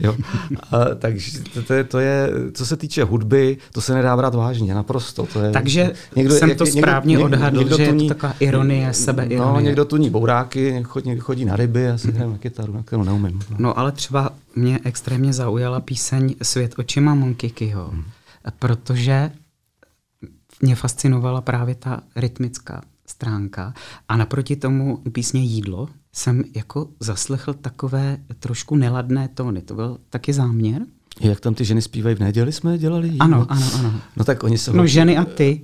Jo. 0.00 0.16
A, 0.70 0.94
takže 0.94 1.40
to, 1.54 1.62
to, 1.62 1.74
je, 1.74 1.84
to 1.84 1.98
je, 1.98 2.30
co 2.52 2.66
se 2.66 2.76
týče 2.76 3.04
hudby, 3.04 3.56
to 3.72 3.80
se 3.80 3.94
nedá 3.94 4.16
brát 4.16 4.34
vážně, 4.34 4.74
naprosto. 4.74 5.26
To 5.32 5.40
je, 5.40 5.50
takže 5.50 5.92
někdo, 6.16 6.34
jsem 6.34 6.54
to 6.56 6.64
někdo, 6.64 6.80
správně 6.80 7.10
někdo, 7.10 7.24
odhadl, 7.24 7.58
někdo, 7.58 7.76
že 7.76 7.82
je 7.82 7.92
to 7.92 8.08
taková 8.08 8.34
ironie, 8.40 8.92
sebeironie. 8.92 9.52
No, 9.52 9.60
někdo 9.60 9.84
tuní 9.84 10.10
bouráky, 10.10 10.72
někdo 10.72 10.88
chodí, 10.88 11.18
chodí 11.18 11.44
na 11.44 11.56
ryby, 11.56 11.82
já 11.82 11.98
si 11.98 12.12
hraju 12.12 12.32
na 12.32 12.38
kytaru, 12.50 12.72
na 12.72 12.82
kterou 12.82 13.02
neumím. 13.02 13.40
No. 13.50 13.56
no 13.58 13.78
ale 13.78 13.92
třeba 13.92 14.30
mě 14.56 14.80
extrémně 14.84 15.32
zaujala 15.32 15.80
píseň 15.80 16.34
Svět 16.42 16.74
očima 16.78 17.14
Monkikyho, 17.14 17.88
hmm. 17.88 18.04
protože 18.58 19.30
mě 20.62 20.74
fascinovala 20.74 21.40
právě 21.40 21.74
ta 21.74 22.00
rytmická 22.16 22.82
stránka 23.06 23.74
a 24.08 24.16
naproti 24.16 24.56
tomu 24.56 24.96
písně 25.12 25.40
Jídlo 25.40 25.88
jsem 26.12 26.44
jako 26.56 26.88
zaslechl 27.00 27.54
takové 27.54 28.18
trošku 28.38 28.76
neladné 28.76 29.28
tóny. 29.28 29.62
To 29.62 29.74
byl 29.74 29.98
taky 30.10 30.32
záměr? 30.32 30.82
Jak 31.20 31.40
tam 31.40 31.54
ty 31.54 31.64
ženy 31.64 31.82
zpívají 31.82 32.16
v 32.16 32.20
neděli 32.20 32.52
jsme 32.52 32.78
dělali 32.78 33.08
jídlo? 33.08 33.24
Ano, 33.24 33.46
ano, 33.48 33.66
ano. 33.78 34.00
No 34.16 34.24
tak 34.24 34.42
oni 34.44 34.58
se... 34.58 34.72
No 34.72 34.86
ženy 34.86 35.16
a 35.16 35.24
ty. 35.24 35.60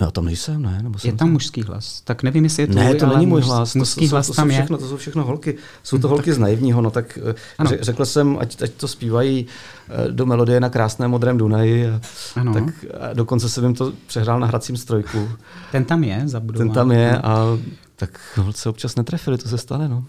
Já 0.00 0.10
tam 0.10 0.24
nejsem, 0.24 0.62
ne? 0.62 0.80
Nebo 0.82 0.98
je 1.04 1.12
tam 1.12 1.32
mužský 1.32 1.62
hlas. 1.62 2.00
Tak 2.00 2.22
nevím, 2.22 2.44
jestli 2.44 2.62
je 2.62 2.66
to 2.66 2.74
Ne, 2.74 2.94
to 2.94 3.06
není 3.06 3.26
můj 3.26 3.40
hlas. 3.40 3.74
Mužský 3.74 4.08
to, 4.08 4.14
hlas 4.14 4.26
to, 4.26 4.34
tam 4.34 4.48
to, 4.48 4.54
všechno, 4.54 4.76
je. 4.76 4.80
To 4.80 4.88
jsou 4.88 4.96
všechno 4.96 5.24
holky. 5.24 5.56
Jsou 5.82 5.98
to 5.98 6.08
holky 6.08 6.32
z 6.32 6.38
naivního. 6.38 6.82
No 6.82 6.90
tak 6.90 7.18
eh, 7.30 7.34
ano. 7.58 7.70
řekl 7.80 8.04
jsem, 8.04 8.38
ať, 8.40 8.62
ať 8.62 8.70
to 8.70 8.88
zpívají 8.88 9.46
eh, 9.88 10.12
do 10.12 10.26
melodie 10.26 10.60
na 10.60 10.68
krásném 10.68 11.10
modrém 11.10 11.38
Dunaji. 11.38 11.88
A, 11.88 12.00
ano. 12.36 12.54
Tak 12.54 12.64
a 13.00 13.12
dokonce 13.12 13.48
jsem 13.48 13.64
jim 13.64 13.74
to 13.74 13.92
přehrál 14.06 14.40
na 14.40 14.46
hracím 14.46 14.76
strojku. 14.76 15.28
Ten 15.72 15.84
tam 15.84 16.04
je 16.04 16.22
zabudován. 16.24 16.68
Ten 16.68 16.74
tam 16.74 16.92
je 16.92 17.18
a 17.18 17.58
tak 17.96 18.20
holce 18.36 18.68
občas 18.68 18.96
netrefili, 18.96 19.38
to 19.38 19.48
se 19.48 19.58
stane. 19.58 19.88
No. 19.88 20.04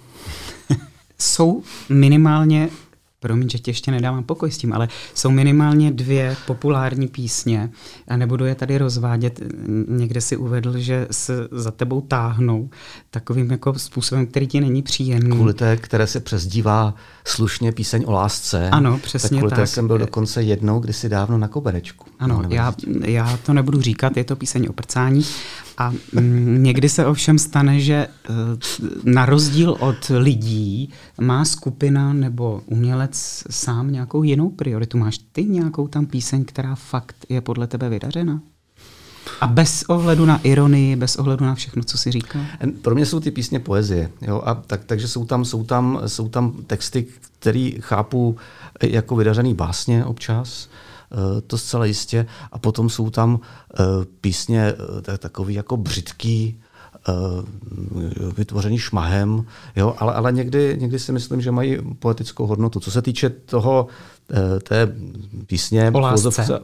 jsou 1.19 1.63
minimálně 1.89 2.69
promiň, 3.25 3.49
že 3.49 3.59
tě 3.59 3.71
ještě 3.71 3.91
nedávám 3.91 4.23
pokoj 4.23 4.51
s 4.51 4.57
tím, 4.57 4.73
ale 4.73 4.87
jsou 5.13 5.31
minimálně 5.31 5.91
dvě 5.91 6.35
populární 6.47 7.07
písně 7.07 7.69
a 8.07 8.17
nebudu 8.17 8.45
je 8.45 8.55
tady 8.55 8.77
rozvádět. 8.77 9.39
Někde 9.87 10.21
si 10.21 10.37
uvedl, 10.37 10.77
že 10.77 11.07
se 11.11 11.47
za 11.51 11.71
tebou 11.71 12.01
táhnou 12.01 12.69
takovým 13.09 13.51
jako 13.51 13.73
způsobem, 13.79 14.27
který 14.27 14.47
ti 14.47 14.61
není 14.61 14.81
příjemný. 14.81 15.35
Kvůli 15.35 15.53
té, 15.53 15.77
které 15.77 16.07
se 16.07 16.19
přezdívá 16.19 16.93
slušně 17.27 17.71
píseň 17.71 18.03
o 18.07 18.11
lásce. 18.11 18.69
Ano, 18.69 18.99
přesně 19.03 19.29
tak. 19.29 19.37
Kvůli 19.37 19.49
tak. 19.49 19.59
té 19.59 19.67
jsem 19.67 19.87
byl 19.87 19.97
dokonce 19.97 20.43
jednou 20.43 20.79
kdysi 20.79 21.09
dávno 21.09 21.37
na 21.37 21.47
koberečku. 21.47 22.05
Ano, 22.19 22.41
já, 22.49 22.73
já 23.05 23.37
to 23.37 23.53
nebudu 23.53 23.81
říkat, 23.81 24.17
je 24.17 24.23
to 24.23 24.35
píseň 24.35 24.67
o 24.69 24.73
prcání. 24.73 25.25
A 25.77 25.93
mm, 26.13 26.63
někdy 26.63 26.89
se 26.89 27.05
ovšem 27.05 27.39
stane, 27.39 27.79
že 27.79 27.93
e, 27.93 28.07
na 29.03 29.25
rozdíl 29.25 29.77
od 29.79 30.11
lidí 30.17 30.89
má 31.21 31.45
skupina 31.45 32.13
nebo 32.13 32.61
umělec 32.65 33.43
sám 33.49 33.91
nějakou 33.91 34.23
jinou 34.23 34.49
prioritu. 34.49 34.97
Máš 34.97 35.17
ty 35.17 35.45
nějakou 35.45 35.87
tam 35.87 36.05
píseň, 36.05 36.45
která 36.45 36.75
fakt 36.75 37.15
je 37.29 37.41
podle 37.41 37.67
tebe 37.67 37.89
vydařena? 37.89 38.41
A 39.41 39.47
bez 39.47 39.83
ohledu 39.83 40.25
na 40.25 40.37
ironii, 40.43 40.95
bez 40.95 41.15
ohledu 41.15 41.45
na 41.45 41.55
všechno, 41.55 41.83
co 41.83 41.97
si 41.97 42.11
říká? 42.11 42.39
Pro 42.81 42.95
mě 42.95 43.05
jsou 43.05 43.19
ty 43.19 43.31
písně 43.31 43.59
poezie. 43.59 44.11
Jo? 44.21 44.41
A 44.45 44.53
tak, 44.55 44.83
takže 44.85 45.07
jsou 45.07 45.25
tam, 45.25 45.45
jsou, 45.45 45.63
tam, 45.63 46.01
jsou 46.07 46.29
tam 46.29 46.51
texty, 46.67 47.05
které 47.39 47.69
chápu 47.79 48.35
jako 48.83 49.15
vydařený 49.15 49.53
básně 49.53 50.05
občas. 50.05 50.69
Eh, 50.69 50.94
to 51.47 51.57
zcela 51.57 51.85
jistě. 51.85 52.25
A 52.51 52.59
potom 52.59 52.89
jsou 52.89 53.09
tam 53.09 53.39
eh, 53.39 53.83
písně 54.21 54.73
eh, 55.13 55.17
takový 55.17 55.53
jako 55.53 55.77
břitký, 55.77 56.61
vytvořený 58.37 58.77
šmahem, 58.77 59.45
jo, 59.75 59.95
ale, 59.97 60.13
ale 60.13 60.31
někdy, 60.31 60.77
někdy 60.79 60.99
si 60.99 61.11
myslím, 61.11 61.41
že 61.41 61.51
mají 61.51 61.77
poetickou 61.99 62.45
hodnotu. 62.47 62.79
Co 62.79 62.91
se 62.91 63.01
týče 63.01 63.29
toho, 63.29 63.87
té 64.63 64.87
písně 65.47 65.91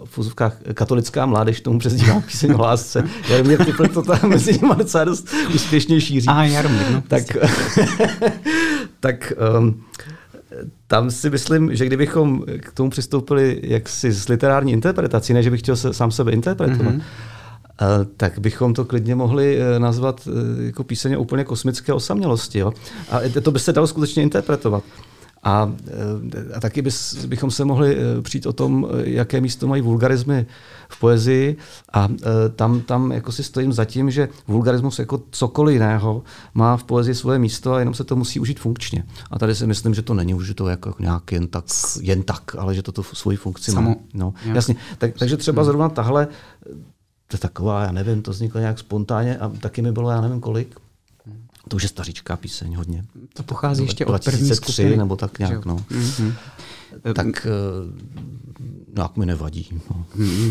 v 0.05 0.17
úzovkách 0.17 0.57
katolická 0.73 1.25
mládež 1.25 1.61
tomu 1.61 1.79
přezdívá 1.79 2.21
píseň 2.25 2.53
o 2.53 2.61
lásce. 2.61 3.03
Jaromír 3.29 3.65
Typl 3.65 3.87
to 3.87 4.01
tam 4.01 4.19
mezi 4.29 4.53
nimi 4.53 4.75
docela 4.77 5.03
dost 5.03 5.27
úspěšně 5.55 6.01
šíří. 6.01 6.27
A 6.27 6.43
Jaromír, 6.43 6.91
no. 6.91 7.03
Tak, 7.07 7.23
tak 8.99 9.33
um, 9.57 9.83
tam 10.87 11.11
si 11.11 11.29
myslím, 11.29 11.75
že 11.75 11.85
kdybychom 11.85 12.43
k 12.59 12.73
tomu 12.73 12.89
přistoupili 12.89 13.61
jaksi 13.63 14.11
s 14.11 14.27
literární 14.27 14.71
interpretací, 14.71 15.33
ne 15.33 15.43
že 15.43 15.51
bych 15.51 15.59
chtěl 15.59 15.75
se, 15.75 15.93
sám 15.93 16.11
sebe 16.11 16.31
interpretovat, 16.31 16.95
mm-hmm. 16.95 18.07
tak 18.17 18.39
bychom 18.39 18.73
to 18.73 18.85
klidně 18.85 19.15
mohli 19.15 19.57
eh, 19.61 19.79
nazvat 19.79 20.27
eh, 20.27 20.65
jako 20.65 20.83
píseň 20.83 21.15
úplně 21.19 21.43
kosmické 21.43 21.93
osamělosti. 21.93 22.59
Jo? 22.59 22.73
A 23.09 23.19
to 23.41 23.51
by 23.51 23.59
se 23.59 23.73
dalo 23.73 23.87
skutečně 23.87 24.23
interpretovat. 24.23 24.83
A, 25.43 25.73
a 26.53 26.59
taky 26.59 26.81
bys, 26.81 27.25
bychom 27.25 27.51
se 27.51 27.65
mohli 27.65 27.97
přijít 28.21 28.45
o 28.45 28.53
tom, 28.53 28.87
jaké 29.03 29.41
místo 29.41 29.67
mají 29.67 29.81
vulgarizmy 29.81 30.45
v 30.89 30.99
poezii 30.99 31.57
a 31.93 32.09
tam, 32.55 32.81
tam 32.81 33.11
jako 33.11 33.31
si 33.31 33.43
stojím 33.43 33.73
za 33.73 33.85
tím, 33.85 34.11
že 34.11 34.29
vulgarismus 34.47 34.99
jako 34.99 35.23
cokoliv 35.31 35.73
jiného 35.73 36.23
má 36.53 36.77
v 36.77 36.83
poezii 36.83 37.15
svoje 37.15 37.39
místo 37.39 37.73
a 37.73 37.79
jenom 37.79 37.93
se 37.93 38.03
to 38.03 38.15
musí 38.15 38.39
užít 38.39 38.59
funkčně. 38.59 39.03
A 39.31 39.39
tady 39.39 39.55
si 39.55 39.67
myslím, 39.67 39.93
že 39.93 40.01
to 40.01 40.13
není 40.13 40.33
už 40.33 40.53
to 40.55 40.67
jako 40.67 40.95
nějak 40.99 41.31
jen 41.31 41.47
tak, 41.47 41.65
jen 42.01 42.23
tak 42.23 42.55
ale 42.55 42.75
že 42.75 42.81
to 42.81 42.91
tu 42.91 43.03
svoji 43.03 43.37
funkci 43.37 43.71
Samo. 43.71 43.89
má. 43.89 43.95
No, 44.13 44.33
jasně. 44.53 44.75
Tak, 44.97 45.11
takže 45.19 45.37
třeba 45.37 45.61
hmm. 45.61 45.65
zrovna 45.65 45.89
tahle, 45.89 46.27
to 47.27 47.35
je 47.35 47.39
taková, 47.39 47.83
já 47.83 47.91
nevím, 47.91 48.21
to 48.21 48.31
vzniklo 48.31 48.59
nějak 48.59 48.79
spontánně 48.79 49.37
a 49.37 49.49
taky 49.49 49.81
mi 49.81 49.91
bylo, 49.91 50.11
já 50.11 50.21
nevím 50.21 50.39
kolik, 50.39 50.75
to 51.67 51.75
už 51.75 51.83
je 51.83 51.89
staříčká 51.89 52.37
píseň 52.37 52.75
hodně. 52.75 53.05
To 53.33 53.43
pochází 53.43 53.83
ještě 53.83 54.05
od 54.05 54.23
první 54.23 54.55
skupiny. 54.55 54.97
nebo 54.97 55.15
tak 55.15 55.39
nějak. 55.39 55.65
No. 55.65 55.75
Mm-hmm. 55.75 56.33
Tak 57.13 57.47
nějak 58.95 59.17
mi 59.17 59.25
nevadí. 59.25 59.81
No. 59.89 60.05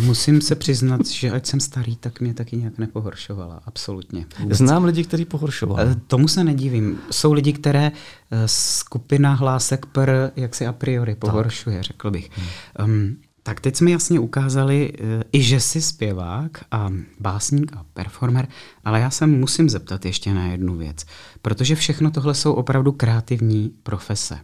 Musím 0.05 0.41
se 0.41 0.55
přiznat, 0.55 1.07
že 1.07 1.31
ať 1.31 1.47
jsem 1.47 1.61
starý, 1.61 1.97
tak 1.97 2.21
mě 2.21 2.35
taky 2.35 2.57
nějak 2.57 2.79
nepohoršovala. 2.79 3.63
Absolutně. 3.67 4.27
Vůbec. 4.41 4.59
Znám 4.59 4.85
lidi, 4.85 5.05
kteří 5.05 5.25
pohoršovali. 5.25 5.91
Eh, 5.91 5.97
tomu 6.07 6.29
se 6.29 6.45
nedivím. 6.45 6.99
Jsou 7.11 7.33
lidi, 7.33 7.53
které 7.53 7.93
eh, 8.31 8.49
skupina 8.49 9.35
hlásek 9.35 9.87
per 9.87 10.33
jak 10.37 10.55
si 10.55 10.67
a 10.67 10.73
priori 10.73 11.15
pohoršuje, 11.15 11.77
tak. 11.77 11.85
řekl 11.85 12.11
bych. 12.11 12.31
Hmm. 12.79 12.91
Um, 12.91 13.17
tak 13.43 13.61
teď 13.61 13.77
jsme 13.77 13.91
jasně 13.91 14.21
ukázali 14.21 14.93
uh, 14.93 15.07
i, 15.33 15.43
že 15.43 15.61
jsi 15.61 15.83
zpěvák 15.83 16.65
a 16.71 16.91
básník 17.21 17.73
a 17.77 17.85
performer, 17.93 18.49
ale 18.85 19.01
já 19.01 19.11
se 19.11 19.27
musím 19.27 19.71
zeptat 19.71 20.05
ještě 20.05 20.35
na 20.35 20.47
jednu 20.47 20.77
věc, 20.77 21.05
protože 21.43 21.75
všechno 21.75 22.11
tohle 22.11 22.35
jsou 22.35 22.53
opravdu 22.53 22.93
kreativní 22.93 23.69
profese. 23.83 24.39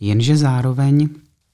Jenže 0.00 0.36
zároveň 0.36 1.08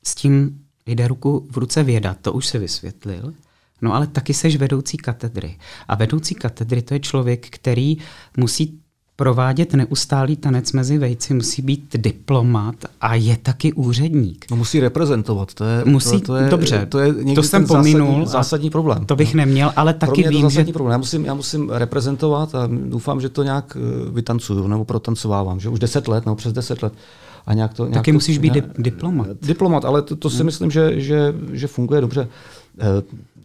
s 0.05 0.15
tím 0.15 0.61
jde 0.87 1.09
ruku 1.09 1.49
v 1.51 1.57
ruce 1.57 1.83
věda, 1.83 2.15
to 2.15 2.33
už 2.33 2.47
se 2.47 2.59
vysvětlil, 2.59 3.35
no 3.83 3.95
ale 3.95 4.07
taky 4.07 4.35
seš 4.35 4.57
vedoucí 4.57 4.97
katedry. 4.97 5.59
A 5.89 5.95
vedoucí 5.95 6.35
katedry 6.35 6.83
to 6.83 6.95
je 6.95 7.01
člověk, 7.01 7.47
který 7.51 7.97
musí 8.37 8.80
provádět 9.21 9.75
neustálý 9.75 10.37
tanec 10.37 10.73
mezi 10.73 10.99
vejci, 10.99 11.35
musí 11.35 11.63
být 11.63 11.97
diplomat 11.97 12.75
a 13.01 13.15
je 13.15 13.37
taky 13.37 13.73
úředník. 13.73 14.47
No 14.51 14.57
musí 14.57 14.81
reprezentovat, 14.81 15.55
to 15.55 15.65
je, 15.65 15.85
musí, 15.85 16.21
to, 16.21 16.27
to 16.27 16.37
je, 16.37 16.51
dobře, 16.51 16.87
to, 16.87 16.99
je 16.99 17.35
to 17.35 17.43
jsem 17.43 17.67
pominul. 17.67 18.07
Zásadní, 18.07 18.27
zásadní 18.27 18.71
problém. 18.71 19.05
To 19.05 19.17
bych 19.17 19.35
neměl, 19.35 19.73
ale 19.77 19.95
taky 19.95 20.23
Pro 20.23 20.31
vím, 20.31 20.43
to 20.43 20.51
zásadní 20.51 20.67
že... 20.67 20.73
problém. 20.73 20.93
Já 20.93 20.99
musím, 20.99 21.25
já 21.25 21.35
musím 21.35 21.71
reprezentovat 21.71 22.55
a 22.55 22.69
doufám, 22.85 23.21
že 23.21 23.29
to 23.29 23.43
nějak 23.43 23.77
eh, 23.77 24.11
vytancuju 24.11 24.67
nebo 24.67 24.85
protancovávám, 24.85 25.61
že 25.61 25.69
už 25.69 25.79
deset 25.79 26.09
let, 26.09 26.27
nebo 26.27 26.37
přes 26.37 26.53
deset 26.53 26.83
let. 26.83 26.93
A 27.47 27.55
nějak 27.55 27.75
to, 27.75 27.87
nějak 27.87 27.95
Taky 27.95 28.11
to, 28.11 28.15
musíš 28.15 28.39
být 28.39 28.53
nějak, 28.55 28.71
diplomat. 28.79 29.29
Diplomat, 29.43 29.85
ale 29.85 30.03
to, 30.03 30.17
to 30.17 30.31
si 30.31 30.37
hmm. 30.37 30.47
myslím, 30.47 30.71
že, 30.71 31.01
že, 31.01 31.35
že 31.53 31.67
funguje 31.67 32.01
dobře. 32.01 32.29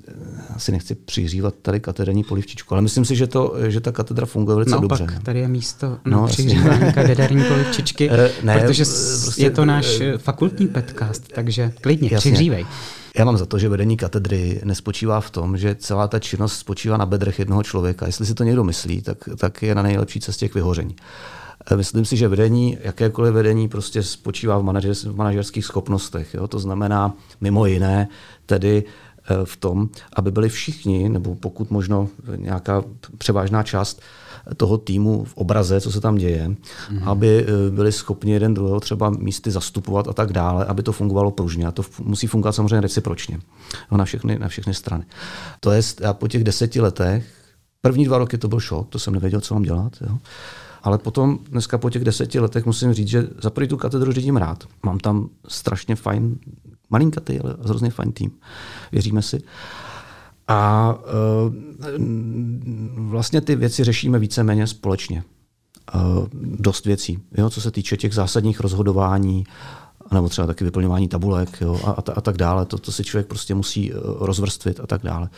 Eh, 0.08 0.14
asi 0.56 0.72
nechci 0.72 0.95
přihřívat 0.95 1.56
tady 1.62 1.80
katedrní 1.80 2.24
polivčičku, 2.24 2.74
ale 2.74 2.82
myslím 2.82 3.06
si, 3.06 3.16
že, 3.16 3.28
to, 3.28 3.56
že 3.68 3.82
ta 3.82 3.91
katedra 3.91 4.26
funguje 4.26 4.56
velice 4.56 4.72
Naopak, 4.72 4.99
dobře. 4.99 5.20
tady 5.24 5.39
je 5.39 5.47
místo 5.47 5.97
na 6.06 6.18
no, 6.18 6.28
přihřívání 6.28 6.93
katedrní 6.93 7.43
polivčičky, 7.43 8.10
uh, 8.10 8.16
ne, 8.43 8.60
protože 8.60 8.86
prostě, 8.86 9.43
je 9.43 9.51
to 9.51 9.66
náš 9.66 9.99
uh, 9.99 10.18
fakultní 10.18 10.68
podcast, 10.68 11.24
takže 11.36 11.74
klidně, 11.82 12.10
jasně. 12.12 12.32
přihřívej. 12.32 12.66
Já 13.18 13.26
mám 13.26 13.38
za 13.38 13.45
to, 13.45 13.60
že 13.60 13.70
vedení 13.70 13.97
katedry 13.97 14.62
nespočívá 14.64 15.22
v 15.22 15.30
tom, 15.30 15.58
že 15.58 15.76
celá 15.76 16.08
ta 16.08 16.20
činnost 16.20 16.58
spočívá 16.58 16.97
na 16.97 17.06
bedrech 17.06 17.39
jednoho 17.39 17.64
člověka. 17.64 18.06
Jestli 18.06 18.26
si 18.26 18.34
to 18.34 18.43
někdo 18.43 18.64
myslí, 18.64 19.01
tak, 19.01 19.18
tak 19.38 19.62
je 19.62 19.76
na 19.76 19.82
nejlepší 19.82 20.20
cestě 20.20 20.49
k 20.49 20.56
vyhoření. 20.56 20.95
Myslím 21.76 22.06
si, 22.06 22.18
že 22.18 22.28
vedení, 22.28 22.78
jakékoliv 22.82 23.34
vedení, 23.34 23.70
prostě 23.70 24.03
spočívá 24.03 24.58
v, 24.58 24.64
manažer, 24.64 24.93
v 24.93 25.16
manažerských 25.16 25.66
schopnostech. 25.66 26.34
Jo? 26.34 26.47
To 26.47 26.60
znamená 26.60 27.14
mimo 27.41 27.66
jiné 27.66 28.08
tedy 28.45 28.84
Eh, 28.84 29.05
v 29.44 29.58
tom, 29.58 29.90
aby 30.16 30.32
byli 30.32 30.50
všichni, 30.50 31.10
nebo 31.10 31.36
pokud 31.36 31.72
možno 31.72 32.08
nějaká 32.36 32.84
převážná 33.18 33.64
část 33.64 34.02
toho 34.58 34.78
týmu 34.78 35.24
v 35.24 35.34
obraze, 35.34 35.82
co 35.82 35.92
se 35.92 36.02
tam 36.02 36.16
děje, 36.16 36.48
mm-hmm. 36.48 37.10
aby 37.10 37.46
eh, 37.48 37.72
byli 37.72 37.92
schopni 37.92 38.32
jeden 38.32 38.54
druhého 38.54 38.80
třeba 38.80 39.10
místy 39.10 39.52
zastupovat 39.52 40.08
a 40.08 40.14
tak 40.14 40.34
dále, 40.34 40.66
aby 40.66 40.84
to 40.84 40.92
fungovalo 40.92 41.32
pružně. 41.32 41.68
A 41.68 41.72
to 41.72 41.84
musí 42.00 42.28
fungovat 42.28 42.52
samozřejmě 42.52 42.82
recipročně 42.82 43.40
na 43.92 44.06
všechny, 44.06 44.40
na 44.40 44.48
všechny 44.48 44.74
strany. 44.74 45.04
To 45.60 45.72
je, 45.72 45.82
já 46.02 46.14
po 46.14 46.28
těch 46.28 46.44
deseti 46.44 46.82
letech, 46.82 47.26
první 47.82 48.06
dva 48.06 48.18
roky 48.18 48.38
to 48.38 48.48
byl 48.48 48.60
šok, 48.60 48.90
to 48.90 49.00
jsem 49.00 49.14
nevěděl, 49.14 49.42
co 49.42 49.54
mám 49.54 49.64
dělat. 49.64 49.94
Jo. 50.02 50.18
Ale 50.84 50.98
potom, 50.98 51.40
dneska 51.50 51.78
po 51.78 51.90
těch 51.90 52.04
deseti 52.04 52.40
letech, 52.40 52.66
musím 52.66 52.94
říct, 52.94 53.08
že 53.08 53.28
za 53.42 53.50
první 53.50 53.68
tu 53.68 53.78
katedru 53.78 54.12
řídím 54.12 54.38
rád. 54.38 54.64
Mám 54.84 55.00
tam 55.00 55.30
strašně 55.48 55.96
fajn 55.96 56.38
malinkatý, 56.90 57.40
ale 57.40 57.56
hrozně 57.64 57.90
fajn 57.90 58.12
tým. 58.12 58.32
Věříme 58.92 59.22
si. 59.22 59.42
A 60.48 60.96
e, 60.98 62.00
vlastně 62.96 63.42
ty 63.42 63.56
věci 63.56 63.84
řešíme 63.84 64.20
víceméně 64.20 64.68
společně. 64.68 65.24
E, 65.94 66.00
dost 66.34 66.86
věcí, 66.86 67.20
jo, 67.38 67.50
co 67.50 67.62
se 67.62 67.72
týče 67.72 67.98
těch 67.98 68.14
zásadních 68.14 68.60
rozhodování, 68.60 69.44
nebo 70.12 70.30
třeba 70.30 70.48
taky 70.48 70.64
vyplňování 70.64 71.08
tabulek 71.08 71.62
jo, 71.62 71.80
a, 71.84 71.92
a, 71.92 72.04
a 72.16 72.22
tak 72.22 72.38
dále. 72.38 72.66
To, 72.66 72.78
to 72.78 72.92
si 72.92 73.04
člověk 73.04 73.28
prostě 73.28 73.56
musí 73.56 73.94
e, 73.94 73.96
rozvrstvit 74.20 74.80
a 74.80 74.88
tak 74.88 75.02
dále. 75.04 75.30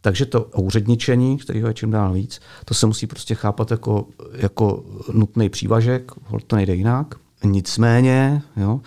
Takže 0.00 0.26
to 0.26 0.44
úředničení, 0.44 1.38
kterého 1.38 1.68
je 1.68 1.74
čím 1.74 1.90
dál 1.90 2.12
víc, 2.12 2.40
to 2.64 2.74
se 2.74 2.86
musí 2.86 3.06
prostě 3.06 3.34
chápat 3.34 3.70
jako, 3.70 4.06
jako 4.32 4.84
nutný 5.12 5.48
přívažek, 5.48 6.12
to 6.46 6.56
nejde 6.56 6.74
jinak. 6.74 7.14
Nicméně 7.44 8.42
jo, 8.56 8.80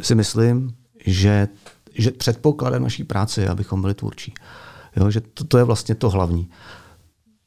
si 0.00 0.14
myslím, 0.14 0.75
že, 1.06 1.48
že 1.94 2.10
předpokladem 2.10 2.82
naší 2.82 3.04
práce 3.04 3.40
je, 3.42 3.48
abychom 3.48 3.80
byli 3.80 3.94
tvůrčí. 3.94 4.34
Jo, 4.96 5.10
že 5.10 5.20
to, 5.20 5.44
to 5.44 5.58
je 5.58 5.64
vlastně 5.64 5.94
to 5.94 6.10
hlavní. 6.10 6.50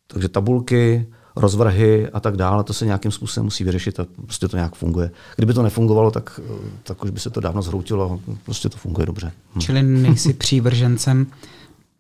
Takže 0.08 0.30
tabulky, 0.30 1.08
rozvrhy 1.36 2.10
a 2.10 2.20
tak 2.20 2.38
dále, 2.38 2.64
to 2.64 2.74
se 2.74 2.86
nějakým 2.86 3.12
způsobem 3.12 3.46
musí 3.46 3.64
vyřešit 3.64 4.00
a 4.00 4.06
prostě 4.26 4.48
to 4.48 4.58
nějak 4.58 4.76
funguje. 4.76 5.12
Kdyby 5.36 5.54
to 5.54 5.64
nefungovalo, 5.64 6.12
tak, 6.12 6.40
tak 6.84 7.04
už 7.04 7.10
by 7.10 7.20
se 7.20 7.30
to 7.30 7.40
dávno 7.40 7.62
zhroutilo 7.62 8.20
prostě 8.46 8.70
to 8.70 8.78
funguje 8.78 9.06
dobře. 9.06 9.32
Hm. 9.56 9.60
Čili 9.60 9.84
nejsi 9.84 10.34
přívržencem 10.34 11.28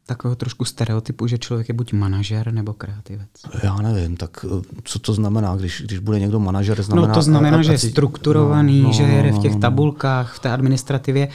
takového 0.09 0.35
trošku 0.35 0.65
stereotypu, 0.65 1.27
že 1.27 1.37
člověk 1.37 1.69
je 1.69 1.73
buď 1.73 1.93
manažer 1.93 2.53
nebo 2.53 2.73
kreativec? 2.73 3.29
Já 3.63 3.75
nevím, 3.75 4.17
tak 4.17 4.45
co 4.83 4.99
to 4.99 5.13
znamená, 5.13 5.55
když, 5.55 5.81
když 5.85 5.99
bude 5.99 6.19
někdo 6.19 6.39
manažer? 6.39 6.83
Znamená, 6.83 7.07
no 7.07 7.13
to 7.13 7.21
znamená, 7.21 7.57
a, 7.57 7.59
a, 7.59 7.63
že 7.63 7.71
je 7.71 7.77
strukturovaný, 7.77 8.81
no, 8.81 8.87
no, 8.87 8.93
že 8.93 9.03
jede 9.03 9.31
v 9.31 9.39
těch 9.39 9.51
no, 9.51 9.57
no. 9.57 9.61
tabulkách, 9.61 10.35
v 10.35 10.39
té 10.39 10.51
administrativě 10.51 11.27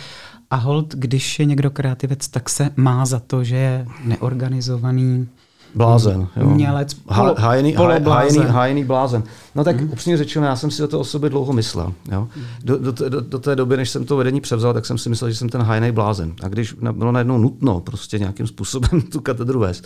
a 0.50 0.56
hold, 0.56 0.94
když 0.94 1.38
je 1.38 1.44
někdo 1.44 1.70
kreativec, 1.70 2.28
tak 2.28 2.48
se 2.48 2.70
má 2.76 3.06
za 3.06 3.20
to, 3.20 3.44
že 3.44 3.56
je 3.56 3.86
neorganizovaný, 4.04 5.28
Blázen. 5.74 6.28
Jo. 6.36 6.50
Mělec, 6.50 6.94
polo, 6.94 7.34
hájený, 7.38 7.72
hájený, 7.72 8.38
hájený 8.38 8.84
blázen. 8.84 9.22
No 9.54 9.64
tak 9.64 9.80
mm. 9.80 9.90
upřímně 9.92 10.16
řečeno, 10.16 10.46
já 10.46 10.56
jsem 10.56 10.70
si 10.70 10.82
o 10.82 10.88
to 10.88 11.00
o 11.00 11.04
sobě 11.04 11.30
dlouho 11.30 11.52
myslel. 11.52 11.92
Jo. 12.12 12.28
Do, 12.64 12.78
do, 12.78 12.92
do, 12.92 13.20
do 13.20 13.38
té 13.38 13.56
doby, 13.56 13.76
než 13.76 13.90
jsem 13.90 14.04
to 14.04 14.16
vedení 14.16 14.40
převzal, 14.40 14.74
tak 14.74 14.86
jsem 14.86 14.98
si 14.98 15.08
myslel, 15.08 15.30
že 15.30 15.36
jsem 15.36 15.48
ten 15.48 15.62
hájený 15.62 15.92
blázen. 15.92 16.34
A 16.42 16.48
když 16.48 16.72
bylo 16.72 17.12
najednou 17.12 17.38
nutno 17.38 17.80
prostě 17.80 18.18
nějakým 18.18 18.46
způsobem 18.46 19.02
tu 19.12 19.20
katedru 19.20 19.60
vést, 19.60 19.84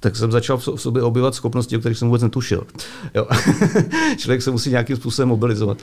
tak 0.00 0.16
jsem 0.16 0.32
začal 0.32 0.58
v 0.58 0.68
sobě 0.76 1.02
objevovat 1.02 1.34
schopnosti, 1.34 1.76
o 1.76 1.80
kterých 1.80 1.98
jsem 1.98 2.08
vůbec 2.08 2.22
netušil. 2.22 2.66
Jo. 3.14 3.26
Člověk 4.16 4.42
se 4.42 4.50
musí 4.50 4.70
nějakým 4.70 4.96
způsobem 4.96 5.28
mobilizovat. 5.28 5.78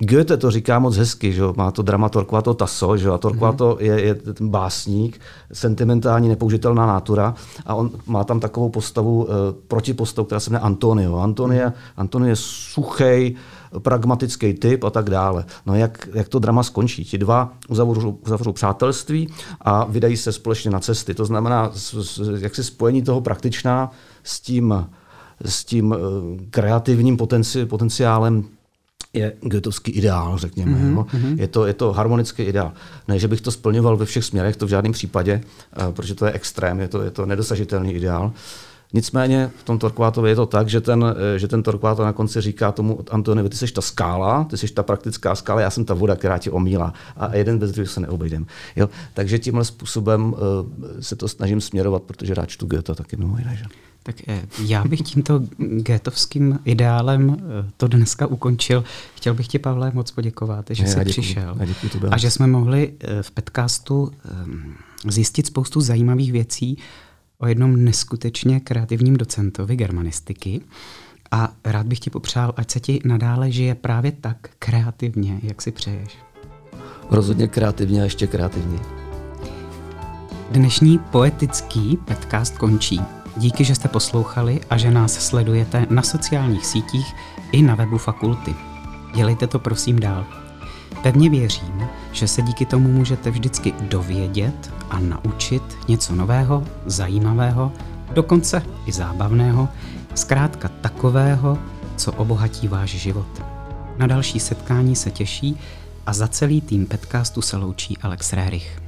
Goethe 0.00 0.36
to 0.36 0.50
říká 0.50 0.78
moc 0.78 0.96
hezky, 0.96 1.32
že 1.32 1.42
má 1.56 1.70
to 1.70 1.82
drama 1.82 2.08
Torquato 2.08 2.54
Tasso, 2.54 2.96
že 2.96 3.10
a 3.10 3.18
Torquato 3.18 3.74
mm-hmm. 3.74 3.84
je, 3.84 4.02
je 4.02 4.14
ten 4.14 4.48
básník, 4.48 5.20
sentimentální, 5.52 6.28
nepoužitelná 6.28 6.86
natura 6.86 7.34
a 7.66 7.74
on 7.74 7.90
má 8.06 8.24
tam 8.24 8.40
takovou 8.40 8.68
postavu, 8.68 9.28
e, 9.28 9.34
protipostavu, 9.68 10.26
která 10.26 10.40
se 10.40 10.50
jmenuje 10.50 10.66
Antonio. 10.66 11.16
Antonio, 11.16 11.66
mm-hmm. 11.66 11.72
Antonio 11.96 12.28
je 12.28 12.36
suchý, 12.36 13.36
pragmatický 13.78 14.54
typ 14.54 14.84
a 14.84 14.90
tak 14.90 15.10
dále. 15.10 15.44
No 15.66 15.74
jak, 15.74 16.08
jak 16.14 16.28
to 16.28 16.38
drama 16.38 16.62
skončí? 16.62 17.04
Ti 17.04 17.18
dva 17.18 17.52
uzavřou, 17.68 18.18
uzavřou 18.26 18.52
přátelství 18.52 19.28
a 19.60 19.84
vydají 19.84 20.16
se 20.16 20.32
společně 20.32 20.70
na 20.70 20.80
cesty. 20.80 21.14
To 21.14 21.24
znamená, 21.24 21.70
jak 22.38 22.54
se 22.54 22.64
spojení 22.64 23.02
toho 23.02 23.20
praktičná 23.20 23.90
s 24.24 24.40
tím, 24.40 24.86
s 25.44 25.64
tím 25.64 25.94
eh, 25.94 25.98
kreativním 26.50 27.16
potenci, 27.16 27.66
potenciálem 27.66 28.44
je 29.12 29.32
goetovský 29.40 29.92
ideál, 29.92 30.38
řekněme. 30.38 30.72
Mm-hmm. 30.72 30.96
Jo. 30.96 31.06
Je, 31.36 31.48
to, 31.48 31.66
je 31.66 31.74
to 31.74 31.92
harmonický 31.92 32.42
ideál. 32.42 32.72
Ne, 33.08 33.18
že 33.18 33.28
bych 33.28 33.40
to 33.40 33.50
splňoval 33.50 33.96
ve 33.96 34.04
všech 34.04 34.24
směrech, 34.24 34.56
to 34.56 34.66
v 34.66 34.68
žádném 34.68 34.92
případě, 34.92 35.40
uh, 35.86 35.92
protože 35.92 36.14
to 36.14 36.26
je 36.26 36.32
extrém, 36.32 36.80
je 36.80 36.88
to, 36.88 37.02
je 37.02 37.10
to 37.10 37.26
nedosažitelný 37.26 37.94
ideál. 37.94 38.32
Nicméně 38.92 39.50
v 39.56 39.64
tom 39.64 39.78
Torquátově 39.78 40.32
je 40.32 40.36
to 40.36 40.46
tak, 40.46 40.68
že 40.68 40.80
ten, 40.80 41.04
eh, 41.34 41.38
že 41.38 41.48
ten 41.48 41.62
Torquato 41.62 42.04
na 42.04 42.12
konci 42.12 42.40
říká 42.40 42.72
tomu 42.72 43.00
Antoniovi, 43.10 43.48
ty 43.48 43.56
jsi 43.56 43.72
ta 43.72 43.80
skála, 43.80 44.44
ty 44.44 44.56
jsi 44.56 44.68
ta 44.68 44.82
praktická 44.82 45.34
skála, 45.34 45.60
já 45.60 45.70
jsem 45.70 45.84
ta 45.84 45.94
voda, 45.94 46.16
která 46.16 46.38
tě 46.38 46.50
omílá 46.50 46.94
a 47.16 47.36
jeden 47.36 47.58
bez 47.58 47.72
druhého 47.72 47.92
se 47.92 48.00
neobejdem. 48.00 48.46
Jo? 48.76 48.88
Takže 49.14 49.38
tímhle 49.38 49.64
způsobem 49.64 50.32
uh, 50.32 50.38
se 51.00 51.16
to 51.16 51.28
snažím 51.28 51.60
směrovat, 51.60 52.02
protože 52.02 52.34
rád 52.34 52.46
čtu 52.46 52.66
Goethe 52.66 52.94
taky 52.94 53.16
mimo 53.16 53.38
jiné. 53.38 53.56
Že? 53.56 53.64
Tak 54.02 54.16
eh, 54.28 54.42
já 54.64 54.84
bych 54.84 55.00
tímto 55.00 55.40
getovským 55.58 56.58
ideálem 56.64 57.36
to 57.76 57.88
dneska 57.88 58.26
ukončil. 58.26 58.84
Chtěl 59.14 59.34
bych 59.34 59.48
ti, 59.48 59.58
Pavle, 59.58 59.90
moc 59.94 60.10
poděkovat, 60.10 60.66
že 60.70 60.86
jsi 60.86 61.04
přišel 61.04 61.56
a 62.10 62.18
že 62.18 62.30
jsme 62.30 62.46
mohli 62.46 62.92
v 63.22 63.30
podcastu 63.30 64.10
ehm, 64.30 64.74
zjistit 65.08 65.46
spoustu 65.46 65.80
zajímavých 65.80 66.32
věcí 66.32 66.78
o 67.42 67.46
jednom 67.46 67.84
neskutečně 67.84 68.60
kreativním 68.60 69.16
docentovi 69.16 69.76
germanistiky 69.76 70.60
a 71.30 71.52
rád 71.64 71.86
bych 71.86 72.00
ti 72.00 72.10
popřál, 72.10 72.54
ať 72.56 72.70
se 72.70 72.80
ti 72.80 73.00
nadále 73.04 73.50
žije 73.50 73.74
právě 73.74 74.12
tak 74.12 74.36
kreativně, 74.58 75.40
jak 75.42 75.62
si 75.62 75.72
přeješ. 75.72 76.18
Rozhodně 77.10 77.48
kreativně 77.48 78.00
a 78.00 78.04
ještě 78.04 78.26
kreativně. 78.26 78.78
Dnešní 80.50 80.98
poetický 80.98 81.98
podcast 82.04 82.58
končí. 82.58 83.00
Díky, 83.36 83.64
že 83.64 83.74
jste 83.74 83.88
poslouchali 83.88 84.60
a 84.70 84.76
že 84.76 84.90
nás 84.90 85.12
sledujete 85.12 85.86
na 85.90 86.02
sociálních 86.02 86.66
sítích 86.66 87.14
i 87.52 87.62
na 87.62 87.74
webu 87.74 87.98
fakulty. 87.98 88.54
Dělejte 89.14 89.46
to 89.46 89.58
prosím 89.58 90.00
dál. 90.00 90.41
Pevně 91.02 91.30
věřím, 91.30 91.88
že 92.12 92.28
se 92.28 92.42
díky 92.42 92.66
tomu 92.66 92.88
můžete 92.88 93.30
vždycky 93.30 93.72
dovědět 93.80 94.72
a 94.90 94.98
naučit 94.98 95.62
něco 95.88 96.14
nového, 96.14 96.64
zajímavého, 96.86 97.72
dokonce 98.14 98.62
i 98.86 98.92
zábavného, 98.92 99.68
zkrátka 100.14 100.68
takového, 100.68 101.58
co 101.96 102.12
obohatí 102.12 102.68
váš 102.68 102.90
život. 102.90 103.42
Na 103.98 104.06
další 104.06 104.40
setkání 104.40 104.96
se 104.96 105.10
těší 105.10 105.56
a 106.06 106.12
za 106.12 106.28
celý 106.28 106.60
tým 106.60 106.86
podcastu 106.86 107.42
se 107.42 107.56
loučí 107.56 107.98
Alex 107.98 108.32
Rerich. 108.32 108.81